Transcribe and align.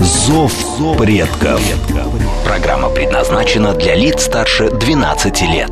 «Зов 0.00 0.52
предков». 0.98 1.62
Программа 2.44 2.90
предназначена 2.90 3.74
для 3.74 3.94
лиц 3.94 4.24
старше 4.24 4.70
12 4.70 5.42
лет. 5.42 5.70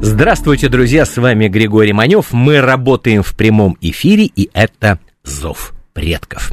Здравствуйте, 0.00 0.68
друзья, 0.68 1.04
с 1.04 1.16
вами 1.16 1.48
Григорий 1.48 1.92
Манев. 1.92 2.32
Мы 2.32 2.60
работаем 2.60 3.24
в 3.24 3.34
прямом 3.34 3.76
эфире, 3.80 4.26
и 4.26 4.48
это 4.52 5.00
«Зов 5.24 5.72
предков». 5.92 6.52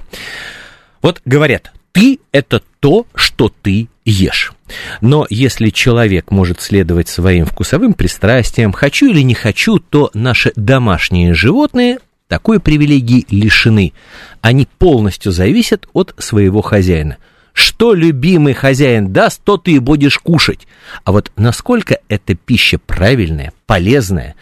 Вот 1.03 1.21
говорят, 1.25 1.71
ты– 1.91 2.19
это 2.31 2.61
то, 2.79 3.05
что 3.13 3.53
ты 3.61 3.87
ешь. 4.03 4.53
Но 4.99 5.27
если 5.29 5.69
человек 5.69 6.31
может 6.31 6.59
следовать 6.59 7.07
своим 7.07 7.45
вкусовым 7.45 7.93
пристрастиям, 7.93 8.71
хочу 8.71 9.07
или 9.07 9.21
не 9.21 9.35
хочу, 9.35 9.77
то 9.77 10.09
наши 10.15 10.53
домашние 10.55 11.35
животные 11.35 11.99
такой 12.31 12.61
привилегии 12.61 13.25
лишены. 13.29 13.91
Они 14.39 14.65
полностью 14.77 15.33
зависят 15.33 15.89
от 15.91 16.15
своего 16.17 16.61
хозяина. 16.61 17.17
Что 17.51 17.93
любимый 17.93 18.53
хозяин 18.53 19.11
даст, 19.11 19.43
то 19.43 19.57
ты 19.57 19.73
и 19.73 19.79
будешь 19.79 20.17
кушать. 20.17 20.65
А 21.03 21.11
вот 21.11 21.33
насколько 21.35 21.99
эта 22.07 22.33
пища 22.35 22.79
правильная, 22.79 23.51
полезная, 23.65 24.35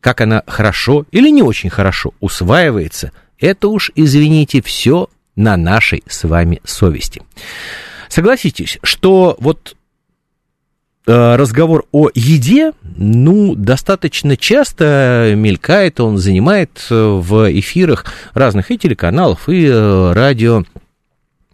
как 0.00 0.20
она 0.20 0.44
хорошо 0.46 1.06
или 1.10 1.28
не 1.28 1.42
очень 1.42 1.70
хорошо 1.70 2.14
усваивается, 2.20 3.10
это 3.40 3.66
уж, 3.66 3.90
извините, 3.96 4.62
все 4.62 5.08
на 5.34 5.56
нашей 5.56 6.04
с 6.06 6.22
вами 6.22 6.60
совести. 6.62 7.20
Согласитесь, 8.08 8.78
что 8.84 9.36
вот 9.40 9.74
разговор 11.06 11.84
о 11.92 12.08
еде, 12.14 12.72
ну, 12.96 13.54
достаточно 13.54 14.36
часто 14.36 15.34
мелькает, 15.36 16.00
он 16.00 16.16
занимает 16.16 16.86
э, 16.90 16.94
в 16.94 17.52
эфирах 17.52 18.06
разных 18.32 18.70
и 18.70 18.78
телеканалов, 18.78 19.48
и 19.48 19.66
э, 19.66 20.12
радио 20.12 20.64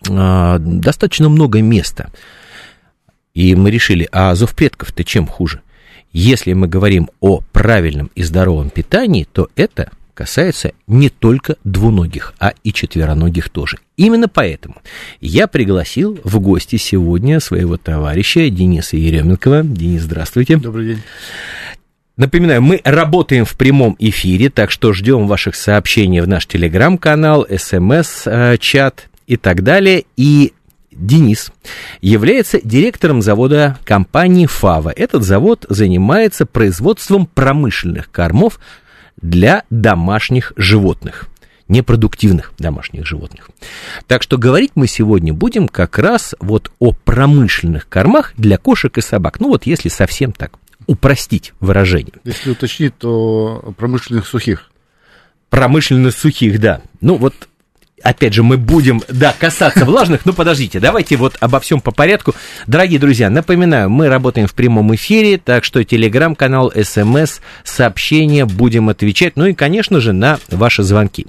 достаточно 0.02 1.28
много 1.28 1.60
места. 1.60 2.10
И 3.34 3.54
мы 3.54 3.70
решили, 3.70 4.08
а 4.12 4.34
зов 4.34 4.54
предков-то 4.54 5.04
чем 5.04 5.26
хуже? 5.26 5.60
Если 6.12 6.52
мы 6.54 6.66
говорим 6.66 7.10
о 7.20 7.40
правильном 7.52 8.10
и 8.14 8.22
здоровом 8.22 8.70
питании, 8.70 9.28
то 9.30 9.48
это 9.56 9.92
касается 10.20 10.72
не 10.86 11.08
только 11.08 11.56
двуногих, 11.64 12.34
а 12.38 12.52
и 12.62 12.74
четвероногих 12.74 13.48
тоже. 13.48 13.78
Именно 13.96 14.28
поэтому 14.28 14.74
я 15.22 15.46
пригласил 15.46 16.20
в 16.24 16.38
гости 16.40 16.76
сегодня 16.76 17.40
своего 17.40 17.78
товарища 17.78 18.50
Дениса 18.50 18.98
Еременкова. 18.98 19.62
Денис, 19.64 20.02
здравствуйте. 20.02 20.58
Добрый 20.58 20.88
день. 20.88 21.02
Напоминаю, 22.18 22.60
мы 22.60 22.82
работаем 22.84 23.46
в 23.46 23.56
прямом 23.56 23.96
эфире, 23.98 24.50
так 24.50 24.70
что 24.70 24.92
ждем 24.92 25.26
ваших 25.26 25.54
сообщений 25.54 26.20
в 26.20 26.28
наш 26.28 26.44
телеграм-канал, 26.44 27.46
смс-чат 27.48 29.08
и 29.26 29.38
так 29.38 29.62
далее. 29.62 30.04
И 30.18 30.52
Денис 30.92 31.50
является 32.02 32.60
директором 32.62 33.22
завода 33.22 33.78
компании 33.84 34.44
«Фава». 34.44 34.92
Этот 34.94 35.22
завод 35.22 35.64
занимается 35.70 36.44
производством 36.44 37.24
промышленных 37.24 38.10
кормов 38.10 38.60
для 39.22 39.64
домашних 39.70 40.52
животных 40.56 41.30
непродуктивных 41.70 42.52
домашних 42.58 43.06
животных. 43.06 43.48
Так 44.08 44.24
что 44.24 44.36
говорить 44.36 44.72
мы 44.74 44.88
сегодня 44.88 45.32
будем 45.32 45.68
как 45.68 45.98
раз 45.98 46.34
вот 46.40 46.72
о 46.80 46.92
промышленных 46.92 47.88
кормах 47.88 48.34
для 48.36 48.58
кошек 48.58 48.98
и 48.98 49.00
собак. 49.00 49.38
Ну 49.38 49.48
вот 49.48 49.66
если 49.66 49.88
совсем 49.88 50.32
так 50.32 50.58
упростить 50.86 51.52
выражение. 51.60 52.14
Если 52.24 52.50
уточнить, 52.50 52.98
то 52.98 53.72
промышленных 53.78 54.26
сухих. 54.26 54.70
Промышленных 55.48 56.12
сухих, 56.12 56.60
да. 56.60 56.82
Ну 57.00 57.14
вот 57.16 57.48
опять 58.02 58.34
же, 58.34 58.42
мы 58.42 58.56
будем, 58.56 59.02
да, 59.08 59.34
касаться 59.38 59.84
влажных, 59.84 60.24
ну, 60.24 60.32
подождите, 60.32 60.80
давайте 60.80 61.16
вот 61.16 61.36
обо 61.40 61.60
всем 61.60 61.80
по 61.80 61.90
порядку. 61.90 62.34
Дорогие 62.66 62.98
друзья, 62.98 63.30
напоминаю, 63.30 63.90
мы 63.90 64.08
работаем 64.08 64.46
в 64.46 64.54
прямом 64.54 64.94
эфире, 64.94 65.38
так 65.38 65.64
что 65.64 65.82
телеграм-канал, 65.84 66.72
смс, 66.82 67.40
сообщения, 67.64 68.44
будем 68.44 68.88
отвечать, 68.88 69.36
ну 69.36 69.46
и, 69.46 69.54
конечно 69.54 70.00
же, 70.00 70.12
на 70.12 70.38
ваши 70.50 70.82
звонки. 70.82 71.26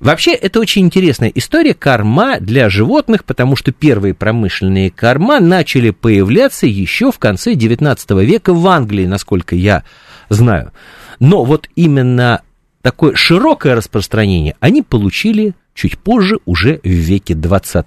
Вообще, 0.00 0.32
это 0.32 0.60
очень 0.60 0.82
интересная 0.82 1.30
история 1.34 1.74
корма 1.74 2.38
для 2.40 2.68
животных, 2.68 3.24
потому 3.24 3.56
что 3.56 3.72
первые 3.72 4.14
промышленные 4.14 4.90
корма 4.90 5.40
начали 5.40 5.90
появляться 5.90 6.66
еще 6.66 7.12
в 7.12 7.18
конце 7.18 7.54
19 7.54 8.10
века 8.22 8.52
в 8.52 8.66
Англии, 8.66 9.06
насколько 9.06 9.54
я 9.54 9.84
знаю. 10.28 10.72
Но 11.20 11.44
вот 11.44 11.68
именно 11.76 12.42
такое 12.82 13.14
широкое 13.14 13.76
распространение 13.76 14.56
они 14.60 14.82
получили 14.82 15.54
чуть 15.74 15.98
позже, 15.98 16.38
уже 16.44 16.80
в 16.82 16.88
веке 16.88 17.34
20. 17.34 17.86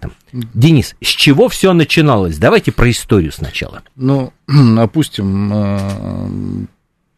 Денис, 0.53 0.96
с 1.01 1.07
чего 1.07 1.50
все 1.50 1.73
начиналось? 1.73 2.38
Давайте 2.38 2.72
про 2.72 2.90
историю 2.90 3.31
сначала. 3.31 3.84
Ну, 3.96 4.34
опустим 4.78 5.51
э, 5.53 6.29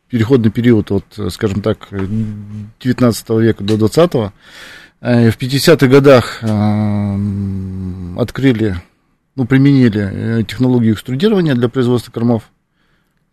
переходный 0.10 0.52
период 0.52 0.92
от, 0.92 1.06
скажем 1.30 1.62
так, 1.62 1.88
19 1.92 3.30
века 3.30 3.64
до 3.64 3.78
20 3.78 4.14
э, 5.02 5.32
В 5.32 5.38
50-х 5.38 5.88
годах 5.88 6.40
э, 6.42 8.20
открыли, 8.20 8.76
ну, 9.36 9.46
применили 9.46 10.44
технологию 10.44 10.94
экструдирования 10.94 11.56
для 11.56 11.70
производства 11.70 12.12
кормов. 12.12 12.44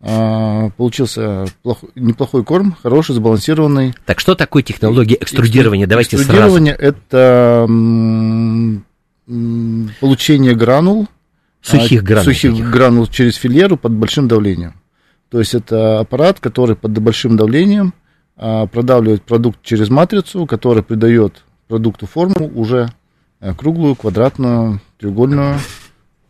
А, 0.01 0.69
получился 0.71 1.45
плохой, 1.63 1.89
неплохой 1.95 2.43
корм, 2.43 2.75
хороший, 2.81 3.15
сбалансированный. 3.15 3.95
Так 4.05 4.19
что 4.19 4.35
такое 4.35 4.61
технология 4.61 5.15
экструдирования? 5.15 5.87
Давайте 5.87 6.17
экструдирование 6.17 6.75
сразу. 6.75 6.97
это 6.97 7.67
получение 9.99 10.55
гранул. 10.55 11.07
Сухих 11.61 12.03
а, 12.03 12.05
гранул. 12.05 12.25
Сухих 12.25 12.51
таких. 12.51 12.69
гранул 12.69 13.07
через 13.07 13.35
филеру 13.35 13.77
под 13.77 13.93
большим 13.93 14.27
давлением. 14.27 14.73
То 15.29 15.39
есть 15.39 15.55
это 15.55 15.99
аппарат, 15.99 16.39
который 16.39 16.75
под 16.75 16.91
большим 16.99 17.35
давлением 17.37 17.93
а, 18.37 18.67
продавливает 18.67 19.23
продукт 19.23 19.59
через 19.63 19.89
матрицу, 19.89 20.45
который 20.45 20.83
придает 20.83 21.43
продукту 21.67 22.05
форму 22.05 22.51
уже 22.53 22.89
э, 23.39 23.53
круглую, 23.55 23.95
квадратную, 23.95 24.81
треугольную 24.99 25.59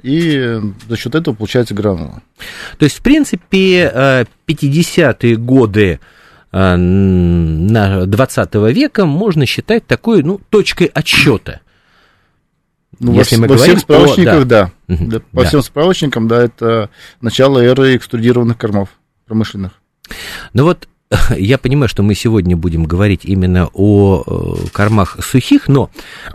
и 0.06 0.62
за 0.88 0.98
счет 0.98 1.16
этого 1.16 1.34
получается 1.34 1.74
гранула. 1.74 2.22
То 2.78 2.86
есть, 2.86 3.00
в 3.00 3.02
принципе, 3.02 4.28
50-е 4.48 5.34
э, 5.34 5.36
годы 5.36 6.00
э, 6.52 6.76
на 6.76 8.06
20 8.06 8.56
века 8.56 9.06
можно 9.06 9.48
считать 9.48 9.88
такой, 9.88 10.22
ну, 10.22 10.40
точкой 10.50 10.86
отсчета. 10.88 11.62
Ну, 13.00 13.14
Если 13.16 13.36
во, 13.36 13.42
мы 13.42 13.48
во 13.48 13.56
говорим 13.56 13.76
всех 13.76 13.84
справочниках, 13.84 14.42
о, 14.42 14.46
да. 14.46 14.72
да. 14.88 14.94
Угу, 14.94 15.20
По 15.32 15.42
да. 15.42 15.48
всем 15.48 15.64
справочникам, 15.64 16.28
да, 16.28 16.44
это 16.44 16.90
начало 17.20 17.60
эры 17.60 17.96
экструдированных 17.96 18.58
кормов 18.58 18.90
промышленных. 19.26 19.72
Ну 20.54 20.66
вот 20.66 20.88
я 21.36 21.58
понимаю, 21.58 21.90
что 21.90 22.04
мы 22.04 22.14
сегодня 22.14 22.56
будем 22.56 22.86
говорить 22.86 23.22
именно 23.26 23.70
о 23.74 24.24
э, 24.26 24.68
кормах 24.72 25.18
сухих, 25.24 25.68
но 25.68 25.90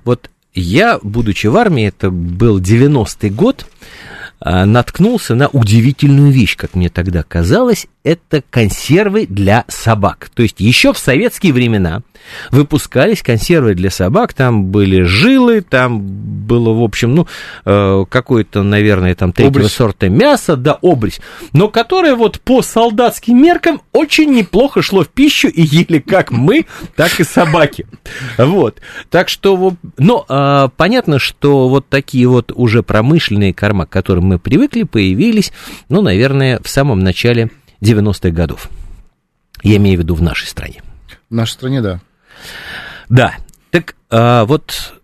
вот 0.05 0.29
я, 0.55 0.99
будучи 1.03 1.47
в 1.47 1.57
армии, 1.57 1.87
это 1.87 2.11
был 2.11 2.61
90-й 2.61 3.31
год, 3.31 3.67
а, 4.41 4.65
наткнулся 4.65 5.35
на 5.35 5.49
удивительную 5.49 6.33
вещь, 6.33 6.57
как 6.57 6.75
мне 6.75 6.89
тогда 6.89 7.23
казалось, 7.23 7.87
это 8.03 8.43
консервы 8.51 9.27
для 9.29 9.65
собак. 9.69 10.31
То 10.35 10.43
есть 10.43 10.61
еще 10.61 10.93
в 10.93 10.99
советские 10.99 11.53
времена 11.53 12.03
выпускались 12.51 13.23
консервы 13.23 13.75
для 13.75 13.91
собак, 13.91 14.35
там 14.35 14.67
были 14.67 15.03
жилы, 15.03 15.61
там 15.63 16.01
было, 16.01 16.73
в 16.73 16.83
общем, 16.83 17.15
ну, 17.15 17.27
э, 17.65 18.05
какое-то, 18.09 18.63
наверное, 18.63 19.15
там 19.15 19.33
третьего 19.33 19.61
обрезь. 19.61 19.73
сорта 19.73 20.09
мясо, 20.09 20.57
да, 20.57 20.79
обрезь, 20.83 21.21
но 21.53 21.69
которое 21.69 22.15
вот 22.15 22.41
по 22.41 22.63
солдатским 22.63 23.41
меркам 23.43 23.81
очень 23.93 24.33
неплохо 24.33 24.83
шло 24.83 25.05
в 25.05 25.09
пищу 25.09 25.49
и 25.49 25.63
ели 25.63 25.99
как 25.99 26.31
мы, 26.31 26.67
так 26.97 27.21
и 27.21 27.25
собаки. 27.25 27.87
Вот, 28.39 28.81
так 29.11 29.29
что, 29.29 29.75
но 29.99 30.25
э, 30.29 30.69
понятно, 30.77 31.19
что 31.19 31.69
вот 31.69 31.89
такие 31.89 32.29
вот 32.29 32.53
уже 32.55 32.83
промышленные 32.83 33.55
корма, 33.55 33.87
к 33.87 33.91
которым 33.91 34.25
мы 34.25 34.39
привыкли, 34.39 34.83
появились, 34.85 35.53
ну, 35.89 36.03
наверное, 36.03 36.61
в 36.63 36.69
самом 36.69 37.01
начале 37.01 37.51
90-х 37.81 38.31
годов. 38.31 38.69
Я 39.63 39.77
имею 39.77 39.99
в 39.99 40.03
виду 40.03 40.15
в 40.15 40.23
нашей 40.23 40.47
стране. 40.47 40.83
В 41.29 41.35
нашей 41.35 41.53
стране, 41.53 41.81
да. 41.81 42.01
Да. 43.09 43.35
Так 43.71 43.95
а, 44.11 44.45
вот 44.45 44.95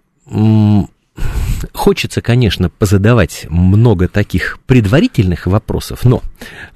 хочется, 1.72 2.20
конечно, 2.20 2.68
позадавать 2.68 3.46
много 3.48 4.08
таких 4.08 4.58
предварительных 4.66 5.46
вопросов, 5.46 6.04
но 6.04 6.22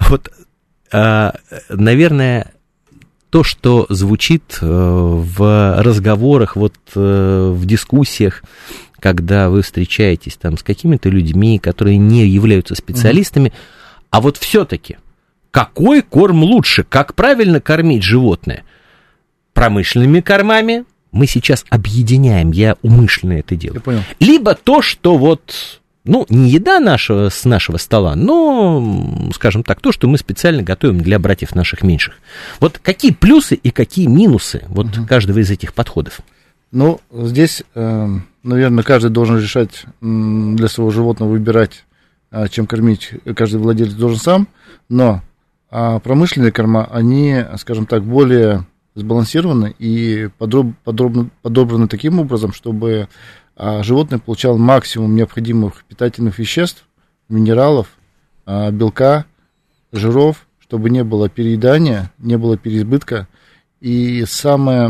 вот, 0.00 0.30
э, 0.92 1.30
наверное, 1.68 2.52
то, 3.30 3.44
что 3.44 3.86
звучит 3.88 4.58
э, 4.60 4.66
в 4.66 5.82
разговорах, 5.82 6.56
вот 6.56 6.74
э, 6.94 7.50
в 7.54 7.64
дискуссиях, 7.66 8.42
когда 8.98 9.50
вы 9.50 9.62
встречаетесь 9.62 10.36
там 10.36 10.58
с 10.58 10.62
какими-то 10.62 11.08
людьми, 11.08 11.58
которые 11.58 11.96
не 11.96 12.26
являются 12.26 12.74
специалистами, 12.74 13.48
mm 13.48 13.54
а 14.12 14.20
вот 14.20 14.36
все-таки, 14.38 14.98
какой 15.50 16.02
корм 16.02 16.42
лучше, 16.42 16.84
как 16.84 17.14
правильно 17.14 17.60
кормить 17.60 18.02
животное? 18.02 18.64
Промышленными 19.52 20.20
кормами 20.20 20.84
мы 21.12 21.26
сейчас 21.26 21.64
объединяем, 21.70 22.52
я 22.52 22.76
умышленно 22.82 23.34
это 23.34 23.56
делаю. 23.56 23.78
Я 23.78 23.80
понял. 23.80 24.00
Либо 24.20 24.54
то, 24.54 24.80
что 24.80 25.16
вот 25.16 25.80
ну, 26.04 26.24
не 26.28 26.50
еда 26.50 26.80
нашего, 26.80 27.28
с 27.28 27.44
нашего 27.44 27.76
стола, 27.76 28.16
но, 28.16 29.30
скажем 29.34 29.62
так, 29.62 29.80
то, 29.80 29.92
что 29.92 30.08
мы 30.08 30.18
специально 30.18 30.62
готовим 30.62 31.00
для 31.00 31.18
братьев 31.18 31.54
наших 31.54 31.82
меньших. 31.82 32.14
Вот 32.58 32.78
какие 32.78 33.12
плюсы 33.12 33.54
и 33.54 33.70
какие 33.70 34.06
минусы 34.06 34.64
вот 34.68 34.96
угу. 34.96 35.06
каждого 35.06 35.38
из 35.40 35.50
этих 35.50 35.74
подходов? 35.74 36.20
Ну, 36.72 37.00
здесь, 37.12 37.64
э, 37.74 38.08
наверное, 38.42 38.84
каждый 38.84 39.10
должен 39.10 39.38
решать 39.38 39.84
для 40.00 40.68
своего 40.68 40.90
животного 40.90 41.30
выбирать, 41.30 41.84
э, 42.30 42.48
чем 42.48 42.66
кормить. 42.66 43.10
Каждый 43.36 43.60
владелец 43.60 43.92
должен 43.92 44.18
сам, 44.18 44.48
но 44.88 45.22
а 45.70 45.98
промышленные 46.00 46.52
корма, 46.52 46.84
они, 46.90 47.44
скажем 47.58 47.86
так, 47.86 48.04
более 48.04 48.66
сбалансированы 48.94 49.74
и 49.78 50.28
подроб, 50.38 50.74
подробно, 50.84 51.30
подобраны 51.42 51.86
таким 51.86 52.18
образом, 52.18 52.52
чтобы 52.52 53.08
а 53.62 53.82
животное 53.82 54.18
получало 54.18 54.56
максимум 54.56 55.14
необходимых 55.14 55.84
питательных 55.84 56.38
веществ, 56.38 56.86
минералов, 57.28 57.88
а, 58.46 58.70
белка, 58.70 59.26
жиров, 59.92 60.46
чтобы 60.60 60.88
не 60.88 61.04
было 61.04 61.28
переедания, 61.28 62.10
не 62.16 62.38
было 62.38 62.56
переизбытка. 62.56 63.28
И 63.82 64.24
самое, 64.24 64.88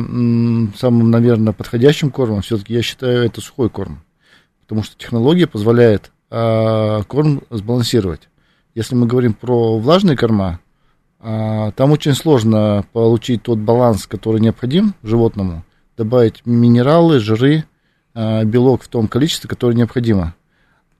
самым, 0.76 1.10
наверное, 1.10 1.52
подходящим 1.52 2.12
кормом, 2.12 2.42
все-таки 2.42 2.72
я 2.74 2.82
считаю, 2.82 3.24
это 3.24 3.40
сухой 3.40 3.70
корм. 3.70 4.04
Потому 4.62 4.84
что 4.84 4.96
технология 4.96 5.48
позволяет 5.48 6.12
а, 6.30 7.02
корм 7.02 7.42
сбалансировать. 7.50 8.28
Если 8.76 8.94
мы 8.94 9.08
говорим 9.08 9.34
про 9.34 9.80
влажные 9.80 10.16
корма, 10.16 10.60
там 11.22 11.92
очень 11.92 12.14
сложно 12.14 12.84
получить 12.92 13.42
тот 13.42 13.58
баланс, 13.58 14.06
который 14.06 14.40
необходим 14.40 14.94
животному, 15.02 15.64
добавить 15.96 16.46
минералы, 16.46 17.20
жиры, 17.20 17.64
Э, 18.14 18.44
белок 18.44 18.82
в 18.82 18.88
том 18.88 19.06
количестве, 19.08 19.48
которое 19.48 19.74
необходимо. 19.74 20.34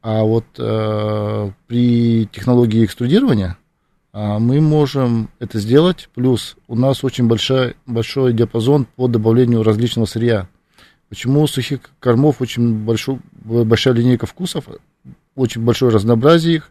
А 0.02 0.22
вот 0.22 0.44
э, 0.58 1.50
при 1.66 2.26
технологии 2.26 2.84
экструдирования 2.84 3.58
э, 4.12 4.38
мы 4.38 4.60
можем 4.60 5.28
это 5.40 5.58
сделать. 5.58 6.08
Плюс 6.14 6.56
у 6.68 6.76
нас 6.76 7.02
очень 7.02 7.26
большой, 7.26 7.76
большой 7.86 8.32
диапазон 8.32 8.86
по 8.96 9.08
добавлению 9.08 9.62
различного 9.62 10.06
сырья. 10.06 10.48
Почему 11.08 11.42
у 11.42 11.46
сухих 11.48 11.80
кормов 11.98 12.40
очень 12.40 12.84
большой, 12.84 13.18
большая 13.44 13.94
линейка 13.94 14.26
вкусов, 14.26 14.66
очень 15.34 15.62
большое 15.62 15.92
разнообразие 15.92 16.56
их. 16.56 16.70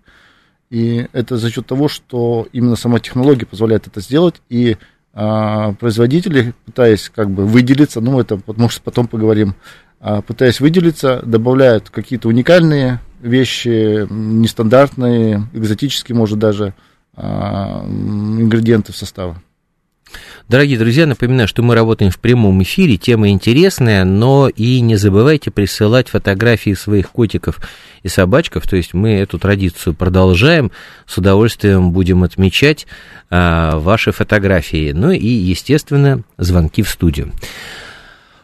И 0.70 1.08
это 1.14 1.38
за 1.38 1.50
счет 1.50 1.66
того, 1.66 1.88
что 1.88 2.48
именно 2.52 2.76
сама 2.76 3.00
технология 3.00 3.46
позволяет 3.46 3.88
это 3.88 4.02
сделать. 4.02 4.42
И 4.50 4.78
а, 5.14 5.74
производители, 5.74 6.54
пытаясь 6.66 7.10
как 7.10 7.30
бы 7.32 7.46
выделиться, 7.46 8.02
ну 8.02 8.20
это 8.20 8.40
может 8.46 8.82
потом 8.82 9.08
поговорим, 9.08 9.56
а, 10.00 10.22
пытаясь 10.22 10.60
выделиться, 10.60 11.22
добавляют 11.26 11.90
какие-то 11.90 12.28
уникальные 12.28 13.00
вещи, 13.20 14.06
нестандартные, 14.10 15.48
экзотические, 15.54 16.16
может, 16.16 16.38
даже 16.38 16.74
а, 17.16 17.84
ингредиенты 17.86 18.94
в 18.94 18.98
состав. 18.98 19.38
Дорогие 20.48 20.80
друзья, 20.80 21.06
напоминаю, 21.06 21.48
что 21.48 21.62
мы 21.62 21.76
работаем 21.76 22.12
в 22.12 22.20
прямом 22.20 22.64
эфире, 22.64 22.98
тема 22.98 23.30
интересная, 23.30 24.04
но 24.04 24.50
и 24.50 24.80
не 24.82 24.96
забывайте 24.96 25.52
присылать 25.52 26.10
фотографии 26.10 26.74
своих 26.74 27.12
котиков 27.12 27.60
и 28.02 28.08
собачков, 28.08 28.68
то 28.68 28.76
есть 28.76 28.94
мы 28.94 29.12
эту 29.12 29.38
традицию 29.38 29.94
продолжаем, 29.94 30.72
с 31.06 31.18
удовольствием 31.18 31.92
будем 31.92 32.24
отмечать 32.24 32.88
а, 33.30 33.78
ваши 33.78 34.12
фотографии, 34.12 34.92
ну 34.92 35.12
и, 35.12 35.28
естественно, 35.28 36.24
звонки 36.38 36.82
в 36.82 36.90
студию. 36.90 37.32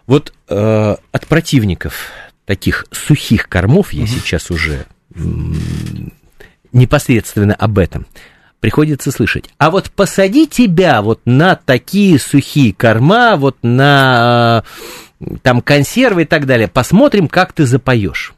Вот 0.08 0.34
э, 0.50 0.96
от 1.12 1.28
противников 1.28 2.12
таких 2.46 2.86
сухих 2.92 3.50
кормов, 3.50 3.92
я 3.92 4.04
угу. 4.04 4.12
сейчас 4.12 4.52
уже 4.52 4.86
непосредственно 6.72 7.56
об 7.56 7.80
этом, 7.80 8.06
приходится 8.66 9.12
слышать. 9.12 9.52
А 9.60 9.70
вот 9.70 9.92
посади 9.92 10.48
тебя 10.48 11.04
вот 11.04 11.22
на 11.26 11.56
такие 11.56 12.18
сухие 12.18 12.74
корма, 12.74 13.36
вот 13.36 13.56
на 13.62 14.64
э, 15.20 15.26
там 15.44 15.62
консервы 15.62 16.24
и 16.24 16.26
так 16.26 16.48
далее, 16.48 16.68
посмотрим, 16.68 17.28
как 17.28 17.54
ты 17.54 17.68
запоешь. 17.68 18.34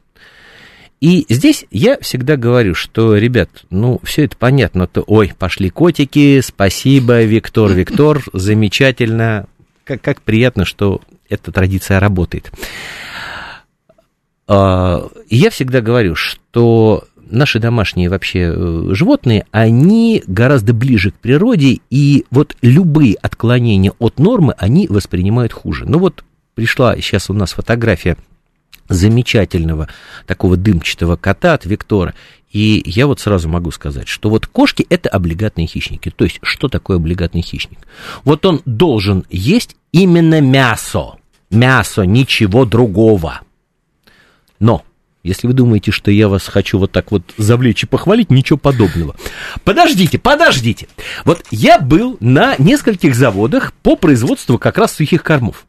И 1.00 1.24
здесь 1.30 1.64
я 1.70 1.98
всегда 2.00 2.36
говорю, 2.36 2.74
что, 2.74 3.16
ребят, 3.16 3.48
ну, 3.70 4.00
все 4.02 4.26
это 4.26 4.36
понятно, 4.36 4.86
то, 4.86 5.02
ой, 5.06 5.32
пошли 5.38 5.70
котики, 5.70 6.42
спасибо, 6.42 7.22
Виктор, 7.22 7.72
Виктор, 7.72 8.22
замечательно, 8.34 9.46
как, 9.84 10.02
как 10.02 10.20
приятно, 10.20 10.66
что 10.66 11.00
эта 11.30 11.52
традиция 11.52 12.00
работает. 12.00 12.52
А, 14.46 15.08
я 15.30 15.48
всегда 15.48 15.80
говорю, 15.80 16.14
что 16.14 17.04
наши 17.30 17.58
домашние 17.58 18.08
вообще 18.08 18.52
э, 18.54 18.88
животные, 18.92 19.46
они 19.50 20.22
гораздо 20.26 20.72
ближе 20.74 21.10
к 21.10 21.14
природе, 21.14 21.80
и 21.90 22.26
вот 22.30 22.56
любые 22.62 23.14
отклонения 23.14 23.92
от 23.98 24.18
нормы 24.18 24.54
они 24.58 24.86
воспринимают 24.88 25.52
хуже. 25.52 25.84
Ну 25.86 25.98
вот 25.98 26.24
пришла 26.54 26.96
сейчас 26.96 27.30
у 27.30 27.34
нас 27.34 27.52
фотография 27.52 28.16
замечательного 28.88 29.88
такого 30.26 30.56
дымчатого 30.56 31.16
кота 31.16 31.54
от 31.54 31.66
Виктора. 31.66 32.14
И 32.50 32.82
я 32.86 33.06
вот 33.06 33.20
сразу 33.20 33.46
могу 33.48 33.70
сказать, 33.70 34.08
что 34.08 34.30
вот 34.30 34.46
кошки 34.46 34.86
это 34.88 35.10
облигатные 35.10 35.66
хищники. 35.66 36.10
То 36.10 36.24
есть, 36.24 36.38
что 36.42 36.68
такое 36.68 36.96
облигатный 36.96 37.42
хищник? 37.42 37.78
Вот 38.24 38.46
он 38.46 38.62
должен 38.64 39.24
есть 39.28 39.76
именно 39.92 40.40
мясо 40.40 41.18
мясо, 41.50 42.02
ничего 42.02 42.64
другого. 42.64 43.40
Но, 44.58 44.84
если 45.22 45.46
вы 45.46 45.52
думаете, 45.52 45.90
что 45.90 46.10
я 46.10 46.28
вас 46.28 46.46
хочу 46.46 46.78
вот 46.78 46.92
так 46.92 47.10
вот 47.10 47.34
завлечь 47.36 47.82
и 47.82 47.86
похвалить, 47.86 48.30
ничего 48.30 48.58
подобного. 48.58 49.16
Подождите, 49.64 50.18
подождите. 50.18 50.88
Вот 51.24 51.44
я 51.50 51.78
был 51.78 52.16
на 52.20 52.54
нескольких 52.58 53.14
заводах 53.14 53.72
по 53.72 53.96
производству 53.96 54.58
как 54.58 54.78
раз 54.78 54.92
сухих 54.94 55.22
кормов. 55.22 55.66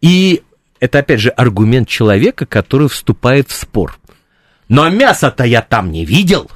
И 0.00 0.42
это, 0.80 0.98
опять 0.98 1.20
же, 1.20 1.30
аргумент 1.30 1.88
человека, 1.88 2.46
который 2.46 2.88
вступает 2.88 3.50
в 3.50 3.56
спор. 3.56 3.98
Но 4.68 4.88
мясо-то 4.90 5.44
я 5.44 5.62
там 5.62 5.90
не 5.90 6.04
видел. 6.04 6.50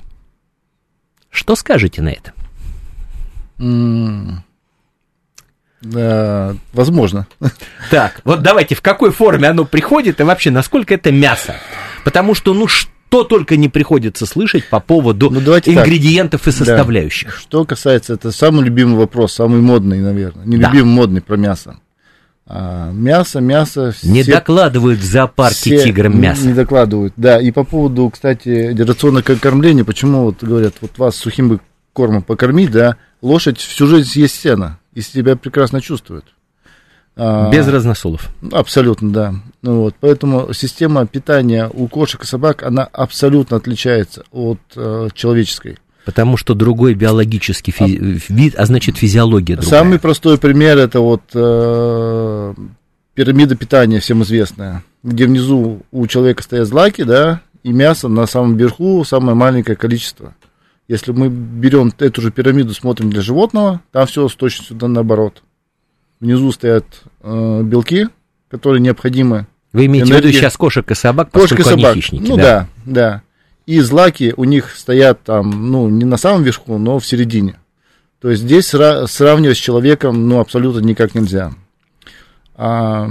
Что 1.31 1.55
скажете 1.57 2.03
на 2.03 2.11
это? 2.11 2.35
Э, 5.83 6.55
возможно. 6.73 7.27
Так, 7.91 8.21
вот 8.25 8.43
давайте, 8.43 8.75
в 8.75 8.83
какой 8.83 9.11
форме 9.13 9.49
оно 9.49 9.65
приходит 9.65 10.21
и 10.21 10.23
вообще 10.23 10.51
насколько 10.51 10.95
это 10.95 11.11
мясо? 11.11 11.55
Потому 12.05 12.35
что, 12.35 12.53
ну, 12.55 12.67
что 12.67 13.25
только 13.25 13.57
не 13.57 13.69
приходится 13.69 14.27
слышать 14.27 14.69
по 14.69 14.81
поводу 14.81 15.31
ну, 15.31 15.41
ингредиентов 15.41 16.43
так. 16.43 16.55
и 16.55 16.57
составляющих. 16.57 17.31
Да. 17.31 17.41
Что 17.41 17.65
касается, 17.65 18.15
это 18.15 18.31
самый 18.31 18.65
любимый 18.65 18.97
вопрос, 18.97 19.33
самый 19.33 19.61
модный, 19.61 20.01
наверное. 20.01 20.45
Не 20.45 20.57
любимый, 20.57 20.91
да. 20.91 20.97
модный 20.97 21.23
про 21.23 21.37
мясо. 21.37 21.77
А, 22.47 22.91
мясо, 22.91 23.41
мясо. 23.41 23.93
Все, 23.93 24.09
не 24.09 24.23
докладывают 24.23 24.99
в 24.99 25.05
зоопарке 25.05 25.77
все 25.77 25.85
тиграм 25.85 26.21
мясо. 26.21 26.43
Не, 26.43 26.49
не 26.49 26.55
докладывают, 26.55 27.15
да. 27.17 27.41
И 27.41 27.53
по 27.53 27.65
поводу, 27.65 28.11
кстати, 28.11 28.77
рационного 28.83 29.23
кормления, 29.23 29.85
почему 29.85 30.25
вот 30.25 30.43
говорят, 30.43 30.75
вот 30.81 30.99
вас 30.99 31.17
сухим 31.17 31.49
бы 31.49 31.61
кормом 31.93 32.23
покормить, 32.23 32.71
да, 32.71 32.97
лошадь 33.23 33.59
всю 33.59 33.87
жизнь 33.87 34.09
съест 34.09 34.41
сено 34.41 34.80
и 34.95 35.01
себя 35.01 35.37
прекрасно 35.37 35.81
чувствуют. 35.81 36.25
А, 37.17 37.51
Без 37.51 37.67
разносолов. 37.69 38.31
Абсолютно, 38.53 39.13
да. 39.13 39.35
Ну, 39.63 39.83
вот, 39.83 39.95
поэтому 40.01 40.53
система 40.53 41.07
питания 41.07 41.69
у 41.73 41.89
кошек 41.89 42.23
и 42.23 42.27
собак, 42.27 42.63
она 42.63 42.85
абсолютно 42.85 43.57
отличается 43.57 44.25
от 44.31 44.61
э, 44.77 45.09
человеческой. 45.15 45.79
Потому 46.05 46.37
что 46.37 46.55
другой 46.55 46.95
биологический 46.95 47.73
физи- 47.73 48.23
а, 48.29 48.33
вид, 48.33 48.55
а 48.57 48.65
значит 48.65 48.97
физиология 48.97 49.57
другая. 49.57 49.81
Самый 49.81 49.99
простой 49.99 50.39
пример 50.39 50.79
это 50.79 51.01
вот 51.01 51.23
э, 51.35 52.55
пирамида 53.15 53.55
питания, 53.55 54.01
всем 54.01 54.23
известная, 54.23 54.83
где 55.03 55.27
внизу 55.27 55.83
у 55.91 56.07
человека 56.07 56.43
стоят 56.43 56.69
злаки, 56.69 57.03
да, 57.03 57.43
и 57.63 57.73
мясо 57.73 58.09
на 58.09 58.27
самом 58.27 58.57
верху 58.57 59.05
самое 59.05 59.35
маленькое 59.35 59.77
количество. 59.77 60.35
Если 60.91 61.13
мы 61.13 61.29
берем 61.29 61.93
эту 62.01 62.21
же 62.21 62.33
пирамиду, 62.33 62.75
смотрим 62.75 63.11
для 63.11 63.23
животного, 63.23 63.81
там 63.93 64.09
все 64.09 64.27
с 64.27 64.35
точностью 64.35 64.77
наоборот. 64.89 65.45
Внизу 66.19 66.51
стоят 66.51 66.85
э, 67.21 67.63
белки, 67.63 68.09
которые 68.51 68.81
необходимы 68.81 69.47
Вы 69.73 69.87
имеете 69.87 70.11
энергия... 70.11 70.31
в 70.31 70.31
виду 70.31 70.39
сейчас 70.41 70.57
кошек 70.57 70.91
и 70.91 70.95
собак, 70.97 71.31
поскольку 71.31 71.63
Кошка 71.63 71.63
и 71.63 71.77
собак. 71.77 71.93
они 71.93 72.01
хищники, 72.01 72.29
ну, 72.29 72.37
да? 72.37 72.43
да, 72.43 72.69
да. 72.87 73.23
И 73.67 73.79
злаки 73.79 74.35
у 74.37 74.43
них 74.43 74.75
стоят 74.75 75.23
там, 75.23 75.71
ну, 75.71 75.89
не 75.89 76.05
на 76.05 76.17
самом 76.17 76.43
верху, 76.43 76.77
но 76.77 76.99
в 76.99 77.07
середине. 77.07 77.61
То 78.21 78.29
есть 78.29 78.43
здесь 78.43 78.67
сравнивать 78.67 79.59
с 79.59 79.61
человеком, 79.61 80.27
ну, 80.27 80.41
абсолютно 80.41 80.81
никак 80.81 81.15
нельзя. 81.15 81.53
А, 82.57 83.09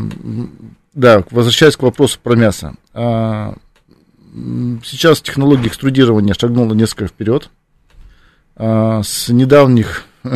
да, 0.93 1.24
возвращаясь 1.31 1.77
к 1.77 1.83
вопросу 1.83 2.19
про 2.21 2.36
мясо. 2.36 2.75
А, 2.93 3.55
сейчас 4.83 5.21
технология 5.21 5.69
экструдирования 5.69 6.33
шагнула 6.33 6.74
несколько 6.74 7.07
вперед. 7.07 7.50
А, 8.61 9.01
с 9.03 9.29
недавних 9.29 10.03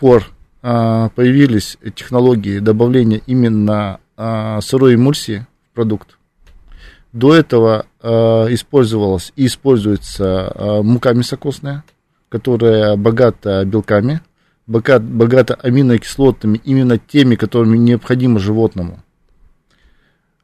пор 0.00 0.24
а, 0.62 1.08
появились 1.10 1.76
технологии 1.96 2.60
добавления 2.60 3.20
именно 3.26 3.98
а, 4.16 4.60
сырой 4.60 4.94
эмульсии 4.94 5.46
в 5.70 5.74
продукт. 5.74 6.16
До 7.12 7.34
этого 7.34 7.86
использовалась 8.02 9.32
и 9.34 9.46
используется 9.46 10.80
мука 10.84 11.12
мясокосная, 11.12 11.82
которая 12.28 12.96
богата 12.96 13.64
белками, 13.64 14.20
богата, 14.68 15.04
богата 15.04 15.54
аминокислотами, 15.54 16.60
именно 16.64 16.98
теми, 16.98 17.34
которыми 17.34 17.76
необходимы 17.76 18.38
животному. 18.38 19.00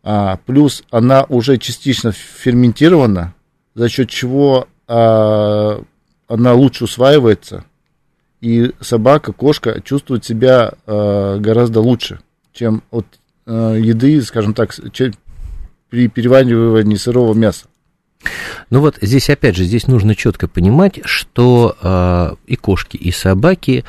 А, 0.02 0.38
плюс 0.44 0.82
она 0.90 1.24
уже 1.28 1.56
частично 1.58 2.10
ферментирована, 2.10 3.34
за 3.74 3.88
счет 3.88 4.10
чего 4.10 4.66
а, 4.88 5.80
она 6.28 6.54
лучше 6.54 6.84
усваивается, 6.84 7.64
и 8.40 8.72
собака, 8.80 9.32
кошка 9.32 9.80
чувствует 9.80 10.24
себя 10.24 10.74
а, 10.86 11.38
гораздо 11.38 11.80
лучше, 11.80 12.20
чем 12.52 12.82
от 12.90 13.06
а, 13.46 13.74
еды, 13.74 14.20
скажем 14.22 14.54
так, 14.54 14.74
чем 14.92 15.12
при 15.88 16.08
переваривании 16.08 16.96
сырого 16.96 17.34
мяса. 17.34 17.66
Ну 18.70 18.80
вот 18.80 18.98
здесь 19.00 19.30
опять 19.30 19.56
же, 19.56 19.64
здесь 19.64 19.86
нужно 19.86 20.14
четко 20.14 20.48
понимать, 20.48 21.00
что 21.04 21.76
э, 21.80 22.34
и 22.46 22.56
кошки, 22.56 22.96
и 22.96 23.12
собаки 23.12 23.84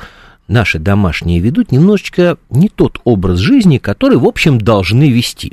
наши 0.48 0.78
домашние 0.78 1.38
ведут 1.38 1.70
немножечко 1.70 2.38
не 2.50 2.68
тот 2.68 3.00
образ 3.04 3.38
жизни, 3.38 3.78
который, 3.78 4.16
в 4.16 4.26
общем, 4.26 4.58
должны 4.58 5.10
вести. 5.10 5.52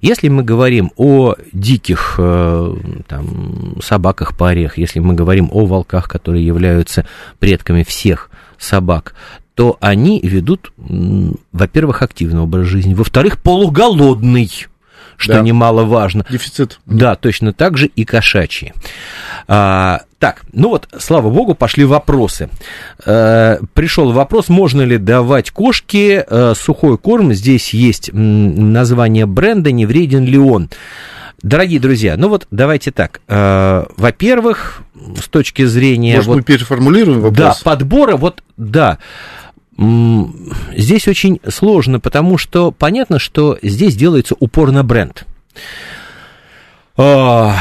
Если 0.00 0.28
мы 0.28 0.42
говорим 0.42 0.92
о 0.96 1.34
диких 1.52 2.14
э, 2.18 2.76
там, 3.06 3.76
собаках, 3.82 4.36
париях, 4.38 4.78
если 4.78 5.00
мы 5.00 5.14
говорим 5.14 5.50
о 5.52 5.66
волках, 5.66 6.08
которые 6.08 6.46
являются 6.46 7.04
предками 7.38 7.82
всех 7.82 8.30
собак, 8.58 9.14
то 9.54 9.76
они 9.80 10.20
ведут, 10.22 10.72
во-первых, 11.52 12.02
активный 12.02 12.40
образ 12.40 12.66
жизни, 12.66 12.94
во-вторых, 12.94 13.42
полуголодный 13.42 14.50
что 15.20 15.34
да. 15.34 15.40
немаловажно. 15.40 16.24
Дефицит. 16.30 16.80
Да, 16.86 17.14
точно 17.14 17.52
так 17.52 17.76
же 17.76 17.86
и 17.86 18.04
кошачьи. 18.04 18.72
А, 19.46 20.00
так, 20.18 20.42
ну 20.52 20.70
вот, 20.70 20.88
слава 20.98 21.28
богу, 21.28 21.54
пошли 21.54 21.84
вопросы. 21.84 22.48
А, 23.04 23.58
пришел 23.74 24.12
вопрос, 24.12 24.48
можно 24.48 24.80
ли 24.82 24.96
давать 24.96 25.50
кошке 25.50 26.24
а, 26.26 26.54
сухой 26.56 26.96
корм. 26.96 27.34
Здесь 27.34 27.74
есть 27.74 28.10
название 28.12 29.26
бренда, 29.26 29.72
не 29.72 29.84
вреден 29.84 30.24
ли 30.24 30.38
он. 30.38 30.70
Дорогие 31.42 31.80
друзья, 31.80 32.16
ну 32.16 32.28
вот 32.28 32.46
давайте 32.50 32.90
так. 32.90 33.22
Э, 33.26 33.86
во-первых, 33.96 34.82
с 35.18 35.26
точки 35.26 35.64
зрения... 35.64 36.16
Может, 36.16 36.28
вот, 36.28 36.36
мы 36.36 36.42
переформулируем 36.42 37.20
вопрос? 37.20 37.36
Да, 37.38 37.54
подбора, 37.64 38.16
вот, 38.16 38.42
да. 38.58 38.98
Здесь 40.76 41.08
очень 41.08 41.40
сложно, 41.48 42.00
потому 42.00 42.36
что 42.36 42.70
понятно, 42.70 43.18
что 43.18 43.58
здесь 43.62 43.96
делается 43.96 44.36
упор 44.38 44.72
на 44.72 44.84
бренд. 44.84 45.24
А, 46.98 47.56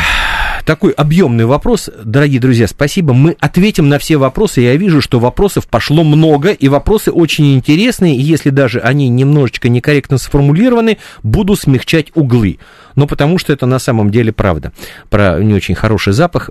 такой 0.65 0.91
объемный 0.91 1.45
вопрос, 1.45 1.89
дорогие 2.03 2.41
друзья, 2.41 2.67
спасибо. 2.67 3.13
Мы 3.13 3.37
ответим 3.39 3.87
на 3.87 3.99
все 3.99 4.17
вопросы. 4.17 4.59
Я 4.59 4.75
вижу, 4.75 5.01
что 5.01 5.17
вопросов 5.17 5.67
пошло 5.67 6.03
много, 6.03 6.51
и 6.51 6.67
вопросы 6.67 7.09
очень 7.09 7.55
интересные. 7.55 8.17
И 8.17 8.21
если 8.21 8.49
даже 8.49 8.81
они 8.81 9.07
немножечко 9.07 9.69
некорректно 9.69 10.17
сформулированы, 10.17 10.97
буду 11.23 11.55
смягчать 11.55 12.07
углы. 12.15 12.59
Но 12.95 13.07
потому 13.07 13.37
что 13.37 13.53
это 13.53 13.65
на 13.65 13.79
самом 13.79 14.11
деле 14.11 14.33
правда. 14.33 14.73
Про 15.09 15.41
не 15.41 15.53
очень 15.53 15.75
хороший 15.75 16.11
запах. 16.11 16.49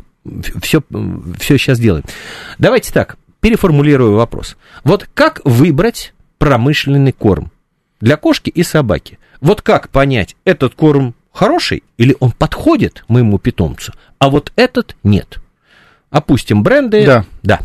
Все, 0.62 0.82
все 1.38 1.58
сейчас 1.58 1.78
делаем. 1.78 2.04
Давайте 2.56 2.90
так 2.90 3.18
переформулирую 3.40 4.14
вопрос. 4.14 4.56
Вот 4.84 5.08
как 5.14 5.40
выбрать 5.44 6.14
промышленный 6.38 7.12
корм 7.12 7.50
для 8.00 8.16
кошки 8.16 8.50
и 8.50 8.62
собаки? 8.62 9.18
Вот 9.40 9.62
как 9.62 9.88
понять, 9.90 10.36
этот 10.44 10.74
корм 10.74 11.14
хороший 11.32 11.82
или 11.96 12.16
он 12.20 12.32
подходит 12.32 13.04
моему 13.08 13.38
питомцу, 13.38 13.92
а 14.18 14.30
вот 14.30 14.52
этот 14.56 14.96
нет? 15.02 15.38
Опустим 16.10 16.62
бренды. 16.62 17.04
Да. 17.04 17.24
Да. 17.42 17.60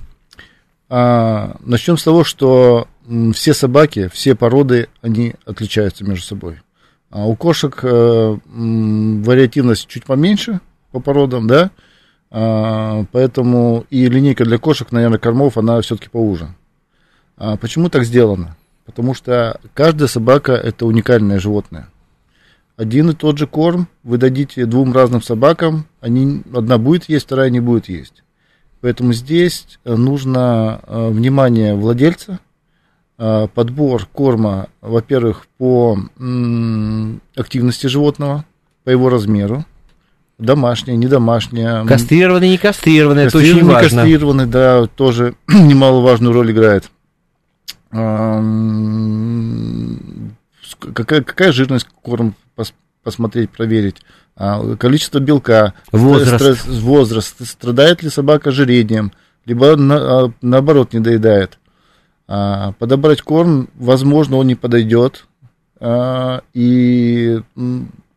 А, 0.89 1.55
начнем 1.61 1.97
с 1.97 2.03
того, 2.03 2.23
что 2.23 2.87
все 3.33 3.53
собаки, 3.53 4.09
все 4.13 4.35
породы, 4.35 4.89
они 5.01 5.33
отличаются 5.45 6.03
между 6.03 6.23
собой. 6.25 6.61
А 7.09 7.25
у 7.25 7.35
кошек 7.35 7.79
э, 7.83 8.37
вариативность 8.45 9.87
чуть 9.87 10.03
поменьше 10.05 10.59
по 10.91 10.99
породам, 10.99 11.47
да, 11.47 11.71
поэтому 12.33 13.85
и 13.91 14.07
линейка 14.09 14.43
для 14.43 14.57
кошек, 14.57 14.91
наверное, 14.91 15.19
кормов, 15.19 15.57
она 15.57 15.79
все-таки 15.81 16.09
поуже. 16.09 16.55
А 17.37 17.57
почему 17.57 17.89
так 17.89 18.05
сделано? 18.05 18.57
Потому 18.85 19.13
что 19.13 19.59
каждая 19.73 20.07
собака 20.07 20.53
это 20.53 20.85
уникальное 20.85 21.39
животное. 21.39 21.89
Один 22.75 23.11
и 23.11 23.13
тот 23.13 23.37
же 23.37 23.45
корм 23.45 23.87
вы 24.03 24.17
дадите 24.17 24.65
двум 24.65 24.93
разным 24.93 25.21
собакам, 25.21 25.85
они, 26.01 26.41
одна 26.53 26.79
будет 26.79 27.07
есть, 27.07 27.25
вторая 27.25 27.51
не 27.51 27.59
будет 27.59 27.87
есть. 27.87 28.23
Поэтому 28.81 29.13
здесь 29.13 29.79
нужно 29.85 30.81
а, 30.83 31.09
внимание 31.09 31.75
владельца, 31.75 32.39
а, 33.17 33.47
подбор 33.47 34.07
корма, 34.11 34.69
во-первых, 34.81 35.47
по 35.57 35.97
активности 37.35 37.87
животного, 37.87 38.43
по 38.83 38.89
его 38.89 39.09
размеру, 39.09 39.65
домашняя, 40.43 40.95
не 40.95 41.07
домашняя. 41.07 41.85
Кастрированный, 41.85 42.49
не 42.49 42.57
кастрированный, 42.57 43.23
это 43.25 43.37
очень 43.37 43.65
важно. 43.65 43.89
кастрированный, 43.89 44.45
да, 44.45 44.85
тоже 44.87 45.35
немаловажную 45.47 46.33
роль 46.33 46.51
играет. 46.51 46.89
Какая, 50.93 51.21
какая 51.21 51.51
жирность 51.51 51.87
корм 52.01 52.35
посмотреть, 53.03 53.49
проверить. 53.49 53.97
А, 54.35 54.75
количество 54.77 55.19
белка, 55.19 55.73
возраст. 55.91 56.65
возраст, 56.67 57.45
страдает 57.45 58.01
ли 58.01 58.09
собака 58.09 58.49
ожирением, 58.49 59.11
либо 59.45 59.75
на, 59.75 59.95
а, 59.95 60.31
наоборот 60.41 60.93
не 60.93 60.99
доедает. 60.99 61.59
А, 62.27 62.71
подобрать 62.79 63.21
корм, 63.21 63.69
возможно, 63.75 64.37
он 64.37 64.47
не 64.47 64.55
подойдет, 64.55 65.27
и 66.53 67.41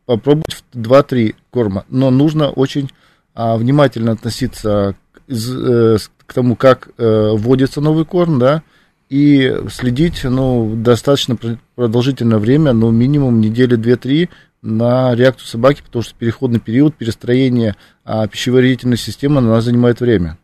попробовать 0.06 0.62
2-3 0.72 1.34
корма. 1.56 1.86
Но 1.88 2.10
нужно 2.10 2.50
очень 2.50 2.90
а, 3.34 3.56
внимательно 3.56 4.12
относиться 4.12 4.94
к, 5.14 5.20
э, 5.30 5.96
к 6.26 6.34
тому, 6.34 6.54
как 6.54 6.90
э, 6.98 7.30
вводится 7.32 7.80
новый 7.80 8.04
корм, 8.04 8.38
да, 8.38 8.62
и 9.08 9.56
следить, 9.70 10.24
ну, 10.24 10.74
достаточно 10.76 11.38
продолжительное 11.76 12.38
время, 12.38 12.74
ну, 12.74 12.90
минимум 12.90 13.40
недели 13.40 13.78
2-3 13.78 14.28
на 14.60 15.14
реакцию 15.14 15.48
собаки, 15.48 15.80
потому 15.82 16.02
что 16.02 16.14
переходный 16.14 16.60
период 16.60 16.94
перестроения 16.94 17.74
а, 18.04 18.26
пищеварительной 18.26 18.98
системы, 18.98 19.38
она 19.38 19.62
занимает 19.62 20.00
время. 20.00 20.36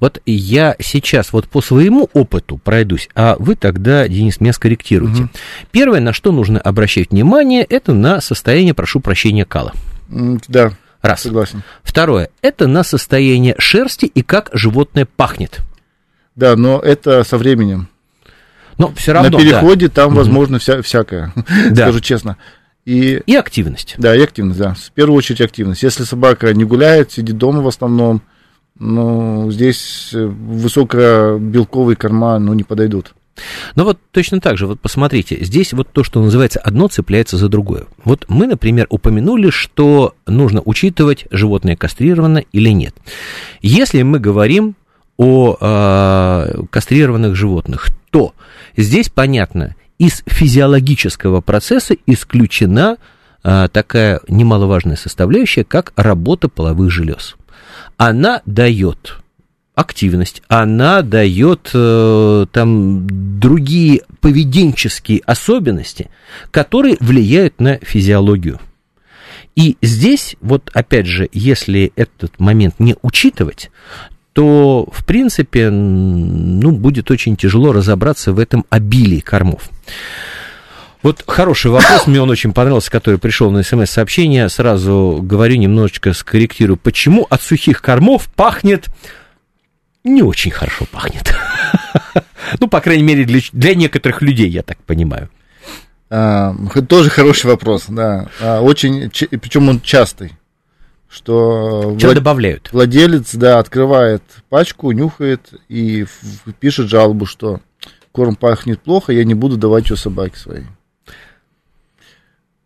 Вот 0.00 0.20
я 0.26 0.74
сейчас 0.80 1.32
вот 1.32 1.48
по 1.48 1.60
своему 1.60 2.08
опыту 2.14 2.58
пройдусь, 2.58 3.08
а 3.14 3.36
вы 3.38 3.54
тогда, 3.54 4.08
Денис, 4.08 4.40
меня 4.40 4.52
скорректируйте. 4.52 5.22
Угу. 5.22 5.30
Первое, 5.70 6.00
на 6.00 6.12
что 6.12 6.32
нужно 6.32 6.60
обращать 6.60 7.10
внимание, 7.10 7.62
это 7.62 7.92
на 7.92 8.20
состояние, 8.20 8.74
прошу 8.74 9.00
прощения, 9.00 9.44
кала. 9.44 9.72
Да. 10.08 10.72
Раз. 11.02 11.22
Согласен. 11.22 11.62
Второе, 11.82 12.30
это 12.42 12.66
на 12.66 12.82
состояние 12.82 13.54
шерсти 13.58 14.06
и 14.06 14.22
как 14.22 14.50
животное 14.52 15.06
пахнет. 15.06 15.60
Да, 16.34 16.56
но 16.56 16.80
это 16.80 17.24
со 17.24 17.38
временем. 17.38 17.88
Но 18.78 18.92
все 18.94 19.12
равно. 19.12 19.30
На 19.30 19.38
переходе 19.38 19.88
да. 19.88 19.94
там, 19.94 20.08
угу. 20.08 20.18
возможно, 20.18 20.58
вся, 20.58 20.82
всякое, 20.82 21.32
да. 21.70 21.86
скажу 21.86 22.00
честно. 22.00 22.36
И, 22.84 23.20
и 23.26 23.36
активность. 23.36 23.96
Да, 23.98 24.16
и 24.16 24.22
активность, 24.22 24.58
да. 24.58 24.74
В 24.74 24.92
первую 24.92 25.18
очередь 25.18 25.40
активность. 25.40 25.82
Если 25.82 26.04
собака 26.04 26.54
не 26.54 26.64
гуляет, 26.64 27.12
сидит 27.12 27.36
дома 27.36 27.60
в 27.60 27.68
основном, 27.68 28.22
ну, 28.78 29.50
здесь 29.50 30.10
э, 30.14 30.24
высокобелковые 30.24 31.96
корма, 31.96 32.38
ну, 32.38 32.54
не 32.54 32.62
подойдут. 32.62 33.14
Ну 33.74 33.84
вот 33.84 33.98
точно 34.10 34.40
так 34.40 34.58
же, 34.58 34.66
вот 34.66 34.80
посмотрите, 34.80 35.38
здесь 35.40 35.72
вот 35.72 35.88
то, 35.92 36.04
что 36.04 36.22
называется 36.22 36.60
одно 36.60 36.88
цепляется 36.88 37.36
за 37.36 37.48
другое. 37.48 37.86
Вот 38.04 38.26
мы, 38.28 38.46
например, 38.46 38.86
упомянули, 38.90 39.50
что 39.50 40.14
нужно 40.26 40.62
учитывать, 40.64 41.26
животное 41.30 41.76
кастрировано 41.76 42.44
или 42.52 42.70
нет. 42.70 42.94
Если 43.60 44.02
мы 44.02 44.18
говорим 44.18 44.74
о 45.16 45.56
э, 45.60 46.62
кастрированных 46.70 47.34
животных, 47.34 47.88
то 48.10 48.34
здесь 48.76 49.08
понятно, 49.08 49.74
из 49.98 50.22
физиологического 50.26 51.40
процесса 51.40 51.96
исключена 52.06 52.98
а, 53.42 53.68
такая 53.68 54.20
немаловажная 54.28 54.96
составляющая, 54.96 55.64
как 55.64 55.92
работа 55.96 56.48
половых 56.48 56.90
желез. 56.90 57.36
Она 57.96 58.42
дает 58.46 59.18
активность, 59.78 60.42
она 60.48 61.02
дает 61.02 61.70
э, 61.72 62.46
там 62.50 63.06
другие 63.38 64.02
поведенческие 64.20 65.20
особенности, 65.24 66.10
которые 66.50 66.96
влияют 66.98 67.60
на 67.60 67.78
физиологию. 67.78 68.58
И 69.54 69.76
здесь, 69.80 70.34
вот 70.40 70.68
опять 70.74 71.06
же, 71.06 71.28
если 71.32 71.92
этот 71.94 72.40
момент 72.40 72.74
не 72.80 72.96
учитывать, 73.02 73.70
то, 74.32 74.88
в 74.90 75.04
принципе, 75.04 75.70
ну, 75.70 76.72
будет 76.72 77.12
очень 77.12 77.36
тяжело 77.36 77.72
разобраться 77.72 78.32
в 78.32 78.40
этом 78.40 78.64
обилии 78.70 79.20
кормов. 79.20 79.70
Вот 81.04 81.22
хороший 81.24 81.70
вопрос, 81.70 82.08
мне 82.08 82.20
он 82.20 82.30
очень 82.30 82.52
понравился, 82.52 82.90
который 82.90 83.20
пришел 83.20 83.52
на 83.52 83.62
смс-сообщение. 83.62 84.48
Сразу 84.48 85.20
говорю, 85.22 85.54
немножечко 85.54 86.12
скорректирую. 86.12 86.76
Почему 86.76 87.28
от 87.30 87.42
сухих 87.42 87.80
кормов 87.80 88.28
пахнет... 88.34 88.86
Не 90.04 90.22
очень 90.22 90.50
хорошо 90.50 90.86
пахнет. 90.90 91.34
Ну, 92.60 92.66
по 92.66 92.80
крайней 92.80 93.02
мере, 93.02 93.24
для, 93.24 93.40
для 93.52 93.74
некоторых 93.74 94.22
людей, 94.22 94.48
я 94.48 94.62
так 94.62 94.78
понимаю. 94.78 95.28
А, 96.08 96.54
тоже 96.88 97.10
хороший 97.10 97.46
вопрос, 97.46 97.84
да. 97.88 98.28
А, 98.40 98.60
очень, 98.62 99.10
причем 99.10 99.68
он 99.68 99.80
частый. 99.80 100.32
Что, 101.08 101.94
что 101.98 102.06
влад... 102.06 102.14
добавляют? 102.14 102.72
Владелец, 102.72 103.34
да, 103.34 103.58
открывает 103.58 104.22
пачку, 104.48 104.92
нюхает 104.92 105.52
и 105.68 106.06
пишет 106.60 106.88
жалобу, 106.88 107.26
что 107.26 107.60
корм 108.12 108.36
пахнет 108.36 108.82
плохо, 108.82 109.12
я 109.12 109.24
не 109.24 109.34
буду 109.34 109.56
давать 109.56 109.86
его 109.86 109.96
собаке 109.96 110.36
своей. 110.36 110.66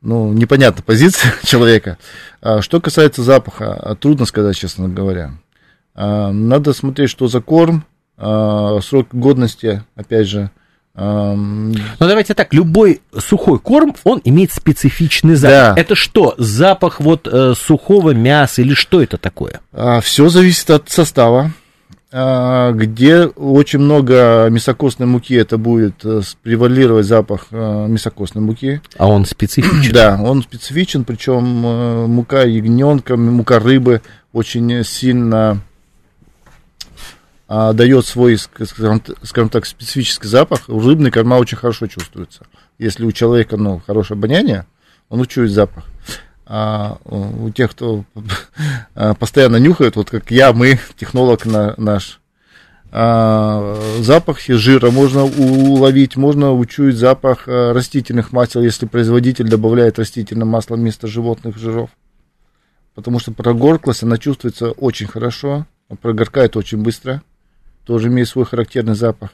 Ну, 0.00 0.32
непонятна 0.32 0.82
позиция 0.82 1.32
человека. 1.44 1.98
А, 2.40 2.62
что 2.62 2.80
касается 2.80 3.22
запаха, 3.22 3.96
трудно 4.00 4.26
сказать, 4.26 4.56
честно 4.56 4.88
говоря. 4.88 5.34
Надо 5.94 6.72
смотреть, 6.72 7.10
что 7.10 7.28
за 7.28 7.40
корм, 7.40 7.84
срок 8.16 9.08
годности, 9.12 9.82
опять 9.94 10.26
же, 10.26 10.50
ну, 10.94 11.74
давайте 11.98 12.34
так, 12.34 12.52
любой 12.52 13.00
сухой 13.18 13.58
корм, 13.58 13.94
он 14.04 14.20
имеет 14.24 14.52
специфичный 14.52 15.36
запах. 15.36 15.74
Да. 15.74 15.80
Это 15.80 15.94
что, 15.94 16.34
запах 16.36 17.00
вот 17.00 17.26
э, 17.26 17.54
сухого 17.56 18.10
мяса 18.10 18.60
или 18.60 18.74
что 18.74 19.02
это 19.02 19.16
такое? 19.16 19.60
А, 19.72 20.02
все 20.02 20.28
зависит 20.28 20.68
от 20.68 20.90
состава. 20.90 21.52
А, 22.12 22.72
где 22.72 23.24
очень 23.24 23.78
много 23.78 24.48
мясокостной 24.50 25.06
муки, 25.08 25.34
это 25.34 25.56
будет 25.56 26.04
э, 26.04 26.20
превалировать 26.42 27.06
запах 27.06 27.46
э, 27.50 27.86
мясокостной 27.88 28.42
муки. 28.42 28.82
А 28.98 29.08
он 29.08 29.24
специфичен? 29.24 29.94
Да, 29.94 30.20
он 30.22 30.42
специфичен, 30.42 31.04
причем 31.04 31.42
мука 32.10 32.42
ягненка, 32.42 33.16
мука 33.16 33.60
рыбы 33.60 34.02
очень 34.34 34.84
сильно 34.84 35.62
а, 37.54 37.74
дает 37.74 38.06
свой, 38.06 38.38
скажем, 38.38 39.02
скажем 39.24 39.50
так, 39.50 39.66
специфический 39.66 40.26
запах, 40.26 40.70
у 40.70 40.80
рыбной 40.80 41.10
корма 41.10 41.34
очень 41.34 41.58
хорошо 41.58 41.86
чувствуется. 41.86 42.46
Если 42.78 43.04
у 43.04 43.12
человека 43.12 43.58
ну, 43.58 43.82
хорошее 43.86 44.16
обоняние, 44.16 44.64
он 45.10 45.20
учует 45.20 45.50
запах. 45.50 45.84
А 46.46 46.96
у 47.04 47.50
тех, 47.50 47.72
кто 47.72 48.06
а, 48.94 49.12
постоянно 49.12 49.56
нюхает, 49.56 49.96
вот 49.96 50.08
как 50.08 50.30
я, 50.30 50.54
мы, 50.54 50.80
технолог 50.96 51.44
на, 51.44 51.74
наш, 51.76 52.20
а, 52.90 53.78
запахи 54.00 54.54
жира 54.54 54.90
можно 54.90 55.24
уловить, 55.24 56.16
можно 56.16 56.54
учуять 56.54 56.96
запах 56.96 57.48
а, 57.48 57.74
растительных 57.74 58.32
масел, 58.32 58.62
если 58.62 58.86
производитель 58.86 59.48
добавляет 59.50 59.98
растительное 59.98 60.46
масло 60.46 60.76
вместо 60.76 61.06
животных 61.06 61.58
жиров. 61.58 61.90
Потому 62.94 63.18
что 63.18 63.32
прогорклость, 63.32 64.04
она 64.04 64.16
чувствуется 64.16 64.70
очень 64.70 65.06
хорошо, 65.06 65.66
прогоркает 66.00 66.56
очень 66.56 66.78
быстро 66.78 67.20
тоже 67.84 68.08
имеет 68.08 68.28
свой 68.28 68.44
характерный 68.44 68.94
запах. 68.94 69.30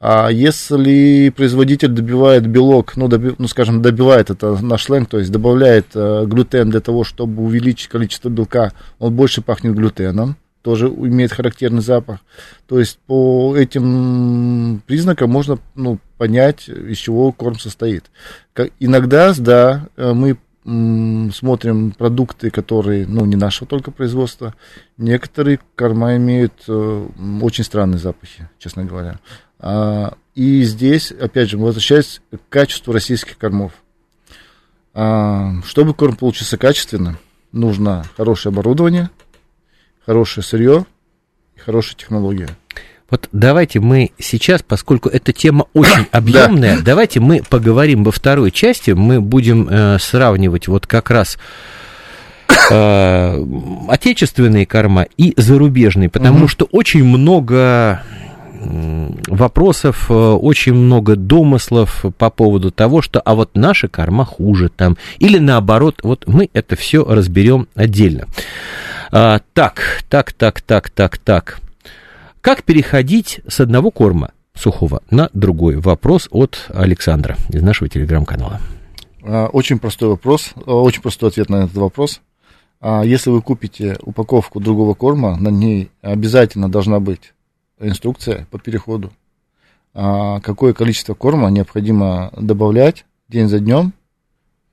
А 0.00 0.28
если 0.28 1.30
производитель 1.30 1.88
добивает 1.88 2.46
белок, 2.46 2.96
ну, 2.96 3.08
доби, 3.08 3.34
ну 3.38 3.48
скажем, 3.48 3.82
добивает, 3.82 4.30
это 4.30 4.56
наш 4.62 4.84
сленг, 4.84 5.08
то 5.08 5.18
есть 5.18 5.32
добавляет 5.32 5.86
э, 5.94 6.24
глютен 6.24 6.70
для 6.70 6.80
того, 6.80 7.02
чтобы 7.02 7.42
увеличить 7.42 7.88
количество 7.88 8.28
белка, 8.28 8.72
он 9.00 9.14
больше 9.14 9.42
пахнет 9.42 9.74
глютеном, 9.74 10.36
тоже 10.62 10.86
имеет 10.86 11.32
характерный 11.32 11.82
запах. 11.82 12.20
То 12.68 12.78
есть 12.78 13.00
по 13.06 13.56
этим 13.56 14.82
признакам 14.86 15.30
можно 15.30 15.58
ну, 15.74 15.98
понять, 16.16 16.68
из 16.68 16.98
чего 16.98 17.32
корм 17.32 17.58
состоит. 17.58 18.04
Как, 18.52 18.70
иногда, 18.78 19.34
да, 19.36 19.88
э, 19.96 20.12
мы 20.12 20.36
смотрим 21.32 21.92
продукты, 21.92 22.50
которые, 22.50 23.06
ну, 23.06 23.24
не 23.24 23.36
нашего 23.36 23.66
только 23.66 23.90
производства. 23.90 24.54
Некоторые 24.98 25.60
корма 25.76 26.16
имеют 26.16 26.52
э, 26.68 27.08
очень 27.40 27.64
странные 27.64 27.98
запахи, 27.98 28.48
честно 28.58 28.84
говоря. 28.84 29.18
А, 29.58 30.14
и 30.34 30.62
здесь, 30.64 31.10
опять 31.10 31.48
же, 31.48 31.58
возвращаясь 31.58 32.20
к 32.30 32.52
качеству 32.52 32.92
российских 32.92 33.38
кормов. 33.38 33.72
А, 34.92 35.54
чтобы 35.64 35.94
корм 35.94 36.16
получился 36.16 36.58
качественно, 36.58 37.18
нужно 37.52 38.04
хорошее 38.16 38.52
оборудование, 38.52 39.10
хорошее 40.04 40.44
сырье 40.44 40.84
и 41.56 41.60
хорошая 41.60 41.96
технология. 41.96 42.48
Вот 43.10 43.28
давайте 43.32 43.80
мы 43.80 44.10
сейчас, 44.18 44.62
поскольку 44.62 45.08
эта 45.08 45.32
тема 45.32 45.66
очень 45.74 46.06
объемная, 46.12 46.76
да. 46.76 46.82
давайте 46.84 47.20
мы 47.20 47.42
поговорим 47.48 48.04
во 48.04 48.12
второй 48.12 48.50
части. 48.50 48.90
Мы 48.90 49.20
будем 49.20 49.68
э, 49.68 49.98
сравнивать 49.98 50.68
вот 50.68 50.86
как 50.86 51.10
раз 51.10 51.38
э, 52.70 53.44
отечественные 53.88 54.66
корма 54.66 55.06
и 55.16 55.32
зарубежные, 55.36 56.10
потому 56.10 56.40
угу. 56.40 56.48
что 56.48 56.66
очень 56.66 57.04
много 57.04 58.02
вопросов, 58.60 60.10
э, 60.10 60.14
очень 60.14 60.74
много 60.74 61.16
домыслов 61.16 62.04
по 62.18 62.28
поводу 62.28 62.70
того, 62.70 63.02
что 63.02 63.20
а 63.20 63.34
вот 63.34 63.50
наша 63.54 63.88
корма 63.88 64.24
хуже 64.24 64.68
там, 64.68 64.98
или 65.18 65.38
наоборот, 65.38 66.00
вот 66.02 66.26
мы 66.26 66.50
это 66.52 66.76
все 66.76 67.04
разберем 67.04 67.68
отдельно. 67.74 68.26
А, 69.10 69.40
так, 69.54 70.02
так, 70.10 70.32
так, 70.32 70.60
так, 70.60 70.90
так, 70.90 71.18
так. 71.18 71.60
Как 72.40 72.62
переходить 72.62 73.40
с 73.48 73.58
одного 73.60 73.90
корма 73.90 74.30
сухого 74.54 75.02
на 75.10 75.28
другой? 75.32 75.76
Вопрос 75.76 76.28
от 76.30 76.66
Александра 76.72 77.36
из 77.48 77.62
нашего 77.62 77.88
телеграм-канала. 77.90 78.60
А, 79.24 79.46
очень 79.48 79.78
простой 79.78 80.08
вопрос, 80.08 80.52
а, 80.54 80.74
очень 80.74 81.02
простой 81.02 81.30
ответ 81.30 81.48
на 81.48 81.64
этот 81.64 81.76
вопрос. 81.76 82.20
А, 82.80 83.02
если 83.02 83.30
вы 83.30 83.42
купите 83.42 83.98
упаковку 84.02 84.60
другого 84.60 84.94
корма, 84.94 85.36
на 85.36 85.48
ней 85.48 85.90
обязательно 86.00 86.70
должна 86.70 87.00
быть 87.00 87.34
инструкция 87.80 88.46
по 88.50 88.58
переходу. 88.58 89.12
Какое 89.92 90.74
количество 90.74 91.14
корма 91.14 91.48
необходимо 91.48 92.30
добавлять 92.36 93.04
день 93.28 93.48
за 93.48 93.58
днем 93.58 93.94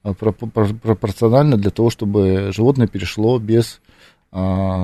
пропорционально 0.03 1.57
для 1.57 1.71
того, 1.71 1.89
чтобы 1.89 2.51
животное 2.51 2.85
перешло 2.85 3.39
без 3.39 3.81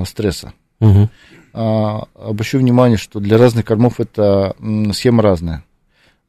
стресса. 0.06 0.54
Угу. 0.80 1.10
А, 1.54 2.04
обращу 2.16 2.60
внимание, 2.60 2.98
что 2.98 3.20
для 3.20 3.38
разных 3.38 3.66
кормов 3.66 4.00
эта 4.00 4.56
схема 4.94 5.22
разная. 5.22 5.64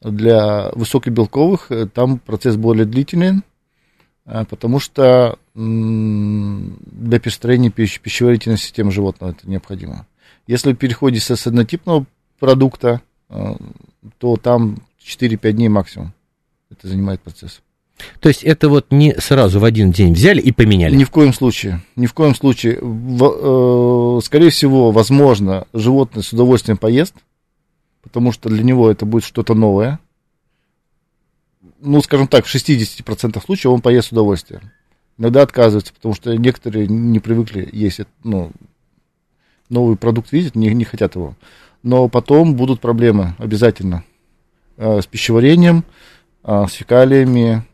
Для 0.00 0.70
высокобелковых 0.72 1.70
э, 1.70 1.86
там 1.86 2.18
процесс 2.18 2.56
более 2.56 2.86
длительный, 2.86 3.42
а, 4.24 4.44
потому 4.44 4.80
что 4.80 5.38
для 5.54 7.20
перестроения 7.20 7.70
пищеварительной 7.70 8.58
системы 8.58 8.90
животного 8.90 9.30
это 9.30 9.48
необходимо. 9.48 10.06
Если 10.46 10.70
вы 10.70 10.76
переходите 10.76 11.36
с 11.36 11.46
однотипного 11.46 12.06
продукта, 12.40 13.00
а, 13.28 13.56
то 14.18 14.36
там 14.36 14.78
4-5 15.04 15.52
дней 15.52 15.68
максимум 15.68 16.12
это 16.70 16.88
занимает 16.88 17.20
процесс. 17.20 17.62
То 18.20 18.28
есть 18.28 18.42
это 18.42 18.68
вот 18.68 18.86
не 18.90 19.14
сразу 19.18 19.60
в 19.60 19.64
один 19.64 19.90
день 19.90 20.12
взяли 20.12 20.40
и 20.40 20.52
поменяли? 20.52 20.94
Ни 20.94 21.04
в 21.04 21.10
коем 21.10 21.32
случае. 21.32 21.82
Ни 21.96 22.06
в 22.06 22.14
коем 22.14 22.34
случае. 22.34 22.78
В, 22.80 24.18
э, 24.18 24.24
скорее 24.24 24.50
всего, 24.50 24.90
возможно, 24.90 25.66
животное 25.72 26.22
с 26.22 26.32
удовольствием 26.32 26.76
поест, 26.76 27.14
потому 28.02 28.32
что 28.32 28.48
для 28.48 28.62
него 28.62 28.90
это 28.90 29.06
будет 29.06 29.24
что-то 29.24 29.54
новое. 29.54 29.98
Ну, 31.80 32.00
скажем 32.02 32.28
так, 32.28 32.46
в 32.46 32.54
60% 32.54 33.42
случаев 33.44 33.72
он 33.72 33.80
поест 33.80 34.08
с 34.08 34.12
удовольствием. 34.12 34.62
Иногда 35.18 35.42
отказывается, 35.42 35.92
потому 35.92 36.14
что 36.14 36.36
некоторые 36.36 36.86
не 36.86 37.18
привыкли 37.18 37.68
есть 37.72 38.00
ну, 38.24 38.52
новый 39.68 39.96
продукт 39.96 40.32
видят, 40.32 40.54
не, 40.54 40.72
не 40.72 40.84
хотят 40.84 41.16
его. 41.16 41.34
Но 41.82 42.08
потом 42.08 42.54
будут 42.54 42.80
проблемы 42.80 43.34
обязательно 43.38 44.04
э, 44.76 45.00
с 45.00 45.06
пищеварением, 45.06 45.84
э, 46.44 46.66
с 46.68 46.72
фекалиями, 46.72 47.64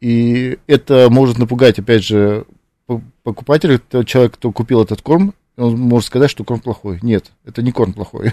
и 0.00 0.58
это 0.66 1.08
может 1.10 1.38
напугать, 1.38 1.78
опять 1.78 2.04
же, 2.04 2.44
покупателя, 3.22 3.80
человек, 4.04 4.34
кто 4.34 4.52
купил 4.52 4.82
этот 4.82 5.02
корм, 5.02 5.34
он 5.56 5.78
может 5.78 6.06
сказать, 6.06 6.30
что 6.30 6.44
корм 6.44 6.60
плохой. 6.60 6.98
Нет, 7.02 7.32
это 7.44 7.62
не 7.62 7.72
корм 7.72 7.92
плохой. 7.92 8.32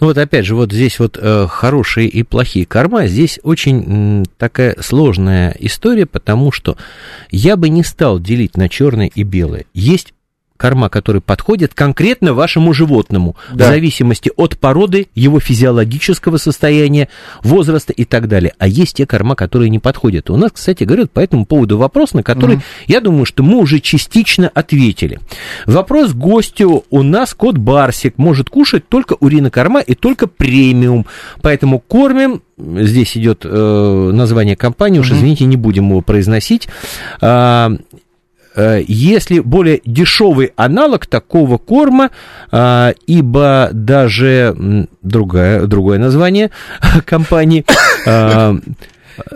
Ну 0.00 0.08
вот 0.08 0.18
опять 0.18 0.44
же, 0.44 0.56
вот 0.56 0.72
здесь 0.72 0.98
вот 0.98 1.16
э, 1.20 1.46
хорошие 1.48 2.08
и 2.08 2.24
плохие 2.24 2.66
корма, 2.66 3.06
здесь 3.06 3.38
очень 3.44 3.84
м, 3.84 4.24
такая 4.36 4.76
сложная 4.80 5.54
история, 5.60 6.06
потому 6.06 6.50
что 6.50 6.76
я 7.30 7.56
бы 7.56 7.68
не 7.68 7.84
стал 7.84 8.18
делить 8.18 8.56
на 8.56 8.68
черное 8.68 9.10
и 9.14 9.22
белое. 9.22 9.66
Есть 9.72 10.12
корма, 10.64 10.88
которые 10.88 11.20
подходят 11.20 11.74
конкретно 11.74 12.32
вашему 12.32 12.72
животному, 12.72 13.36
Да. 13.52 13.66
в 13.66 13.68
зависимости 13.68 14.32
от 14.34 14.58
породы, 14.58 15.08
его 15.14 15.38
физиологического 15.38 16.38
состояния, 16.38 17.10
возраста 17.42 17.92
и 17.92 18.06
так 18.06 18.28
далее. 18.28 18.54
А 18.58 18.66
есть 18.66 18.96
те 18.96 19.04
корма, 19.04 19.34
которые 19.34 19.68
не 19.68 19.78
подходят. 19.78 20.30
У 20.30 20.36
нас, 20.38 20.52
кстати, 20.52 20.84
говорят 20.84 21.10
по 21.10 21.20
этому 21.20 21.44
поводу 21.44 21.76
вопрос, 21.76 22.14
на 22.14 22.22
который, 22.22 22.60
я 22.86 23.02
думаю, 23.02 23.26
что 23.26 23.42
мы 23.42 23.58
уже 23.58 23.78
частично 23.78 24.50
ответили. 24.54 25.20
Вопрос 25.66 26.14
гостю. 26.14 26.84
У 26.88 27.02
нас 27.02 27.34
кот 27.34 27.58
Барсик 27.58 28.16
может 28.16 28.48
кушать 28.48 28.88
только 28.88 29.16
уринокорма 29.20 29.80
и 29.80 29.94
только 29.94 30.26
премиум. 30.26 31.04
Поэтому 31.42 31.78
кормим 31.78 32.40
Здесь 32.56 33.16
идет 33.16 33.40
э, 33.44 34.10
название 34.12 34.54
компании, 34.54 35.00
уж 35.00 35.10
извините, 35.10 35.44
не 35.44 35.56
будем 35.56 35.88
его 35.88 36.02
произносить. 36.02 36.68
А, 37.20 37.70
э, 37.72 37.76
если 38.56 39.40
более 39.40 39.80
дешевый 39.84 40.52
аналог 40.56 41.06
такого 41.06 41.58
корма, 41.58 42.10
а, 42.50 42.94
ибо 43.06 43.70
даже 43.72 44.86
другое, 45.02 45.66
другое 45.66 45.98
название 45.98 46.50
компании 47.04 47.64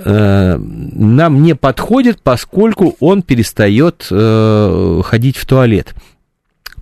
э, 0.05 0.59
нам 0.59 1.43
не 1.43 1.55
подходит, 1.55 2.21
поскольку 2.23 2.97
он 3.01 3.23
перестает 3.23 4.07
э, 4.11 5.01
ходить 5.05 5.37
в 5.37 5.47
туалет. 5.47 5.95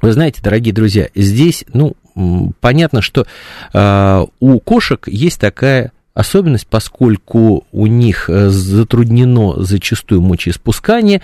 Вы 0.03 0.13
знаете, 0.13 0.41
дорогие 0.43 0.75
друзья, 0.75 1.09
здесь, 1.15 1.65
ну, 1.73 1.95
понятно, 2.61 3.03
что 3.03 3.27
э, 3.73 4.27
у 4.41 4.61
кошек 4.61 5.07
есть 5.09 5.41
такая 5.41 5.93
особенность, 6.17 6.67
поскольку 6.67 7.67
у 7.73 7.87
них 7.87 8.31
э, 8.31 8.49
затруднено 8.49 9.63
зачастую 9.63 10.23
мочеиспускание, 10.23 11.21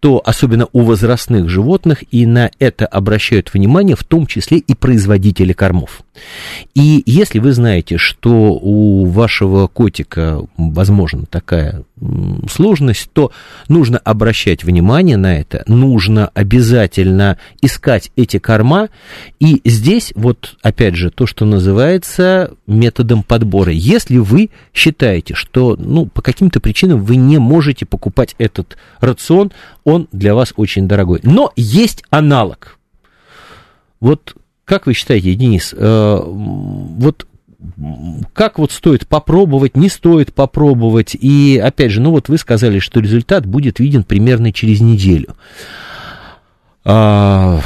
то 0.00 0.22
особенно 0.24 0.66
у 0.72 0.80
возрастных 0.80 1.50
животных, 1.50 2.02
и 2.10 2.24
на 2.24 2.50
это 2.58 2.86
обращают 2.86 3.52
внимание, 3.52 3.94
в 3.94 4.02
том 4.02 4.26
числе 4.26 4.56
и 4.56 4.74
производители 4.74 5.52
кормов. 5.52 6.02
И 6.74 7.02
если 7.04 7.38
вы 7.38 7.52
знаете, 7.52 7.98
что 7.98 8.30
у 8.54 9.04
вашего 9.04 9.66
котика 9.66 10.40
возможна 10.56 11.26
такая 11.26 11.84
сложность, 12.50 13.10
то 13.12 13.30
нужно 13.68 13.98
обращать 13.98 14.64
внимание 14.64 15.18
на 15.18 15.38
это, 15.38 15.64
нужно 15.66 16.30
обязательно 16.32 17.36
искать 17.60 18.10
эти 18.16 18.38
корма, 18.38 18.88
и 19.38 19.60
здесь 19.66 20.12
вот 20.14 20.56
опять 20.62 20.94
же 20.94 21.10
то, 21.10 21.26
что 21.26 21.44
называется 21.44 22.54
методом 22.66 23.22
подбора. 23.22 23.72
Если 23.72 24.16
вы 24.30 24.50
считаете, 24.72 25.34
что 25.34 25.76
ну, 25.78 26.06
по 26.06 26.22
каким-то 26.22 26.60
причинам 26.60 27.02
вы 27.02 27.16
не 27.16 27.38
можете 27.38 27.86
покупать 27.86 28.34
этот 28.38 28.76
рацион, 29.00 29.52
он 29.84 30.08
для 30.12 30.34
вас 30.34 30.52
очень 30.56 30.88
дорогой. 30.88 31.20
Но 31.22 31.52
есть 31.56 32.04
аналог. 32.10 32.78
Вот 34.00 34.34
как 34.64 34.86
вы 34.86 34.94
считаете, 34.94 35.34
Денис, 35.34 35.74
э, 35.76 36.22
вот 36.24 37.26
как 38.32 38.58
вот 38.58 38.72
стоит 38.72 39.06
попробовать, 39.06 39.76
не 39.76 39.88
стоит 39.88 40.32
попробовать? 40.32 41.14
И 41.14 41.60
опять 41.62 41.90
же, 41.90 42.00
ну 42.00 42.12
вот 42.12 42.28
вы 42.28 42.38
сказали, 42.38 42.78
что 42.78 43.00
результат 43.00 43.46
будет 43.46 43.80
виден 43.80 44.04
примерно 44.04 44.52
через 44.52 44.80
неделю. 44.80 45.34
А, 46.84 47.60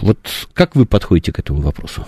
вот 0.00 0.18
как 0.52 0.76
вы 0.76 0.86
подходите 0.86 1.32
к 1.32 1.38
этому 1.38 1.62
вопросу? 1.62 2.06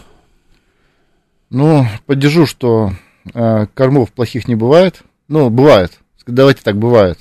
Ну, 1.51 1.87
поддержу, 2.07 2.47
что 2.47 2.93
кормов 3.33 4.13
плохих 4.13 4.49
не 4.49 4.55
бывает. 4.55 5.03
Ну, 5.29 5.51
бывает. 5.51 5.93
Давайте 6.27 6.63
так, 6.63 6.77
бывает. 6.77 7.19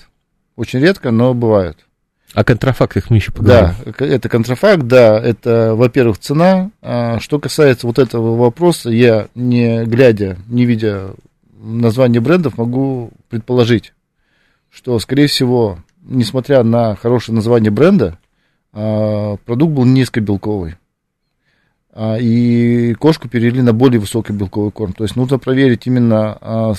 Очень 0.55 0.79
редко, 0.79 1.11
но 1.11 1.33
бывает. 1.33 1.77
О 2.33 2.43
контрафактах 2.43 3.09
мы 3.09 3.17
еще 3.17 3.31
поговорим. 3.31 3.73
Да, 3.85 4.05
это 4.05 4.29
контрафакт, 4.29 4.83
да, 4.83 5.19
это, 5.19 5.75
во-первых, 5.75 6.17
цена. 6.17 6.71
А 6.81 7.19
что 7.19 7.39
касается 7.39 7.87
вот 7.87 7.99
этого 7.99 8.37
вопроса, 8.37 8.89
я, 8.89 9.27
не 9.35 9.83
глядя, 9.83 10.37
не 10.47 10.65
видя 10.65 11.11
название 11.59 12.21
брендов, 12.21 12.57
могу 12.57 13.11
предположить, 13.29 13.93
что, 14.69 14.97
скорее 14.99 15.27
всего, 15.27 15.79
несмотря 16.03 16.63
на 16.63 16.95
хорошее 16.95 17.35
название 17.35 17.71
бренда, 17.71 18.17
а, 18.71 19.35
продукт 19.45 19.73
был 19.73 19.83
низкобелковый. 19.83 20.75
А, 21.93 22.17
И 22.17 22.93
кошку 22.95 23.27
перевели 23.27 23.61
на 23.61 23.73
более 23.73 23.99
высокобелковый 23.99 24.71
корм. 24.71 24.93
То 24.93 25.03
есть 25.03 25.15
нужно 25.15 25.39
проверить 25.39 25.87
именно 25.87 26.37
а, 26.39 26.73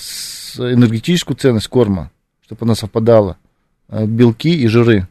энергетическую 0.59 1.37
ценность 1.37 1.69
корма, 1.69 2.11
чтобы 2.45 2.65
она 2.65 2.75
совпадала. 2.75 3.37
а, 3.89 4.07
Белки 4.07 4.55
и 4.55 4.67
жиры. 4.69 5.07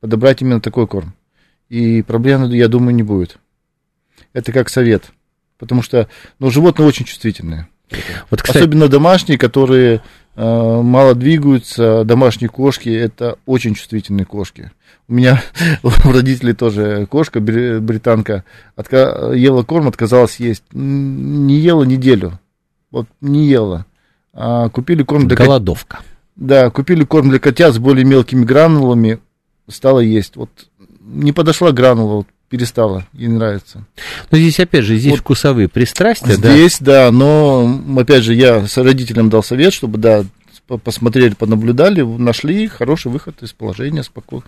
Подобрать 0.00 0.42
именно 0.42 0.60
такой 0.60 0.86
корм. 0.86 1.14
И 1.68 2.02
проблем, 2.02 2.44
я 2.50 2.68
думаю, 2.68 2.94
не 2.94 3.02
будет. 3.02 3.38
Это 4.32 4.52
как 4.52 4.68
совет. 4.68 5.10
Потому 5.58 5.82
что 5.82 6.08
ну, 6.38 6.50
животные 6.50 6.86
очень 6.86 7.06
чувствительные. 7.06 7.68
Вот, 8.30 8.42
кстати, 8.42 8.58
Особенно 8.58 8.88
домашние, 8.88 9.38
которые 9.38 10.02
мало 10.36 11.14
двигаются, 11.14 12.04
домашние 12.04 12.48
кошки, 12.48 12.88
это 12.88 13.38
очень 13.46 13.74
чувствительные 13.74 14.26
кошки. 14.26 14.70
У 15.08 15.14
меня 15.14 15.42
у 15.82 15.90
родителей 16.10 16.52
тоже 16.52 17.06
кошка, 17.06 17.38
бри- 17.40 17.80
британка, 17.80 18.44
отка- 18.76 19.34
ела 19.34 19.62
корм, 19.62 19.88
отказалась 19.88 20.36
есть. 20.36 20.64
Не 20.72 21.56
ела 21.56 21.84
неделю. 21.84 22.38
Вот 22.90 23.06
не 23.20 23.46
ела. 23.46 23.86
А 24.32 24.68
купили 24.68 25.02
корм 25.02 25.28
для 25.28 25.36
голодовка. 25.36 26.00
Да, 26.36 26.70
купили 26.70 27.04
корм 27.04 27.30
для 27.30 27.38
котят 27.38 27.74
с 27.74 27.78
более 27.78 28.04
мелкими 28.04 28.44
гранулами, 28.44 29.20
стала 29.68 30.00
есть. 30.00 30.36
Вот 30.36 30.50
не 31.00 31.32
подошла 31.32 31.72
гранула, 31.72 32.16
вот 32.16 32.26
перестала, 32.48 33.04
ей 33.12 33.28
нравится. 33.28 33.84
Но 34.30 34.38
здесь, 34.38 34.60
опять 34.60 34.84
же, 34.84 34.96
здесь 34.96 35.12
Вот 35.12 35.20
вкусовые 35.20 35.68
пристрастия, 35.68 36.36
да? 36.36 36.52
Здесь, 36.52 36.78
да, 36.80 37.10
но, 37.10 37.80
опять 37.98 38.22
же, 38.24 38.34
я 38.34 38.66
с 38.66 38.76
родителям 38.76 39.28
дал 39.30 39.42
совет, 39.42 39.72
чтобы, 39.72 39.98
да, 39.98 40.24
по- 40.66 40.78
посмотрели, 40.78 41.34
понаблюдали, 41.34 42.02
нашли 42.02 42.66
хороший 42.68 43.10
выход 43.12 43.42
из 43.42 43.52
положения 43.52 44.02
спокойно. 44.02 44.44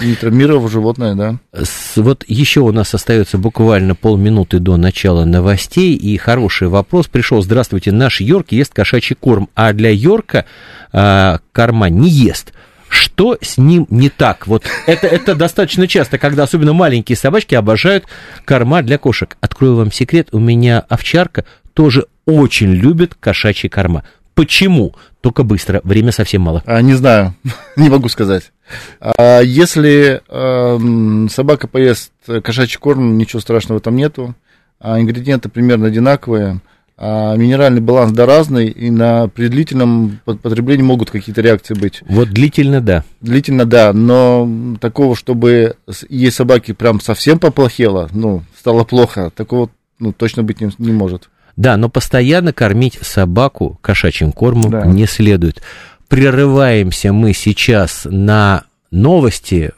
Не 0.00 0.14
травмировав 0.14 0.70
животное, 0.70 1.16
да. 1.16 1.38
С- 1.52 1.96
Вот 1.96 2.24
еще 2.28 2.60
у 2.60 2.70
нас 2.70 2.94
остается 2.94 3.36
буквально 3.36 3.96
полминуты 3.96 4.60
до 4.60 4.76
начала 4.76 5.24
новостей, 5.24 5.96
и 5.96 6.16
хороший 6.18 6.68
вопрос 6.68 7.08
пришел. 7.08 7.42
Здравствуйте, 7.42 7.90
наш 7.90 8.20
Йорк 8.20 8.52
ест 8.52 8.72
кошачий 8.72 9.16
корм, 9.18 9.48
а 9.56 9.72
для 9.72 9.90
Йорка 9.90 10.44
а, 10.92 11.40
корма 11.50 11.88
не 11.90 12.08
ест. 12.10 12.52
Что 12.88 13.36
с 13.40 13.58
ним 13.58 13.86
не 13.90 14.10
так? 14.10 14.46
Вот 14.46 14.64
это, 14.86 15.06
это 15.06 15.34
достаточно 15.34 15.86
часто, 15.86 16.18
когда 16.18 16.44
особенно 16.44 16.72
маленькие 16.72 17.16
собачки 17.16 17.54
обожают 17.54 18.04
корма 18.44 18.82
для 18.82 18.98
кошек. 18.98 19.36
Открою 19.40 19.76
вам 19.76 19.92
секрет, 19.92 20.28
у 20.32 20.38
меня 20.38 20.80
овчарка 20.88 21.44
тоже 21.74 22.06
очень 22.26 22.72
любит 22.72 23.14
кошачьи 23.14 23.68
корма. 23.68 24.04
Почему? 24.34 24.94
Только 25.20 25.42
быстро, 25.42 25.80
время 25.82 26.12
совсем 26.12 26.42
мало. 26.42 26.62
А, 26.64 26.80
не 26.80 26.94
знаю, 26.94 27.34
не 27.76 27.88
могу 27.88 28.08
сказать. 28.08 28.52
А, 29.00 29.40
если 29.40 30.22
эм, 30.28 31.28
собака 31.28 31.66
поест 31.66 32.12
кошачий 32.44 32.78
корм, 32.78 33.18
ничего 33.18 33.40
страшного 33.40 33.80
там 33.80 33.96
нету. 33.96 34.34
А, 34.80 35.00
ингредиенты 35.00 35.48
примерно 35.48 35.88
одинаковые. 35.88 36.60
А, 37.00 37.36
минеральный 37.36 37.80
баланс 37.80 38.10
да 38.10 38.26
разный, 38.26 38.66
и 38.68 38.90
на 38.90 39.28
при 39.28 39.46
длительном 39.46 40.18
потреблении 40.24 40.82
могут 40.82 41.10
какие-то 41.10 41.40
реакции 41.40 41.74
быть. 41.74 42.02
Вот 42.08 42.30
длительно, 42.30 42.80
да. 42.80 43.04
Длительно, 43.20 43.66
да, 43.66 43.92
но 43.92 44.76
такого, 44.80 45.14
чтобы 45.14 45.76
ей 46.08 46.32
собаки 46.32 46.72
прям 46.72 47.00
совсем 47.00 47.38
поплохело, 47.38 48.08
ну, 48.12 48.42
стало 48.58 48.82
плохо, 48.82 49.30
такого 49.34 49.70
ну, 50.00 50.12
точно 50.12 50.42
быть 50.42 50.60
не, 50.60 50.70
не 50.78 50.92
может. 50.92 51.30
Да, 51.56 51.76
но 51.76 51.88
постоянно 51.88 52.52
кормить 52.52 52.98
собаку 53.00 53.78
кошачьим 53.80 54.32
кормом 54.32 54.70
Да. 54.70 54.84
не 54.84 55.06
следует. 55.06 55.62
Прерываемся 56.08 57.12
мы 57.12 57.32
сейчас 57.32 58.06
на 58.10 58.64
новости. 58.90 59.72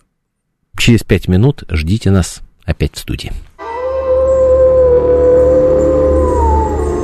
Через 0.78 1.02
пять 1.02 1.28
минут 1.28 1.64
ждите 1.68 2.10
нас 2.10 2.40
опять 2.64 2.94
в 2.94 2.98
студии. 2.98 3.32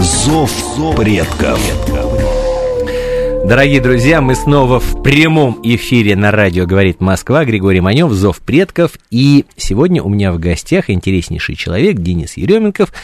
«Зов 0.00 0.50
предков». 0.96 1.60
Дорогие 3.46 3.82
друзья, 3.82 4.22
мы 4.22 4.34
снова 4.34 4.80
в 4.80 5.02
прямом 5.02 5.60
эфире 5.62 6.16
на 6.16 6.30
радио 6.30 6.64
«Говорит 6.64 7.02
Москва». 7.02 7.44
Григорий 7.44 7.82
Манев, 7.82 8.10
«Зов 8.12 8.38
предков». 8.38 8.92
И 9.10 9.44
сегодня 9.58 10.02
у 10.02 10.08
меня 10.08 10.32
в 10.32 10.38
гостях 10.38 10.88
интереснейший 10.88 11.54
человек 11.54 11.98
Денис 11.98 12.38
Еременков, 12.38 12.94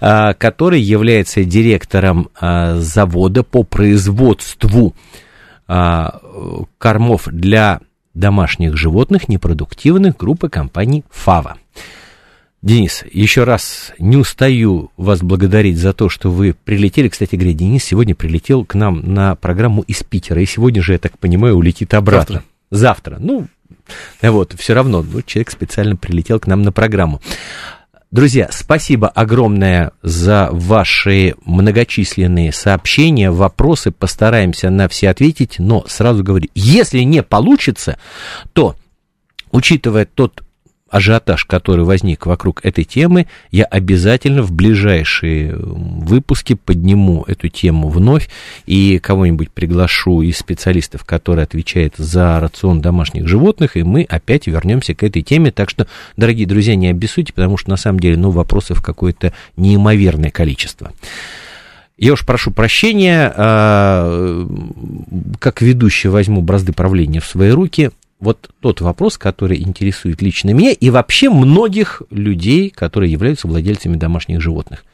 а, 0.00 0.32
который 0.32 0.80
является 0.80 1.44
директором 1.44 2.30
а, 2.40 2.76
завода 2.78 3.42
по 3.42 3.62
производству 3.62 4.94
а, 5.66 6.18
кормов 6.78 7.28
для 7.30 7.80
домашних 8.14 8.74
животных 8.74 9.28
непродуктивных 9.28 10.16
группы 10.16 10.48
компаний 10.48 11.04
«Фава». 11.10 11.58
Денис, 12.60 13.04
еще 13.12 13.44
раз 13.44 13.92
не 14.00 14.16
устаю 14.16 14.90
вас 14.96 15.20
благодарить 15.22 15.78
за 15.78 15.92
то, 15.92 16.08
что 16.08 16.30
вы 16.30 16.54
прилетели. 16.64 17.08
Кстати 17.08 17.36
говоря, 17.36 17.54
Денис 17.54 17.84
сегодня 17.84 18.16
прилетел 18.16 18.64
к 18.64 18.74
нам 18.74 19.14
на 19.14 19.36
программу 19.36 19.82
из 19.82 20.02
Питера, 20.02 20.42
и 20.42 20.46
сегодня 20.46 20.82
же, 20.82 20.94
я 20.94 20.98
так 20.98 21.16
понимаю, 21.18 21.56
улетит 21.56 21.94
обратно. 21.94 22.42
Завтра. 22.70 23.16
Завтра. 23.16 23.18
Ну, 23.20 23.46
вот, 24.22 24.54
все 24.58 24.74
равно, 24.74 25.02
ну, 25.02 25.22
человек 25.22 25.50
специально 25.50 25.94
прилетел 25.94 26.40
к 26.40 26.48
нам 26.48 26.62
на 26.62 26.72
программу. 26.72 27.20
Друзья, 28.10 28.48
спасибо 28.50 29.08
огромное 29.08 29.92
за 30.02 30.48
ваши 30.50 31.34
многочисленные 31.44 32.52
сообщения, 32.52 33.30
вопросы. 33.30 33.92
Постараемся 33.92 34.70
на 34.70 34.88
все 34.88 35.10
ответить, 35.10 35.58
но 35.58 35.84
сразу 35.86 36.24
говорю, 36.24 36.48
если 36.54 37.00
не 37.00 37.22
получится, 37.22 37.98
то, 38.54 38.76
учитывая 39.52 40.06
тот 40.06 40.42
ажиотаж, 40.90 41.44
который 41.44 41.84
возник 41.84 42.26
вокруг 42.26 42.64
этой 42.64 42.84
темы, 42.84 43.26
я 43.50 43.64
обязательно 43.64 44.42
в 44.42 44.52
ближайшие 44.52 45.54
выпуски 45.56 46.54
подниму 46.54 47.24
эту 47.26 47.48
тему 47.48 47.88
вновь 47.88 48.28
и 48.66 48.98
кого-нибудь 48.98 49.50
приглашу 49.50 50.22
из 50.22 50.38
специалистов, 50.38 51.04
который 51.04 51.44
отвечает 51.44 51.94
за 51.96 52.40
рацион 52.40 52.80
домашних 52.80 53.28
животных, 53.28 53.76
и 53.76 53.82
мы 53.82 54.02
опять 54.02 54.46
вернемся 54.46 54.94
к 54.94 55.02
этой 55.02 55.22
теме. 55.22 55.50
Так 55.50 55.70
что, 55.70 55.86
дорогие 56.16 56.46
друзья, 56.46 56.74
не 56.74 56.88
обессудьте, 56.88 57.32
потому 57.32 57.56
что 57.56 57.70
на 57.70 57.76
самом 57.76 58.00
деле 58.00 58.16
ну, 58.16 58.30
вопросов 58.30 58.82
какое-то 58.82 59.32
неимоверное 59.56 60.30
количество. 60.30 60.92
Я 61.98 62.12
уж 62.12 62.24
прошу 62.24 62.52
прощения, 62.52 63.32
а, 63.34 64.46
как 65.40 65.60
ведущий 65.62 66.08
возьму 66.08 66.42
бразды 66.42 66.72
правления 66.72 67.20
в 67.20 67.26
свои 67.26 67.50
руки 67.50 67.90
вот 68.20 68.50
тот 68.60 68.80
вопрос, 68.80 69.18
который 69.18 69.60
интересует 69.60 70.22
лично 70.22 70.50
меня 70.50 70.72
и 70.72 70.90
вообще 70.90 71.30
многих 71.30 72.02
людей, 72.10 72.70
которые 72.70 73.12
являются 73.12 73.46
владельцами 73.46 73.96
домашних 73.96 74.40
животных. 74.40 74.84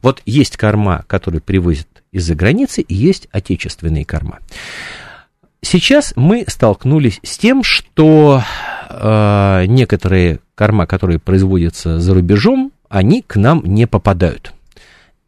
Вот 0.00 0.22
есть 0.26 0.56
корма, 0.56 1.04
которые 1.06 1.40
привозят 1.40 1.88
из-за 2.10 2.34
границы, 2.34 2.82
и 2.82 2.94
есть 2.94 3.28
отечественные 3.30 4.04
корма. 4.04 4.40
Сейчас 5.62 6.12
мы 6.16 6.44
столкнулись 6.48 7.20
с 7.22 7.38
тем, 7.38 7.62
что 7.62 8.42
э, 8.88 9.64
некоторые 9.66 10.40
корма, 10.54 10.86
которые 10.86 11.20
производятся 11.20 12.00
за 12.00 12.14
рубежом, 12.14 12.72
они 12.88 13.22
к 13.22 13.36
нам 13.36 13.62
не 13.64 13.86
попадают. 13.86 14.52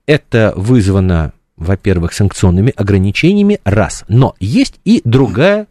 Это 0.07 0.52
вызвано, 0.57 1.33
во-первых, 1.57 2.12
санкционными 2.12 2.72
ограничениями, 2.76 3.61
раз. 3.64 4.04
Но 4.09 4.35
есть 4.40 4.80
и 4.85 5.00
другая 5.04 5.68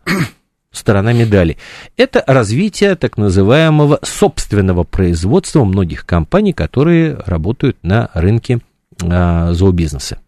сторона 0.74 1.14
медали. 1.14 1.58
Это 1.96 2.24
развитие 2.28 2.96
так 2.96 3.18
называемого 3.18 4.00
собственного 4.04 4.84
производства 4.84 5.64
многих 5.64 6.06
компаний, 6.06 6.52
которые 6.52 7.16
работают 7.26 7.78
на 7.84 8.10
рынке 8.14 8.60
а, 9.02 9.54
зообизнеса. 9.54 10.20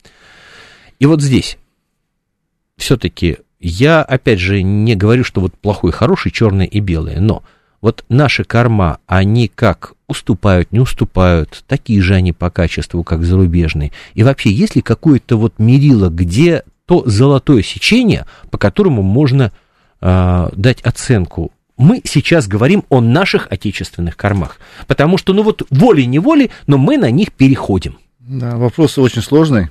И 1.00 1.06
вот 1.06 1.22
здесь 1.22 1.58
все-таки 2.78 3.40
я, 3.60 4.02
опять 4.04 4.40
же, 4.40 4.62
не 4.62 4.96
говорю, 4.96 5.24
что 5.24 5.42
вот 5.42 5.54
плохой, 5.56 5.92
хороший, 5.92 6.32
черное 6.32 6.66
и 6.66 6.80
белое, 6.80 7.20
но 7.20 7.44
вот 7.82 8.06
наши 8.10 8.44
корма, 8.44 9.00
они 9.08 9.48
как 9.48 9.94
уступают, 10.08 10.72
не 10.72 10.80
уступают, 10.80 11.64
такие 11.68 12.02
же 12.02 12.16
они 12.16 12.32
по 12.32 12.50
качеству, 12.50 13.04
как 13.04 13.24
зарубежные. 13.24 13.92
И 14.14 14.24
вообще, 14.24 14.52
есть 14.52 14.76
ли 14.76 14.82
какое-то 14.82 15.38
вот 15.38 15.56
мерило, 15.58 16.10
где 16.10 16.64
то 16.86 17.04
золотое 17.08 17.64
сечение, 17.64 18.26
по 18.52 18.58
которому 18.58 19.02
можно 19.02 19.52
э, 20.02 20.50
дать 20.54 20.82
оценку. 20.82 21.52
Мы 21.78 22.02
сейчас 22.06 22.48
говорим 22.48 22.86
о 22.90 23.02
наших 23.02 23.48
отечественных 23.52 24.16
кормах, 24.16 24.58
потому 24.88 25.18
что, 25.18 25.34
ну 25.34 25.44
вот, 25.44 25.64
волей-неволей, 25.70 26.52
но 26.68 26.78
мы 26.78 26.98
на 26.98 27.12
них 27.12 27.34
переходим. 27.34 27.98
Да, 28.20 28.56
вопрос 28.56 28.98
очень 28.98 29.22
сложный. 29.22 29.70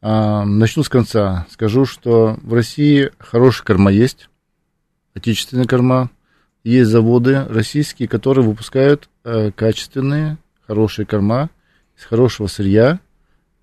А, 0.00 0.44
начну 0.44 0.84
с 0.84 0.88
конца. 0.88 1.46
Скажу, 1.50 1.84
что 1.84 2.38
в 2.42 2.54
России 2.54 3.10
хорошая 3.18 3.64
корма 3.66 3.90
есть, 3.90 4.28
отечественная 5.14 5.66
корма. 5.66 6.10
Есть 6.64 6.90
заводы 6.90 7.44
российские, 7.48 8.08
которые 8.08 8.44
выпускают 8.44 9.08
э, 9.24 9.52
качественные, 9.52 10.38
хорошие 10.66 11.06
корма 11.06 11.50
из 11.96 12.04
хорошего 12.04 12.46
сырья. 12.46 13.00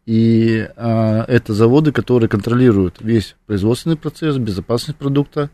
И 0.06 0.68
э, 0.76 1.26
это 1.28 1.54
заводы, 1.54 1.92
которые 1.92 2.30
контролируют 2.30 2.98
весь 3.00 3.36
производственный 3.46 3.98
процесс, 3.98 4.38
безопасность 4.38 4.98
продукта, 4.98 5.50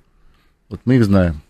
вот 0.72 0.80
мы 0.86 0.96
их 0.96 1.06
знаем. 1.06 1.42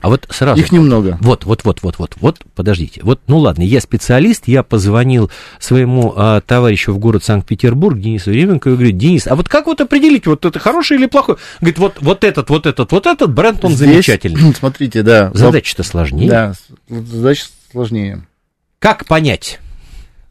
А 0.00 0.08
вот 0.08 0.26
сразу... 0.30 0.60
Их 0.60 0.70
немного. 0.72 1.18
Вот, 1.20 1.44
вот, 1.44 1.64
вот, 1.64 1.82
вот, 1.82 1.98
вот, 1.98 2.12
вот, 2.20 2.38
подождите. 2.54 3.00
Вот, 3.02 3.20
ну 3.26 3.38
ладно, 3.38 3.62
я 3.62 3.80
специалист, 3.80 4.46
я 4.46 4.62
позвонил 4.62 5.30
своему 5.58 6.14
а, 6.16 6.40
товарищу 6.40 6.92
в 6.92 6.98
город 6.98 7.24
Санкт-Петербург, 7.24 7.98
Денису 7.98 8.30
Еременко, 8.30 8.70
и 8.70 8.72
говорю, 8.74 8.92
Денис, 8.92 9.26
а 9.26 9.34
вот 9.34 9.48
как 9.48 9.66
вот 9.66 9.80
определить, 9.80 10.26
вот 10.26 10.44
это 10.44 10.58
хороший 10.58 10.96
или 10.96 11.06
плохой? 11.06 11.36
Говорит, 11.60 11.78
вот, 11.78 11.96
вот 12.00 12.24
этот, 12.24 12.48
вот 12.48 12.66
этот, 12.66 12.92
вот 12.92 13.06
этот 13.06 13.32
бренд, 13.32 13.64
он 13.64 13.72
Здесь, 13.72 13.90
замечательный. 13.90 14.54
Смотрите, 14.58 15.02
да. 15.02 15.30
Задача-то 15.34 15.82
сложнее. 15.82 16.30
Да, 16.30 16.52
задача 16.88 17.46
сложнее. 17.70 18.26
Как 18.78 19.06
понять? 19.06 19.58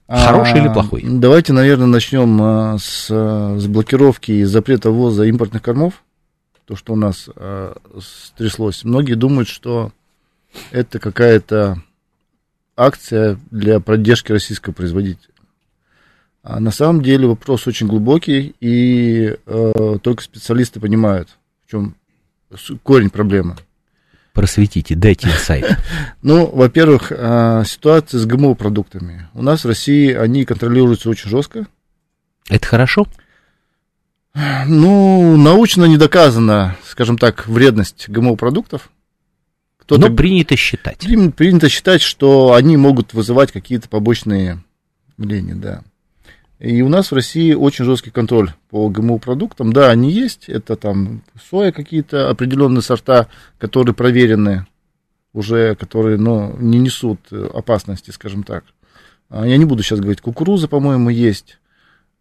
Хороший 0.07 0.53
а, 0.53 0.57
или 0.59 0.69
плохой? 0.69 1.03
Давайте, 1.05 1.51
наверное, 1.51 1.87
начнем 1.87 2.41
а, 2.41 2.77
с, 2.79 3.07
с 3.09 3.67
блокировки 3.67 4.31
и 4.31 4.43
запрета 4.45 4.89
ввоза 4.89 5.25
импортных 5.25 5.61
кормов 5.61 5.95
то, 6.67 6.75
что 6.75 6.93
у 6.93 6.95
нас 6.97 7.29
э, 7.33 7.75
стряслось. 8.01 8.83
Многие 8.83 9.13
думают, 9.13 9.47
что 9.47 9.93
это 10.71 10.99
какая-то 10.99 11.81
акция 12.75 13.39
для 13.51 13.79
поддержки 13.79 14.33
российского 14.33 14.73
производителя. 14.73 15.33
А 16.43 16.59
на 16.59 16.71
самом 16.71 17.01
деле 17.01 17.27
вопрос 17.27 17.67
очень 17.67 17.87
глубокий, 17.87 18.53
и 18.59 19.37
э, 19.45 19.97
только 20.01 20.21
специалисты 20.21 20.81
понимают, 20.81 21.29
в 21.65 21.71
чем 21.71 21.95
корень 22.83 23.09
проблемы. 23.09 23.55
Просветите, 24.33 24.95
дайте 24.95 25.27
инсайт. 25.27 25.65
Ну, 26.21 26.47
во-первых, 26.47 27.11
э, 27.11 27.63
ситуация 27.65 28.19
с 28.19 28.25
ГМО-продуктами. 28.25 29.27
У 29.33 29.41
нас 29.41 29.63
в 29.63 29.67
России 29.67 30.13
они 30.13 30.43
контролируются 30.43 31.09
очень 31.09 31.29
жестко. 31.29 31.65
Это 32.49 32.67
хорошо? 32.67 33.07
Ну, 34.67 35.35
научно 35.37 35.85
не 35.85 35.97
доказана, 35.97 36.75
скажем 36.85 37.17
так, 37.17 37.47
вредность 37.47 38.07
ГМО-продуктов. 38.07 38.89
Но 39.89 40.09
принято 40.13 40.55
считать. 40.55 41.07
Принято 41.35 41.69
считать, 41.69 42.01
что 42.01 42.53
они 42.53 42.77
могут 42.77 43.13
вызывать 43.13 43.51
какие-то 43.51 43.89
побочные 43.89 44.63
явления, 45.17 45.55
да. 45.55 45.81
И 46.59 46.81
у 46.81 46.89
нас 46.89 47.11
в 47.11 47.15
России 47.15 47.53
очень 47.53 47.85
жесткий 47.85 48.11
контроль 48.11 48.51
по 48.69 48.89
ГМО-продуктам. 48.89 49.71
Да, 49.71 49.89
они 49.89 50.11
есть, 50.11 50.49
это 50.49 50.75
там 50.75 51.23
соя 51.49 51.71
какие-то 51.71 52.29
определенные 52.29 52.81
сорта, 52.81 53.27
которые 53.57 53.95
проверены 53.95 54.67
уже, 55.33 55.75
которые 55.75 56.17
но 56.17 56.55
не 56.59 56.79
несут 56.79 57.19
опасности, 57.31 58.11
скажем 58.11 58.43
так. 58.43 58.65
А 59.29 59.45
я 59.45 59.57
не 59.57 59.65
буду 59.65 59.83
сейчас 59.83 59.99
говорить, 59.99 60.21
кукуруза, 60.21 60.67
по-моему, 60.67 61.09
есть. 61.09 61.59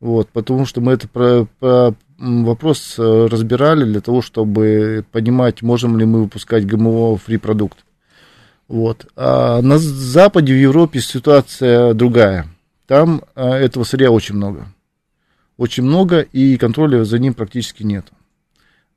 Вот, 0.01 0.29
потому 0.29 0.67
что 0.67 0.81
мы 0.83 0.93
это 0.93 1.09
про, 1.09 1.47
про 1.59 1.95
вопрос 2.19 2.97
э, 2.99 3.27
разбирали 3.31 3.85
для 3.85 4.01
того, 4.01 4.23
чтобы 4.23 5.05
понимать, 5.13 5.63
можем 5.63 5.99
ли 5.99 6.05
мы 6.05 6.23
выпускать 6.23 6.67
ГМО-фри 6.67 7.37
продукт. 7.39 7.79
Вот. 8.69 9.07
А 9.17 9.61
на 9.63 9.79
Западе, 9.79 10.53
в 10.53 10.61
Европе 10.61 11.01
ситуация 11.01 11.95
другая. 11.95 12.47
Там 12.87 13.23
а, 13.35 13.57
этого 13.57 13.85
сырья 13.85 14.11
очень 14.11 14.37
много. 14.37 14.67
Очень 15.57 15.85
много, 15.85 16.21
и 16.21 16.57
контроля 16.57 17.05
за 17.05 17.19
ним 17.19 17.35
практически 17.35 17.83
нет. 17.83 18.07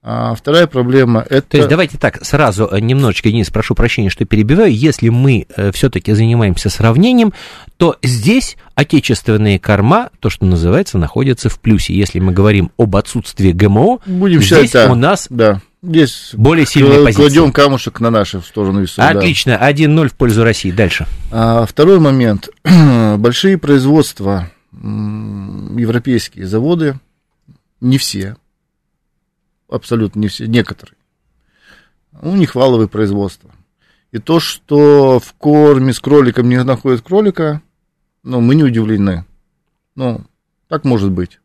А 0.01 0.33
вторая 0.33 0.65
проблема 0.65 1.25
это... 1.29 1.41
То 1.49 1.57
есть 1.57 1.69
давайте 1.69 1.97
так, 1.97 2.23
сразу 2.25 2.69
э, 2.71 2.79
немножечко, 2.79 3.29
Денис, 3.29 3.49
прошу 3.49 3.75
прощения, 3.75 4.09
что 4.09 4.23
перебиваю. 4.23 4.73
Если 4.73 5.09
мы 5.09 5.45
э, 5.53 5.73
все-таки 5.73 6.13
занимаемся 6.13 6.69
сравнением, 6.69 7.33
то 7.75 7.97
здесь 8.01 8.55
отечественные 8.75 9.59
корма, 9.59 10.09
то, 10.21 10.29
что 10.29 10.45
называется, 10.45 10.97
находятся 10.97 11.49
в 11.49 11.59
плюсе. 11.59 11.93
Если 11.93 12.19
мы 12.19 12.31
говорим 12.31 12.71
об 12.77 12.95
отсутствии 12.95 13.51
ГМО, 13.51 13.99
Будем 14.05 14.41
здесь 14.41 14.67
считать, 14.69 14.87
да. 14.87 14.91
у 14.91 14.95
нас 14.95 15.27
да. 15.29 15.61
Здесь 15.81 16.31
Более 16.33 16.65
сильные 16.65 17.03
позиции. 17.03 17.21
кладем 17.21 17.51
камушек 17.51 17.99
на 17.99 18.09
нашу 18.09 18.41
сторону 18.41 18.81
весов. 18.81 18.97
да. 18.97 19.09
Отлично, 19.09 19.59
1-0 19.61 20.07
в 20.09 20.13
пользу 20.13 20.43
России. 20.43 20.71
Дальше. 20.71 21.07
А, 21.31 21.65
второй 21.65 21.99
момент. 21.99 22.49
Большие 23.17 23.57
производства, 23.57 24.49
европейские 24.71 26.47
заводы, 26.47 26.99
не 27.81 27.97
все, 27.97 28.35
абсолютно 29.69 30.19
не 30.19 30.27
все, 30.27 30.47
некоторые, 30.47 30.95
у 32.21 32.35
них 32.35 32.55
валовые 32.55 32.87
производства. 32.87 33.51
И 34.11 34.17
то, 34.17 34.39
что 34.39 35.19
в 35.19 35.33
корме 35.33 35.93
с 35.93 35.99
кроликом 35.99 36.49
не 36.49 36.61
находят 36.63 37.01
кролика, 37.01 37.61
ну, 38.23 38.41
мы 38.41 38.55
не 38.55 38.63
удивлены. 38.63 39.25
Ну, 39.95 40.21
так 40.67 40.83
может 40.83 41.11
быть. 41.11 41.39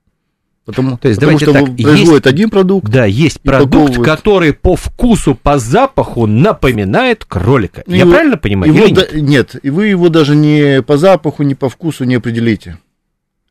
Потому, 0.65 0.97
То 0.97 1.09
есть, 1.09 1.21
потому 1.21 1.39
что 1.39 1.53
так, 1.53 1.77
производят 1.77 2.27
один 2.27 2.49
продукт, 2.49 2.89
Да, 2.91 3.05
есть 3.05 3.39
продукт, 3.43 3.99
который 4.03 4.55
по 4.55 4.77
вкусу, 4.77 5.35
по 5.35 5.59
запаху 5.59 6.27
напоминает 6.27 7.27
кролика. 7.27 7.85
Я 7.87 7.99
Его- 7.99 8.11
правильно 8.13 8.39
понимаю? 8.39 8.73
Его 8.73 8.87
или 8.87 8.95
да- 8.95 9.03
нет? 9.13 9.15
нет, 9.23 9.57
и 9.63 9.69
вы 9.69 9.89
его 9.89 10.09
даже 10.09 10.35
не 10.35 10.81
по 10.81 10.97
запаху, 10.97 11.43
не 11.43 11.55
по 11.55 11.69
вкусу 11.69 12.05
не 12.05 12.15
определите. 12.15 12.79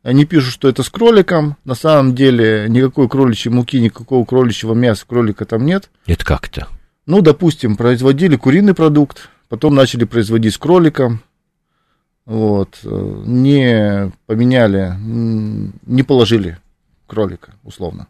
Они 0.04 0.26
пишут, 0.26 0.52
что 0.52 0.68
это 0.68 0.82
с 0.82 0.90
кроликом. 0.90 1.56
На 1.64 1.74
самом 1.74 2.14
деле 2.14 2.66
никакой 2.68 3.08
кроличьей 3.08 3.52
муки, 3.52 3.80
никакого 3.80 4.24
кроличьего 4.26 4.74
мяса 4.74 5.06
кролика 5.08 5.46
там 5.46 5.64
нет. 5.64 5.88
Это 6.06 6.24
как-то. 6.24 6.68
Ну, 7.06 7.22
допустим, 7.22 7.74
производили 7.74 8.36
куриный 8.36 8.74
продукт, 8.74 9.30
потом 9.48 9.74
начали 9.74 10.04
производить 10.04 10.54
с 10.54 10.58
кроликом. 10.58 11.22
Вот, 12.26 12.78
не 12.82 14.12
поменяли, 14.26 14.94
не 14.98 16.02
положили 16.02 16.58
кролика, 17.06 17.52
условно. 17.62 18.06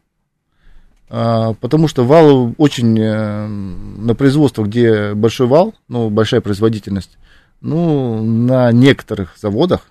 А, 1.08 1.54
Потому 1.54 1.86
что 1.86 2.04
вал 2.04 2.54
очень 2.58 2.98
э, 2.98 3.46
на 3.46 4.14
производствах, 4.14 4.68
где 4.68 5.14
большой 5.14 5.46
вал, 5.46 5.74
ну, 5.88 6.10
большая 6.10 6.40
производительность, 6.40 7.18
ну, 7.60 8.22
на 8.22 8.72
некоторых 8.72 9.36
заводах, 9.36 9.86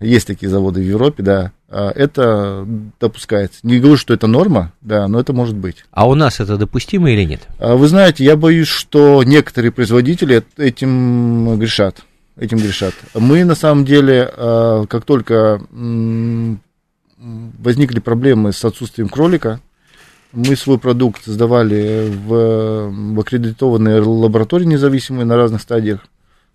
есть 0.00 0.26
такие 0.26 0.50
заводы 0.50 0.80
в 0.80 0.84
Европе, 0.84 1.22
да, 1.22 1.52
а, 1.68 1.90
это 1.90 2.66
допускается. 3.00 3.60
Не 3.62 3.78
говорю, 3.78 3.96
что 3.96 4.12
это 4.12 4.26
норма, 4.26 4.72
да, 4.80 5.08
но 5.08 5.18
это 5.20 5.32
может 5.32 5.56
быть. 5.56 5.84
А 5.90 6.08
у 6.08 6.14
нас 6.14 6.40
это 6.40 6.56
допустимо 6.56 7.10
или 7.10 7.24
нет? 7.24 7.48
А 7.58 7.76
Вы 7.76 7.88
знаете, 7.88 8.24
я 8.24 8.36
боюсь, 8.36 8.68
что 8.68 9.22
некоторые 9.22 9.72
производители 9.72 10.42
этим 10.56 11.58
грешат. 11.58 12.02
Этим 12.36 12.58
грешат. 12.58 12.94
Мы 13.14 13.44
на 13.44 13.54
самом 13.54 13.84
деле, 13.84 14.30
а, 14.36 14.86
как 14.86 15.04
только 15.04 15.60
возникли 17.18 18.00
проблемы 18.00 18.52
с 18.52 18.64
отсутствием 18.64 19.08
кролика, 19.08 19.60
мы 20.32 20.56
свой 20.56 20.78
продукт 20.78 21.24
сдавали 21.26 22.10
в, 22.10 22.90
в 22.90 23.20
аккредитованные 23.20 24.00
лаборатории 24.00 24.64
независимые 24.64 25.24
на 25.24 25.36
разных 25.36 25.60
стадиях. 25.60 26.00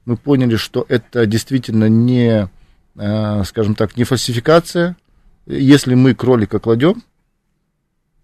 Мы 0.06 0.18
поняли, 0.18 0.56
что 0.56 0.86
это 0.90 1.26
действительно 1.26 1.88
не, 1.88 2.50
скажем 2.98 3.76
так, 3.76 3.96
не 3.96 4.04
фальсификация. 4.04 4.98
Если 5.46 5.94
мы 5.94 6.16
кролика 6.16 6.60
кладем 6.60 7.04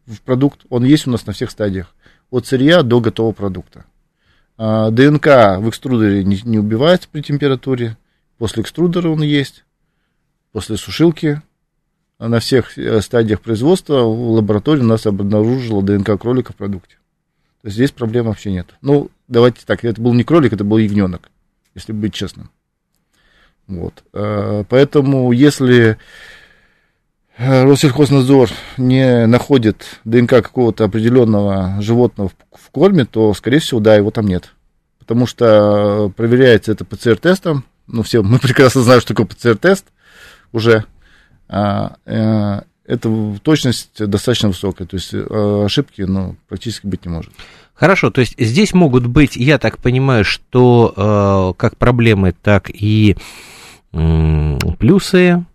в 0.05 0.19
продукт, 0.21 0.65
он 0.69 0.83
есть 0.83 1.07
у 1.07 1.11
нас 1.11 1.25
на 1.25 1.33
всех 1.33 1.51
стадиях 1.51 1.93
от 2.31 2.47
сырья 2.47 2.81
до 2.81 2.99
готового 2.99 3.31
продукта. 3.31 3.85
А, 4.57 4.91
ДНК 4.91 5.25
в 5.59 5.69
экструдере 5.69 6.23
не, 6.23 6.57
убивается 6.57 7.07
при 7.11 7.21
температуре. 7.21 7.97
После 8.37 8.63
экструдера 8.63 9.09
он 9.09 9.21
есть. 9.21 9.63
После 10.51 10.77
сушилки. 10.77 11.41
На 12.19 12.39
всех 12.39 12.77
э, 12.77 13.01
стадиях 13.01 13.41
производства 13.41 14.03
в 14.03 14.31
лаборатории 14.31 14.81
у 14.81 14.85
нас 14.85 15.05
обнаружила 15.05 15.83
ДНК 15.83 16.19
кролика 16.19 16.53
в 16.53 16.55
продукте. 16.55 16.95
То 17.61 17.67
есть 17.67 17.75
здесь 17.75 17.91
проблем 17.91 18.25
вообще 18.25 18.51
нет. 18.51 18.75
Ну, 18.81 19.09
давайте 19.27 19.65
так, 19.65 19.83
это 19.83 20.01
был 20.01 20.13
не 20.13 20.23
кролик, 20.23 20.53
это 20.53 20.63
был 20.63 20.77
ягненок, 20.77 21.29
если 21.75 21.91
быть 21.91 22.13
честным. 22.13 22.49
Вот. 23.79 24.03
А, 24.13 24.63
Поэтому, 24.69 25.31
если 25.31 25.97
э, 27.37 27.63
Россельхознадзор 27.63 28.49
не 28.77 29.25
находит 29.25 29.99
ДНК 30.03 30.29
какого-то 30.29 30.85
определенного 30.85 31.81
животного 31.81 32.29
в, 32.29 32.71
корме, 32.71 33.05
то, 33.05 33.33
скорее 33.33 33.59
всего, 33.59 33.79
да, 33.79 33.95
его 33.95 34.11
там 34.11 34.27
нет. 34.27 34.53
Потому 34.99 35.27
что 35.27 36.11
проверяется 36.15 36.71
это 36.71 36.85
ПЦР-тестом. 36.85 37.65
Ну, 37.87 38.03
все, 38.03 38.23
мы 38.23 38.39
прекрасно 38.41 38.81
знаем, 38.81 39.01
что 39.01 39.13
такое 39.13 39.27
ПЦР-тест 39.27 39.85
уже. 40.51 40.85
А, 41.49 41.97
э, 42.05 42.61
это 42.85 43.39
точность 43.41 44.05
достаточно 44.05 44.49
высокая, 44.49 44.85
то 44.85 44.95
есть 44.95 45.13
э, 45.13 45.63
ошибки 45.65 46.01
ну, 46.01 46.35
практически 46.49 46.85
быть 46.85 47.05
не 47.05 47.11
может. 47.11 47.31
Хорошо, 47.73 48.11
то 48.11 48.21
есть 48.21 48.35
здесь 48.37 48.73
могут 48.73 49.07
быть, 49.07 49.35
я 49.35 49.57
так 49.57 49.77
понимаю, 49.77 50.25
что 50.25 50.93
э, 50.95 51.59
как 51.59 51.77
проблемы, 51.77 52.33
так 52.33 52.69
и 52.69 53.17
плюсы, 53.93 55.45